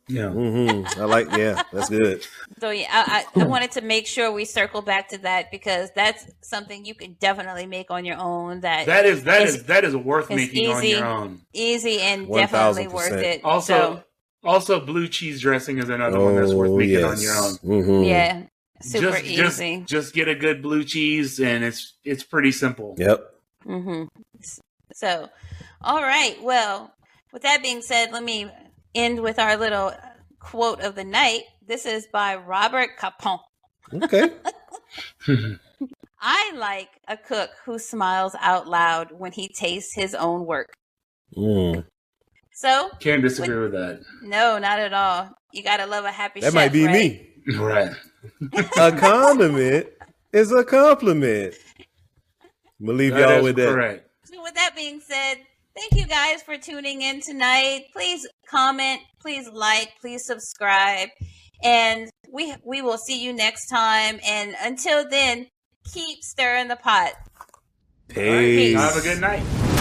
Yeah. 0.08 0.26
Mm-hmm. 0.26 1.00
I 1.00 1.04
like. 1.04 1.30
Yeah, 1.36 1.62
that's 1.72 1.88
good. 1.88 2.24
So 2.60 2.70
yeah, 2.70 2.86
I, 2.90 3.24
I, 3.34 3.42
I 3.42 3.44
wanted 3.44 3.72
to 3.72 3.80
make 3.80 4.06
sure 4.06 4.30
we 4.30 4.44
circle 4.44 4.80
back 4.82 5.08
to 5.08 5.18
that 5.18 5.50
because 5.50 5.90
that's 5.94 6.26
something 6.42 6.84
you 6.84 6.94
can 6.94 7.14
definitely 7.18 7.66
make 7.66 7.90
on 7.90 8.04
your 8.04 8.16
own. 8.18 8.60
That, 8.60 8.86
that 8.86 9.04
is 9.04 9.24
that 9.24 9.42
is, 9.42 9.56
is 9.56 9.64
that 9.64 9.84
is 9.84 9.96
worth 9.96 10.30
it's 10.30 10.36
making 10.36 10.70
on 10.70 10.84
easy. 10.84 10.96
your 10.96 11.04
own. 11.04 11.40
easy 11.52 12.00
and 12.00 12.28
1000%. 12.28 12.36
definitely 12.36 12.88
worth 12.88 13.12
it. 13.12 13.44
Also, 13.44 13.74
So, 13.74 14.02
also 14.44 14.80
blue 14.84 15.08
cheese 15.08 15.40
dressing 15.40 15.78
is 15.78 15.88
another 15.88 16.20
one 16.20 16.36
that's 16.36 16.52
worth 16.54 16.70
Oh 16.70 16.76
making 16.78 17.00
yes. 17.00 17.04
on 17.04 17.20
your 17.20 17.36
own. 17.36 17.84
Mhm. 17.84 18.06
yeah, 18.08 18.42
Super 18.80 19.10
just, 19.10 19.24
easy. 19.24 19.78
Just, 19.78 19.88
just 19.88 20.14
get 20.14 20.28
a 20.28 20.34
good 20.36 20.62
blue 20.62 20.84
cheese, 20.84 21.40
and 21.40 21.64
it's 21.64 21.94
it's 22.04 22.22
pretty 22.22 22.52
simple. 22.52 22.94
Yep. 22.98 23.28
Mm-hmm. 23.66 24.04
So, 24.92 25.28
all 25.82 26.02
right. 26.02 26.36
Well, 26.42 26.94
with 27.32 27.42
that 27.42 27.62
being 27.62 27.82
said, 27.82 28.12
let 28.12 28.22
me 28.22 28.48
end 28.96 29.20
with 29.20 29.38
our 29.38 29.56
little 29.56 29.92
quote 30.40 30.80
of 30.80 30.94
the 30.94 31.04
night. 31.04 31.42
This 31.66 31.86
is 31.86 32.06
by 32.12 32.36
Robert 32.36 32.90
Capon. 32.98 33.38
Okay. 34.02 34.30
I 36.20 36.52
like 36.56 36.88
a 37.08 37.16
cook 37.16 37.50
who 37.64 37.78
smiles 37.78 38.34
out 38.40 38.66
loud 38.66 39.12
when 39.12 39.32
he 39.32 39.48
tastes 39.48 39.94
his 39.94 40.14
own 40.14 40.46
work. 40.46 40.74
Mm. 41.36 41.84
So, 42.52 42.90
Can't 43.00 43.22
disagree 43.22 43.58
with 43.58 43.72
that. 43.72 44.00
no, 44.22 44.58
not 44.58 44.78
at 44.78 44.92
all. 44.94 45.30
You 45.52 45.62
gotta 45.62 45.86
love 45.86 46.04
a 46.06 46.10
happy 46.10 46.40
That 46.40 46.46
chef, 46.46 46.54
might 46.54 46.72
be 46.72 46.86
right? 46.86 46.92
me. 47.46 47.56
Right. 47.58 47.92
A 48.78 48.90
condiment 48.92 49.88
is 50.32 50.50
a 50.52 50.64
compliment. 50.64 51.54
I'm 52.80 52.86
gonna 52.86 52.98
leave 52.98 53.12
That 53.12 53.20
y'all 53.28 53.38
is 53.38 53.42
with 53.44 53.56
that. 53.56 53.68
correct. 53.68 54.10
So 54.24 54.42
with 54.42 54.54
that 54.54 54.72
being 54.74 55.00
said, 55.00 55.36
thank 55.76 55.94
you 55.94 56.06
guys 56.06 56.42
for 56.42 56.56
tuning 56.56 57.02
in 57.02 57.20
tonight. 57.20 57.84
Please 57.92 58.26
comment, 58.48 59.00
please 59.20 59.48
like, 59.48 59.92
please 60.00 60.24
subscribe, 60.24 61.08
and 61.62 62.08
we 62.32 62.54
we 62.64 62.82
will 62.82 62.98
see 62.98 63.22
you 63.22 63.32
next 63.32 63.68
time. 63.68 64.18
And 64.26 64.54
until 64.62 65.08
then, 65.08 65.46
keep 65.92 66.22
stirring 66.22 66.68
the 66.68 66.76
pot. 66.76 67.12
Peace. 68.08 68.76
Have 68.76 68.96
a 68.96 69.02
good 69.02 69.20
night. 69.20 69.75